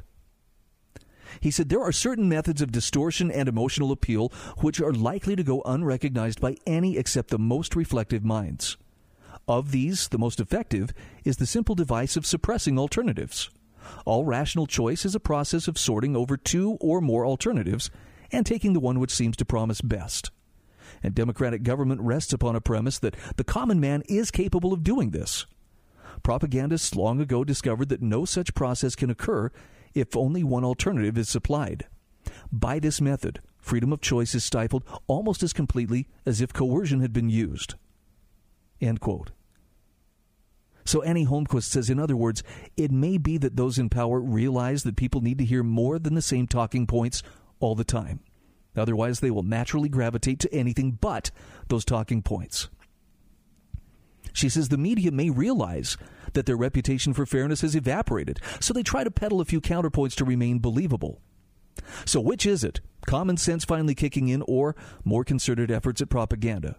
He 1.39 1.51
said 1.51 1.69
there 1.69 1.83
are 1.83 1.91
certain 1.91 2.27
methods 2.27 2.63
of 2.63 2.71
distortion 2.71 3.29
and 3.29 3.47
emotional 3.47 3.91
appeal 3.91 4.29
which 4.57 4.81
are 4.81 4.91
likely 4.91 5.35
to 5.35 5.43
go 5.43 5.61
unrecognized 5.65 6.41
by 6.41 6.55
any 6.65 6.97
except 6.97 7.29
the 7.29 7.39
most 7.39 7.75
reflective 7.75 8.23
minds. 8.25 8.75
Of 9.47 9.71
these, 9.71 10.07
the 10.07 10.17
most 10.17 10.39
effective 10.39 10.93
is 11.23 11.37
the 11.37 11.45
simple 11.45 11.75
device 11.75 12.17
of 12.17 12.25
suppressing 12.25 12.79
alternatives. 12.79 13.51
All 14.05 14.25
rational 14.25 14.67
choice 14.67 15.05
is 15.05 15.15
a 15.15 15.19
process 15.19 15.67
of 15.67 15.77
sorting 15.77 16.15
over 16.15 16.37
two 16.37 16.77
or 16.79 17.01
more 17.01 17.25
alternatives 17.25 17.89
and 18.31 18.45
taking 18.45 18.73
the 18.73 18.79
one 18.79 18.99
which 18.99 19.13
seems 19.13 19.37
to 19.37 19.45
promise 19.45 19.81
best. 19.81 20.31
And 21.01 21.13
democratic 21.13 21.63
government 21.63 22.01
rests 22.01 22.33
upon 22.33 22.55
a 22.55 22.61
premise 22.61 22.99
that 22.99 23.15
the 23.37 23.43
common 23.43 23.79
man 23.79 24.03
is 24.07 24.31
capable 24.31 24.73
of 24.73 24.83
doing 24.83 25.11
this. 25.11 25.45
Propagandists 26.23 26.95
long 26.95 27.19
ago 27.19 27.43
discovered 27.43 27.89
that 27.89 28.01
no 28.01 28.25
such 28.25 28.53
process 28.53 28.95
can 28.95 29.09
occur 29.09 29.51
if 29.93 30.15
only 30.15 30.43
one 30.43 30.63
alternative 30.63 31.17
is 31.17 31.29
supplied. 31.29 31.85
By 32.51 32.79
this 32.79 33.01
method, 33.01 33.41
freedom 33.57 33.91
of 33.91 34.01
choice 34.01 34.33
is 34.33 34.43
stifled 34.43 34.83
almost 35.07 35.43
as 35.43 35.53
completely 35.53 36.07
as 36.25 36.41
if 36.41 36.53
coercion 36.53 37.01
had 37.01 37.13
been 37.13 37.29
used. 37.29 37.75
End 38.79 38.99
quote. 38.99 39.31
So 40.93 41.01
Annie 41.01 41.25
Holmquist 41.25 41.63
says, 41.63 41.89
in 41.89 41.97
other 41.97 42.15
words, 42.15 42.43
it 42.77 42.91
may 42.91 43.17
be 43.17 43.39
that 43.39 43.55
those 43.55 43.79
in 43.79 43.89
power 43.89 44.19
realize 44.19 44.83
that 44.83 44.95
people 44.95 45.21
need 45.21 45.39
to 45.39 45.43
hear 45.43 45.63
more 45.63 45.97
than 45.97 46.13
the 46.13 46.21
same 46.21 46.45
talking 46.45 46.85
points 46.85 47.23
all 47.59 47.73
the 47.73 47.83
time. 47.83 48.19
Otherwise, 48.77 49.19
they 49.19 49.31
will 49.31 49.41
naturally 49.41 49.89
gravitate 49.89 50.37
to 50.41 50.53
anything 50.53 50.91
but 51.01 51.31
those 51.67 51.83
talking 51.83 52.21
points. 52.21 52.69
She 54.33 54.49
says 54.49 54.69
the 54.69 54.77
media 54.77 55.11
may 55.11 55.31
realize 55.31 55.97
that 56.33 56.45
their 56.45 56.55
reputation 56.55 57.15
for 57.15 57.25
fairness 57.25 57.61
has 57.61 57.73
evaporated, 57.73 58.39
so 58.59 58.71
they 58.71 58.83
try 58.83 59.03
to 59.03 59.09
peddle 59.09 59.41
a 59.41 59.45
few 59.45 59.61
counterpoints 59.61 60.13
to 60.17 60.25
remain 60.25 60.59
believable. 60.59 61.21
So, 62.05 62.21
which 62.21 62.45
is 62.45 62.63
it? 62.63 62.81
Common 63.07 63.37
sense 63.37 63.65
finally 63.65 63.95
kicking 63.95 64.29
in, 64.29 64.43
or 64.43 64.75
more 65.03 65.23
concerted 65.23 65.71
efforts 65.71 66.01
at 66.01 66.09
propaganda? 66.09 66.77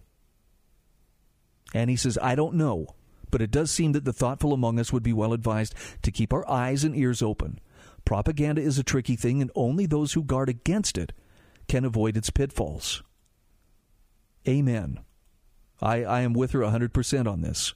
And 1.75 1.91
he 1.91 1.97
says, 1.97 2.17
I 2.23 2.37
don't 2.37 2.55
know, 2.55 2.95
but 3.35 3.43
it 3.43 3.51
does 3.51 3.69
seem 3.69 3.91
that 3.91 4.05
the 4.05 4.13
thoughtful 4.13 4.53
among 4.53 4.79
us 4.79 4.93
would 4.93 5.03
be 5.03 5.13
well 5.13 5.33
advised 5.33 5.75
to 6.03 6.13
keep 6.13 6.33
our 6.33 6.49
eyes 6.49 6.85
and 6.85 6.95
ears 6.95 7.21
open. 7.21 7.59
Propaganda 8.05 8.63
is 8.63 8.79
a 8.79 8.85
tricky 8.85 9.17
thing, 9.17 9.43
and 9.43 9.51
only 9.57 9.87
those 9.87 10.13
who 10.13 10.23
guard 10.23 10.49
against 10.49 10.97
it 10.97 11.13
can 11.67 11.85
avoid 11.85 12.17
its 12.17 12.31
pitfalls. 12.31 13.03
Amen. 14.47 15.01
I, 15.83 16.05
I 16.05 16.21
am 16.21 16.33
with 16.33 16.53
her 16.53 16.61
100% 16.61 17.27
on 17.27 17.41
this. 17.41 17.75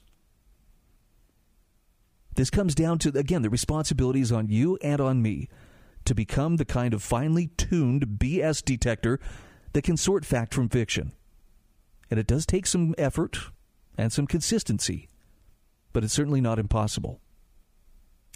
This 2.35 2.49
comes 2.49 2.73
down 2.73 2.97
to, 2.99 3.09
again, 3.09 3.41
the 3.41 3.49
responsibility 3.49 4.21
is 4.21 4.31
on 4.31 4.47
you 4.47 4.77
and 4.81 5.01
on 5.01 5.21
me 5.21 5.49
to 6.05 6.15
become 6.15 6.55
the 6.55 6.63
kind 6.63 6.93
of 6.93 7.03
finely 7.03 7.47
tuned 7.57 8.17
BS 8.17 8.63
detector 8.63 9.19
that 9.73 9.81
can 9.81 9.97
sort 9.97 10.23
fact 10.23 10.53
from 10.53 10.69
fiction. 10.69 11.11
And 12.09 12.17
it 12.17 12.27
does 12.27 12.45
take 12.45 12.65
some 12.65 12.95
effort 12.97 13.37
and 13.97 14.13
some 14.13 14.25
consistency 14.25 15.09
but 15.99 16.05
it's 16.05 16.13
certainly 16.13 16.39
not 16.39 16.59
impossible. 16.59 17.19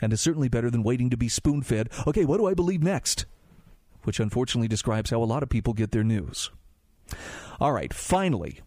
And 0.02 0.12
it's 0.12 0.22
certainly 0.22 0.50
better 0.50 0.70
than 0.70 0.84
waiting 0.84 1.10
to 1.12 1.16
be 1.16 1.30
spoon 1.30 1.62
fed, 1.62 1.88
okay, 2.06 2.26
what 2.26 2.36
do 2.36 2.46
I 2.46 2.54
believe 2.54 2.84
next? 2.84 3.26
Which 4.04 4.20
unfortunately 4.20 4.68
describes 4.68 5.12
how 5.12 5.24
a 5.24 5.32
lot 5.32 5.44
of 5.44 5.48
people 5.48 5.72
get 5.72 5.92
their 5.92 6.04
news. 6.04 6.52
All 7.62 7.72
right, 7.72 7.94
finally, 7.94 8.60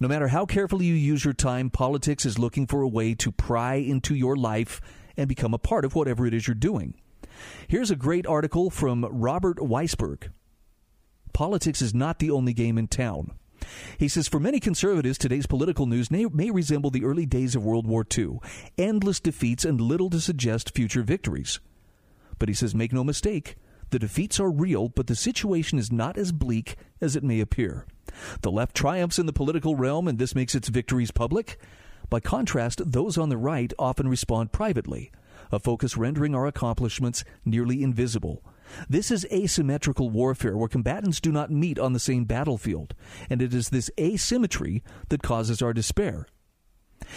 no 0.00 0.08
matter 0.08 0.28
how 0.28 0.46
carefully 0.46 0.86
you 0.86 0.94
use 0.94 1.26
your 1.26 1.34
time, 1.34 1.68
politics 1.68 2.24
is 2.24 2.38
looking 2.38 2.66
for 2.66 2.80
a 2.80 2.88
way 2.88 3.12
to 3.16 3.30
pry 3.30 3.74
into 3.74 4.14
your 4.14 4.34
life 4.34 4.80
and 5.14 5.28
become 5.28 5.52
a 5.52 5.58
part 5.58 5.84
of 5.84 5.94
whatever 5.94 6.26
it 6.26 6.32
is 6.32 6.46
you're 6.46 6.54
doing. 6.54 6.94
Here's 7.68 7.90
a 7.90 7.96
great 7.96 8.26
article 8.26 8.70
from 8.70 9.04
Robert 9.10 9.58
Weissberg. 9.58 10.30
Politics 11.34 11.82
is 11.82 11.92
not 11.92 12.18
the 12.18 12.30
only 12.30 12.54
game 12.54 12.78
in 12.78 12.88
town. 12.88 13.32
He 13.98 14.08
says, 14.08 14.28
For 14.28 14.40
many 14.40 14.60
conservatives, 14.60 15.18
today's 15.18 15.46
political 15.46 15.86
news 15.86 16.10
may, 16.10 16.26
may 16.26 16.50
resemble 16.50 16.90
the 16.90 17.04
early 17.04 17.26
days 17.26 17.54
of 17.54 17.64
World 17.64 17.86
War 17.86 18.06
II 18.16 18.40
endless 18.78 19.20
defeats 19.20 19.64
and 19.64 19.80
little 19.80 20.10
to 20.10 20.20
suggest 20.20 20.74
future 20.74 21.02
victories. 21.02 21.60
But 22.38 22.48
he 22.48 22.54
says, 22.54 22.74
Make 22.74 22.92
no 22.92 23.04
mistake, 23.04 23.56
the 23.90 23.98
defeats 23.98 24.38
are 24.38 24.50
real, 24.50 24.88
but 24.88 25.08
the 25.08 25.16
situation 25.16 25.78
is 25.78 25.90
not 25.90 26.16
as 26.16 26.32
bleak 26.32 26.76
as 27.00 27.16
it 27.16 27.24
may 27.24 27.40
appear. 27.40 27.86
The 28.42 28.50
left 28.50 28.74
triumphs 28.74 29.18
in 29.18 29.26
the 29.26 29.32
political 29.32 29.76
realm, 29.76 30.06
and 30.06 30.18
this 30.18 30.34
makes 30.34 30.54
its 30.54 30.68
victories 30.68 31.10
public. 31.10 31.58
By 32.08 32.20
contrast, 32.20 32.82
those 32.84 33.18
on 33.18 33.28
the 33.28 33.36
right 33.36 33.72
often 33.78 34.08
respond 34.08 34.52
privately, 34.52 35.10
a 35.52 35.58
focus 35.58 35.96
rendering 35.96 36.34
our 36.34 36.46
accomplishments 36.46 37.24
nearly 37.44 37.82
invisible. 37.82 38.42
This 38.88 39.10
is 39.10 39.26
asymmetrical 39.32 40.10
warfare 40.10 40.56
where 40.56 40.68
combatants 40.68 41.20
do 41.20 41.32
not 41.32 41.50
meet 41.50 41.78
on 41.78 41.92
the 41.92 42.00
same 42.00 42.24
battlefield, 42.24 42.94
and 43.28 43.42
it 43.42 43.54
is 43.54 43.70
this 43.70 43.90
asymmetry 43.98 44.82
that 45.08 45.22
causes 45.22 45.62
our 45.62 45.72
despair. 45.72 46.26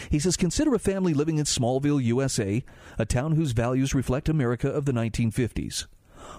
He 0.09 0.19
says, 0.19 0.37
Consider 0.37 0.73
a 0.73 0.79
family 0.79 1.13
living 1.13 1.37
in 1.37 1.45
Smallville, 1.45 2.03
USA, 2.03 2.63
a 2.97 3.05
town 3.05 3.33
whose 3.33 3.51
values 3.51 3.93
reflect 3.93 4.29
America 4.29 4.69
of 4.69 4.85
the 4.85 4.93
1950s. 4.93 5.87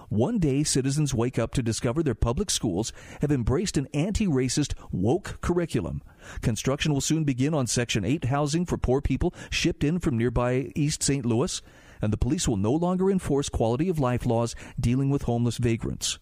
One 0.09 0.39
day, 0.39 0.63
citizens 0.63 1.13
wake 1.13 1.37
up 1.37 1.53
to 1.53 1.63
discover 1.63 2.01
their 2.01 2.15
public 2.15 2.49
schools 2.49 2.91
have 3.21 3.31
embraced 3.31 3.77
an 3.77 3.87
anti 3.93 4.25
racist, 4.27 4.73
woke 4.91 5.39
curriculum. 5.41 6.01
Construction 6.41 6.91
will 6.91 7.01
soon 7.01 7.23
begin 7.23 7.53
on 7.53 7.67
Section 7.67 8.03
8 8.03 8.25
housing 8.25 8.65
for 8.65 8.77
poor 8.77 8.99
people 8.99 9.33
shipped 9.49 9.83
in 9.83 9.99
from 9.99 10.17
nearby 10.17 10.71
East 10.75 11.03
St. 11.03 11.25
Louis 11.25 11.61
and 12.05 12.13
the 12.13 12.17
police 12.17 12.47
will 12.47 12.55
no 12.55 12.71
longer 12.71 13.11
enforce 13.11 13.49
quality 13.49 13.89
of 13.89 13.99
life 13.99 14.25
laws 14.25 14.55
dealing 14.79 15.09
with 15.09 15.23
homeless 15.23 15.57
vagrants. 15.57 16.19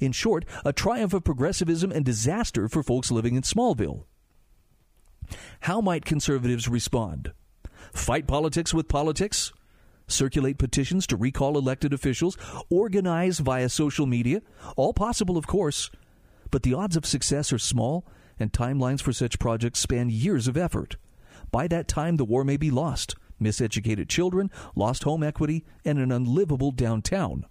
In 0.00 0.12
short, 0.12 0.44
a 0.64 0.72
triumph 0.72 1.14
of 1.14 1.24
progressivism 1.24 1.90
and 1.90 2.04
disaster 2.04 2.68
for 2.68 2.82
folks 2.82 3.10
living 3.10 3.36
in 3.36 3.42
Smallville. 3.42 4.04
How 5.60 5.80
might 5.80 6.04
conservatives 6.04 6.68
respond? 6.68 7.32
Fight 7.94 8.26
politics 8.26 8.74
with 8.74 8.88
politics? 8.88 9.52
Circulate 10.08 10.58
petitions 10.58 11.06
to 11.06 11.16
recall 11.16 11.56
elected 11.56 11.92
officials? 11.92 12.36
Organize 12.68 13.38
via 13.38 13.68
social 13.68 14.06
media? 14.06 14.42
All 14.76 14.92
possible, 14.92 15.38
of 15.38 15.46
course. 15.46 15.90
But 16.50 16.64
the 16.64 16.74
odds 16.74 16.96
of 16.96 17.06
success 17.06 17.52
are 17.52 17.58
small, 17.58 18.04
and 18.38 18.52
timelines 18.52 19.00
for 19.00 19.12
such 19.12 19.38
projects 19.38 19.78
span 19.78 20.10
years 20.10 20.48
of 20.48 20.56
effort. 20.56 20.96
By 21.52 21.68
that 21.68 21.86
time, 21.86 22.16
the 22.16 22.24
war 22.24 22.42
may 22.42 22.56
be 22.56 22.70
lost, 22.70 23.14
miseducated 23.40 24.08
children, 24.08 24.50
lost 24.74 25.04
home 25.04 25.22
equity, 25.22 25.64
and 25.84 25.98
an 25.98 26.12
unlivable 26.12 26.70
downtown. 26.70 27.44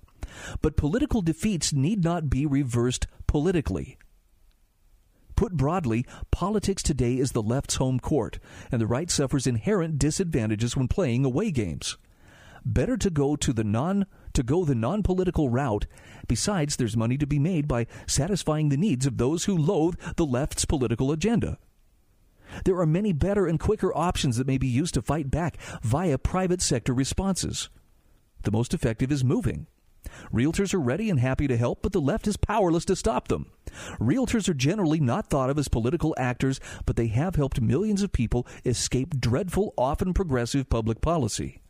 But 0.61 0.77
political 0.77 1.21
defeats 1.21 1.73
need 1.73 2.03
not 2.03 2.29
be 2.29 2.45
reversed 2.45 3.07
politically. 3.27 3.97
Put 5.35 5.53
broadly, 5.53 6.05
politics 6.31 6.83
today 6.83 7.15
is 7.15 7.31
the 7.31 7.41
left's 7.41 7.75
home 7.75 7.99
court, 7.99 8.39
and 8.71 8.81
the 8.81 8.87
right 8.87 9.09
suffers 9.09 9.47
inherent 9.47 9.97
disadvantages 9.97 10.75
when 10.75 10.89
playing 10.89 11.23
away 11.23 11.49
games. 11.51 11.97
Better 12.65 12.97
to 12.97 13.09
go 13.09 13.35
to 13.37 13.53
the 13.53 13.63
non 13.63 14.05
to 14.33 14.43
go 14.43 14.65
the 14.65 14.75
non-political 14.75 15.49
route. 15.49 15.87
Besides, 16.27 16.75
there's 16.75 16.97
money 16.97 17.17
to 17.17 17.25
be 17.25 17.39
made 17.39 17.67
by 17.67 17.87
satisfying 18.05 18.69
the 18.69 18.77
needs 18.77 19.05
of 19.05 19.17
those 19.17 19.45
who 19.45 19.57
loathe 19.57 19.95
the 20.17 20.25
left's 20.25 20.65
political 20.65 21.11
agenda. 21.11 21.57
There 22.65 22.77
are 22.79 22.85
many 22.85 23.13
better 23.13 23.45
and 23.45 23.59
quicker 23.59 23.95
options 23.95 24.37
that 24.37 24.47
may 24.47 24.57
be 24.57 24.67
used 24.67 24.93
to 24.95 25.01
fight 25.01 25.29
back 25.31 25.57
via 25.81 26.17
private 26.17 26.61
sector 26.61 26.93
responses. 26.93 27.69
The 28.43 28.51
most 28.51 28.73
effective 28.73 29.11
is 29.11 29.23
moving. 29.23 29.67
Realtors 30.33 30.73
are 30.73 30.79
ready 30.79 31.09
and 31.09 31.19
happy 31.19 31.47
to 31.47 31.57
help, 31.57 31.81
but 31.81 31.91
the 31.91 32.01
left 32.01 32.27
is 32.27 32.37
powerless 32.37 32.85
to 32.85 32.95
stop 32.95 33.27
them. 33.27 33.51
Realtors 33.99 34.47
are 34.47 34.53
generally 34.53 34.99
not 34.99 35.29
thought 35.29 35.49
of 35.49 35.57
as 35.57 35.67
political 35.67 36.15
actors, 36.17 36.59
but 36.85 36.95
they 36.95 37.07
have 37.07 37.35
helped 37.35 37.61
millions 37.61 38.01
of 38.01 38.11
people 38.11 38.47
escape 38.65 39.19
dreadful, 39.19 39.73
often 39.77 40.13
progressive 40.13 40.69
public 40.69 41.01
policy. 41.01 41.61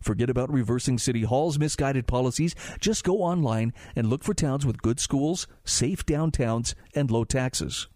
Forget 0.00 0.28
about 0.28 0.52
reversing 0.52 0.98
City 0.98 1.22
Hall's 1.22 1.58
misguided 1.58 2.08
policies. 2.08 2.56
Just 2.80 3.04
go 3.04 3.22
online 3.22 3.72
and 3.94 4.08
look 4.08 4.24
for 4.24 4.34
towns 4.34 4.66
with 4.66 4.82
good 4.82 4.98
schools, 4.98 5.46
safe 5.64 6.04
downtowns, 6.04 6.74
and 6.94 7.10
low 7.10 7.22
taxes. 7.22 7.86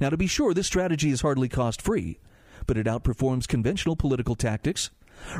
Now, 0.00 0.10
to 0.10 0.16
be 0.16 0.26
sure, 0.26 0.54
this 0.54 0.66
strategy 0.66 1.10
is 1.10 1.20
hardly 1.20 1.48
cost 1.48 1.82
free, 1.82 2.18
but 2.66 2.76
it 2.76 2.86
outperforms 2.86 3.48
conventional 3.48 3.96
political 3.96 4.34
tactics. 4.34 4.90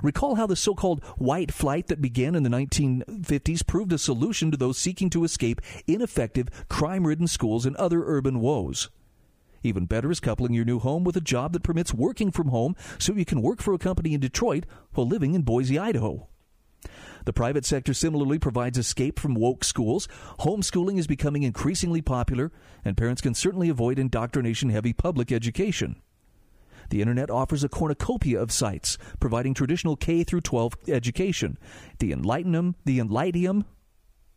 Recall 0.02 0.34
how 0.34 0.46
the 0.46 0.56
so 0.56 0.74
called 0.74 1.02
white 1.16 1.52
flight 1.52 1.86
that 1.88 2.02
began 2.02 2.34
in 2.34 2.42
the 2.42 2.50
1950s 2.50 3.66
proved 3.66 3.92
a 3.92 3.98
solution 3.98 4.50
to 4.50 4.56
those 4.56 4.78
seeking 4.78 5.10
to 5.10 5.24
escape 5.24 5.60
ineffective, 5.86 6.48
crime 6.68 7.06
ridden 7.06 7.26
schools 7.26 7.66
and 7.66 7.76
other 7.76 8.02
urban 8.04 8.40
woes. 8.40 8.90
Even 9.62 9.84
better 9.84 10.10
is 10.10 10.20
coupling 10.20 10.54
your 10.54 10.64
new 10.64 10.78
home 10.78 11.04
with 11.04 11.16
a 11.16 11.20
job 11.20 11.52
that 11.52 11.62
permits 11.62 11.92
working 11.92 12.30
from 12.30 12.48
home 12.48 12.74
so 12.98 13.12
you 13.12 13.26
can 13.26 13.42
work 13.42 13.60
for 13.60 13.74
a 13.74 13.78
company 13.78 14.14
in 14.14 14.20
Detroit 14.20 14.64
while 14.94 15.06
living 15.06 15.34
in 15.34 15.42
Boise, 15.42 15.78
Idaho. 15.78 16.29
The 17.24 17.32
private 17.32 17.64
sector 17.64 17.92
similarly 17.92 18.38
provides 18.38 18.78
escape 18.78 19.18
from 19.18 19.34
woke 19.34 19.64
schools. 19.64 20.08
Homeschooling 20.40 20.98
is 20.98 21.06
becoming 21.06 21.42
increasingly 21.42 22.02
popular, 22.02 22.50
and 22.84 22.96
parents 22.96 23.20
can 23.20 23.34
certainly 23.34 23.68
avoid 23.68 23.98
indoctrination 23.98 24.70
heavy 24.70 24.92
public 24.92 25.30
education. 25.30 26.00
The 26.88 27.00
internet 27.00 27.30
offers 27.30 27.62
a 27.62 27.68
cornucopia 27.68 28.40
of 28.40 28.50
sites 28.50 28.98
providing 29.20 29.54
traditional 29.54 29.96
K 29.96 30.24
through 30.24 30.40
12 30.40 30.74
education. 30.88 31.56
The 31.98 32.12
Enlightenum, 32.12 32.74
the 32.84 32.98
Enlightium, 32.98 33.64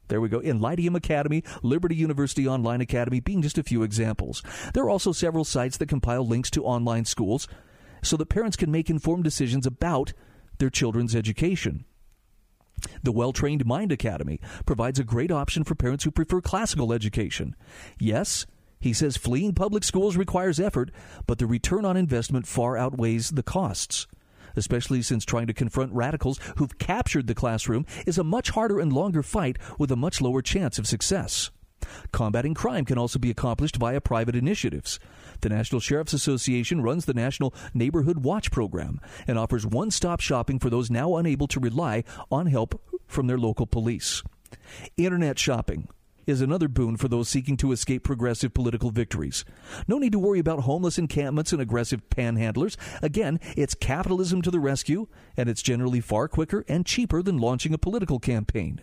there 0.10 0.22
we 0.22 0.30
go. 0.30 0.42
Enlightium 0.42 0.96
Academy, 0.96 1.44
Liberty 1.64 1.96
University 1.96 2.48
Online 2.48 2.82
Academy 2.82 3.20
being 3.20 3.42
just 3.42 3.58
a 3.58 3.64
few 3.64 3.84
examples. 3.84 4.44
There 4.74 4.84
are 4.84 4.90
also 4.90 5.12
several 5.12 5.46
sites 5.46 5.78
that 5.78 5.90
compile 5.90 6.28
links 6.28 6.52
to 6.52 6.66
online 6.66 7.06
schools 7.06 7.48
so 8.04 8.18
that 8.18 8.28
parents 8.28 8.58
can 8.58 8.70
make 8.70 8.90
informed 8.90 9.24
decisions 9.24 9.66
about 9.66 10.14
their 10.60 10.70
children's 10.70 11.16
education. 11.16 11.86
The 13.02 13.12
Well 13.12 13.34
Trained 13.34 13.66
Mind 13.66 13.92
Academy 13.92 14.40
provides 14.66 15.00
a 15.00 15.04
great 15.04 15.32
option 15.32 15.64
for 15.64 15.76
parents 15.76 16.04
who 16.04 16.12
prefer 16.12 16.42
classical 16.42 16.94
education. 16.94 17.56
Yes, 18.00 18.46
he 18.80 18.92
says 18.94 19.16
fleeing 19.16 19.54
public 19.54 19.84
schools 19.84 20.18
requires 20.18 20.60
effort, 20.60 20.92
but 21.26 21.38
the 21.38 21.46
return 21.46 21.86
on 21.86 21.96
investment 21.96 22.46
far 22.46 22.78
outweighs 22.78 23.32
the 23.32 23.44
costs. 23.44 24.08
Especially 24.56 25.02
since 25.02 25.26
trying 25.26 25.48
to 25.48 25.54
confront 25.54 25.94
radicals 25.94 26.40
who've 26.58 26.78
captured 26.78 27.28
the 27.28 27.34
classroom 27.34 27.86
is 28.06 28.18
a 28.18 28.24
much 28.24 28.50
harder 28.52 28.80
and 28.80 28.92
longer 28.92 29.24
fight 29.24 29.58
with 29.80 29.92
a 29.92 29.96
much 29.96 30.22
lower 30.22 30.42
chance 30.42 30.78
of 30.78 30.86
success. 30.86 31.50
Combating 32.12 32.54
crime 32.54 32.86
can 32.86 32.98
also 32.98 33.20
be 33.20 33.32
accomplished 33.32 33.78
via 33.78 34.02
private 34.02 34.36
initiatives. 34.36 35.00
The 35.44 35.50
National 35.50 35.82
Sheriff's 35.82 36.14
Association 36.14 36.80
runs 36.80 37.04
the 37.04 37.14
National 37.14 37.54
Neighborhood 37.74 38.20
Watch 38.20 38.50
Program 38.50 39.02
and 39.28 39.38
offers 39.38 39.66
one 39.66 39.92
stop 39.92 40.22
shopping 40.22 40.58
for 40.58 40.70
those 40.70 40.90
now 40.90 41.18
unable 41.18 41.50
to 41.50 41.60
rely 41.60 42.06
on 42.32 42.46
help 42.46 42.82
from 43.08 43.28
their 43.28 43.38
local 43.38 43.68
police. 43.68 44.24
Internet 44.96 45.38
shopping 45.38 45.90
is 46.26 46.40
another 46.40 46.70
boon 46.70 46.96
for 46.96 47.10
those 47.10 47.28
seeking 47.28 47.58
to 47.58 47.74
escape 47.74 48.06
progressive 48.06 48.54
political 48.54 48.90
victories. 48.90 49.44
No 49.86 49.98
need 49.98 50.14
to 50.14 50.20
worry 50.20 50.40
about 50.40 50.62
homeless 50.62 50.98
encampments 50.98 51.52
and 51.52 51.62
aggressive 51.62 52.10
panhandlers. 52.10 52.78
Again, 53.02 53.42
it's 53.58 53.76
capitalism 53.76 54.42
to 54.44 54.52
the 54.52 54.62
rescue, 54.62 55.08
and 55.36 55.50
it's 55.50 55.62
generally 55.62 56.00
far 56.00 56.30
quicker 56.30 56.64
and 56.70 56.86
cheaper 56.86 57.22
than 57.22 57.38
launching 57.38 57.74
a 57.74 57.78
political 57.78 58.18
campaign. 58.18 58.80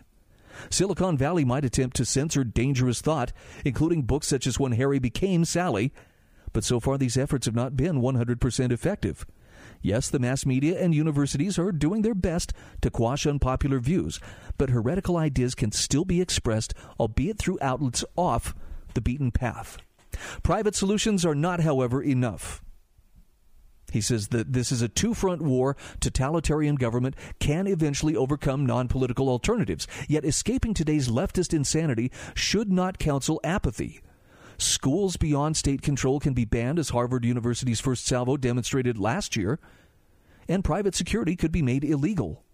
Silicon 0.68 1.16
Valley 1.16 1.46
might 1.46 1.64
attempt 1.64 1.96
to 1.96 2.04
censor 2.04 2.44
dangerous 2.44 3.00
thought, 3.00 3.32
including 3.64 4.02
books 4.02 4.26
such 4.26 4.46
as 4.46 4.60
When 4.60 4.72
Harry 4.72 4.98
Became 4.98 5.46
Sally, 5.46 5.90
but 6.52 6.64
so 6.64 6.80
far 6.80 6.98
these 6.98 7.16
efforts 7.16 7.46
have 7.46 7.54
not 7.54 7.76
been 7.76 8.00
100% 8.00 8.72
effective. 8.72 9.26
Yes, 9.82 10.10
the 10.10 10.18
mass 10.18 10.44
media 10.44 10.78
and 10.78 10.94
universities 10.94 11.58
are 11.58 11.72
doing 11.72 12.02
their 12.02 12.14
best 12.14 12.52
to 12.82 12.90
quash 12.90 13.26
unpopular 13.26 13.78
views, 13.78 14.20
but 14.58 14.70
heretical 14.70 15.16
ideas 15.16 15.54
can 15.54 15.72
still 15.72 16.04
be 16.04 16.20
expressed, 16.20 16.74
albeit 16.98 17.38
through 17.38 17.58
outlets 17.62 18.04
off 18.16 18.54
the 18.94 19.00
beaten 19.00 19.30
path. 19.30 19.78
Private 20.42 20.74
solutions 20.74 21.24
are 21.24 21.34
not, 21.34 21.60
however, 21.60 22.02
enough. 22.02 22.62
He 23.92 24.00
says 24.00 24.28
that 24.28 24.52
this 24.52 24.70
is 24.70 24.82
a 24.82 24.88
two 24.88 25.14
front 25.14 25.42
war. 25.42 25.76
Totalitarian 25.98 26.76
government 26.76 27.16
can 27.38 27.66
eventually 27.66 28.14
overcome 28.14 28.64
non 28.66 28.86
political 28.86 29.28
alternatives. 29.28 29.88
Yet 30.08 30.24
escaping 30.24 30.74
today's 30.74 31.08
leftist 31.08 31.52
insanity 31.52 32.12
should 32.34 32.70
not 32.70 32.98
counsel 32.98 33.40
apathy. 33.42 34.00
Schools 34.60 35.16
beyond 35.16 35.56
state 35.56 35.80
control 35.80 36.20
can 36.20 36.34
be 36.34 36.44
banned, 36.44 36.78
as 36.78 36.90
Harvard 36.90 37.24
University's 37.24 37.80
first 37.80 38.04
salvo 38.04 38.36
demonstrated 38.36 38.98
last 38.98 39.34
year, 39.34 39.58
and 40.48 40.62
private 40.62 40.94
security 40.94 41.34
could 41.34 41.50
be 41.50 41.62
made 41.62 41.82
illegal. 41.82 42.44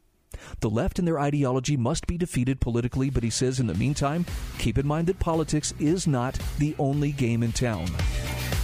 The 0.61 0.71
left 0.71 1.01
and 1.01 1.09
their 1.09 1.19
ideology 1.19 1.77
must 1.77 2.07
be 2.07 2.17
defeated 2.17 2.61
politically, 2.61 3.11
but 3.11 3.25
he 3.25 3.31
says 3.31 3.59
in 3.59 3.67
the 3.67 3.75
meantime, 3.75 4.25
keep 4.59 4.79
in 4.79 4.87
mind 4.87 5.09
that 5.09 5.19
politics 5.19 5.75
is 5.81 6.07
not 6.07 6.39
the 6.59 6.77
only 6.79 7.11
game 7.11 7.43
in 7.43 7.51
town. 7.51 7.89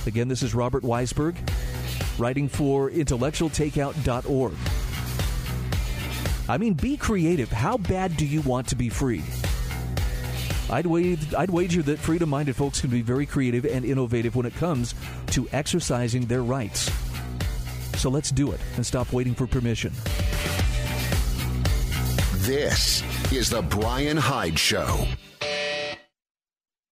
Again, 0.07 0.29
this 0.29 0.45
is 0.45 0.55
Robert 0.55 0.85
Weissberg, 0.85 1.35
writing 2.19 2.49
for 2.49 2.91
intellectualtakeout.org. 2.91 4.55
I 6.49 6.59
mean, 6.59 6.75
be 6.75 6.97
creative. 6.97 7.51
How 7.51 7.77
bad 7.77 8.17
do 8.17 8.25
you 8.25 8.43
want 8.43 8.69
to 8.69 8.77
be 8.77 8.89
free? 8.89 9.25
I'd, 10.71 10.87
I'd 11.35 11.51
wager 11.51 11.83
that 11.83 11.99
freedom 11.99 12.29
minded 12.29 12.57
folks 12.57 12.81
can 12.81 12.91
be 12.91 13.03
very 13.03 13.27
creative 13.27 13.65
and 13.65 13.85
innovative 13.85 14.37
when 14.37 14.47
it 14.47 14.55
comes 14.55 14.95
to 15.29 15.49
exercising 15.53 16.27
their 16.27 16.43
rights. 16.43 16.91
So 17.99 18.11
let's 18.11 18.31
do 18.31 18.53
it 18.53 18.61
and 18.77 18.85
stop 18.85 19.13
waiting 19.13 19.35
for 19.35 19.47
permission. 19.47 19.93
This 22.43 23.03
is 23.33 23.51
The 23.51 23.63
Bryan 23.63 24.17
Hyde 24.17 24.59
Show. 24.59 25.07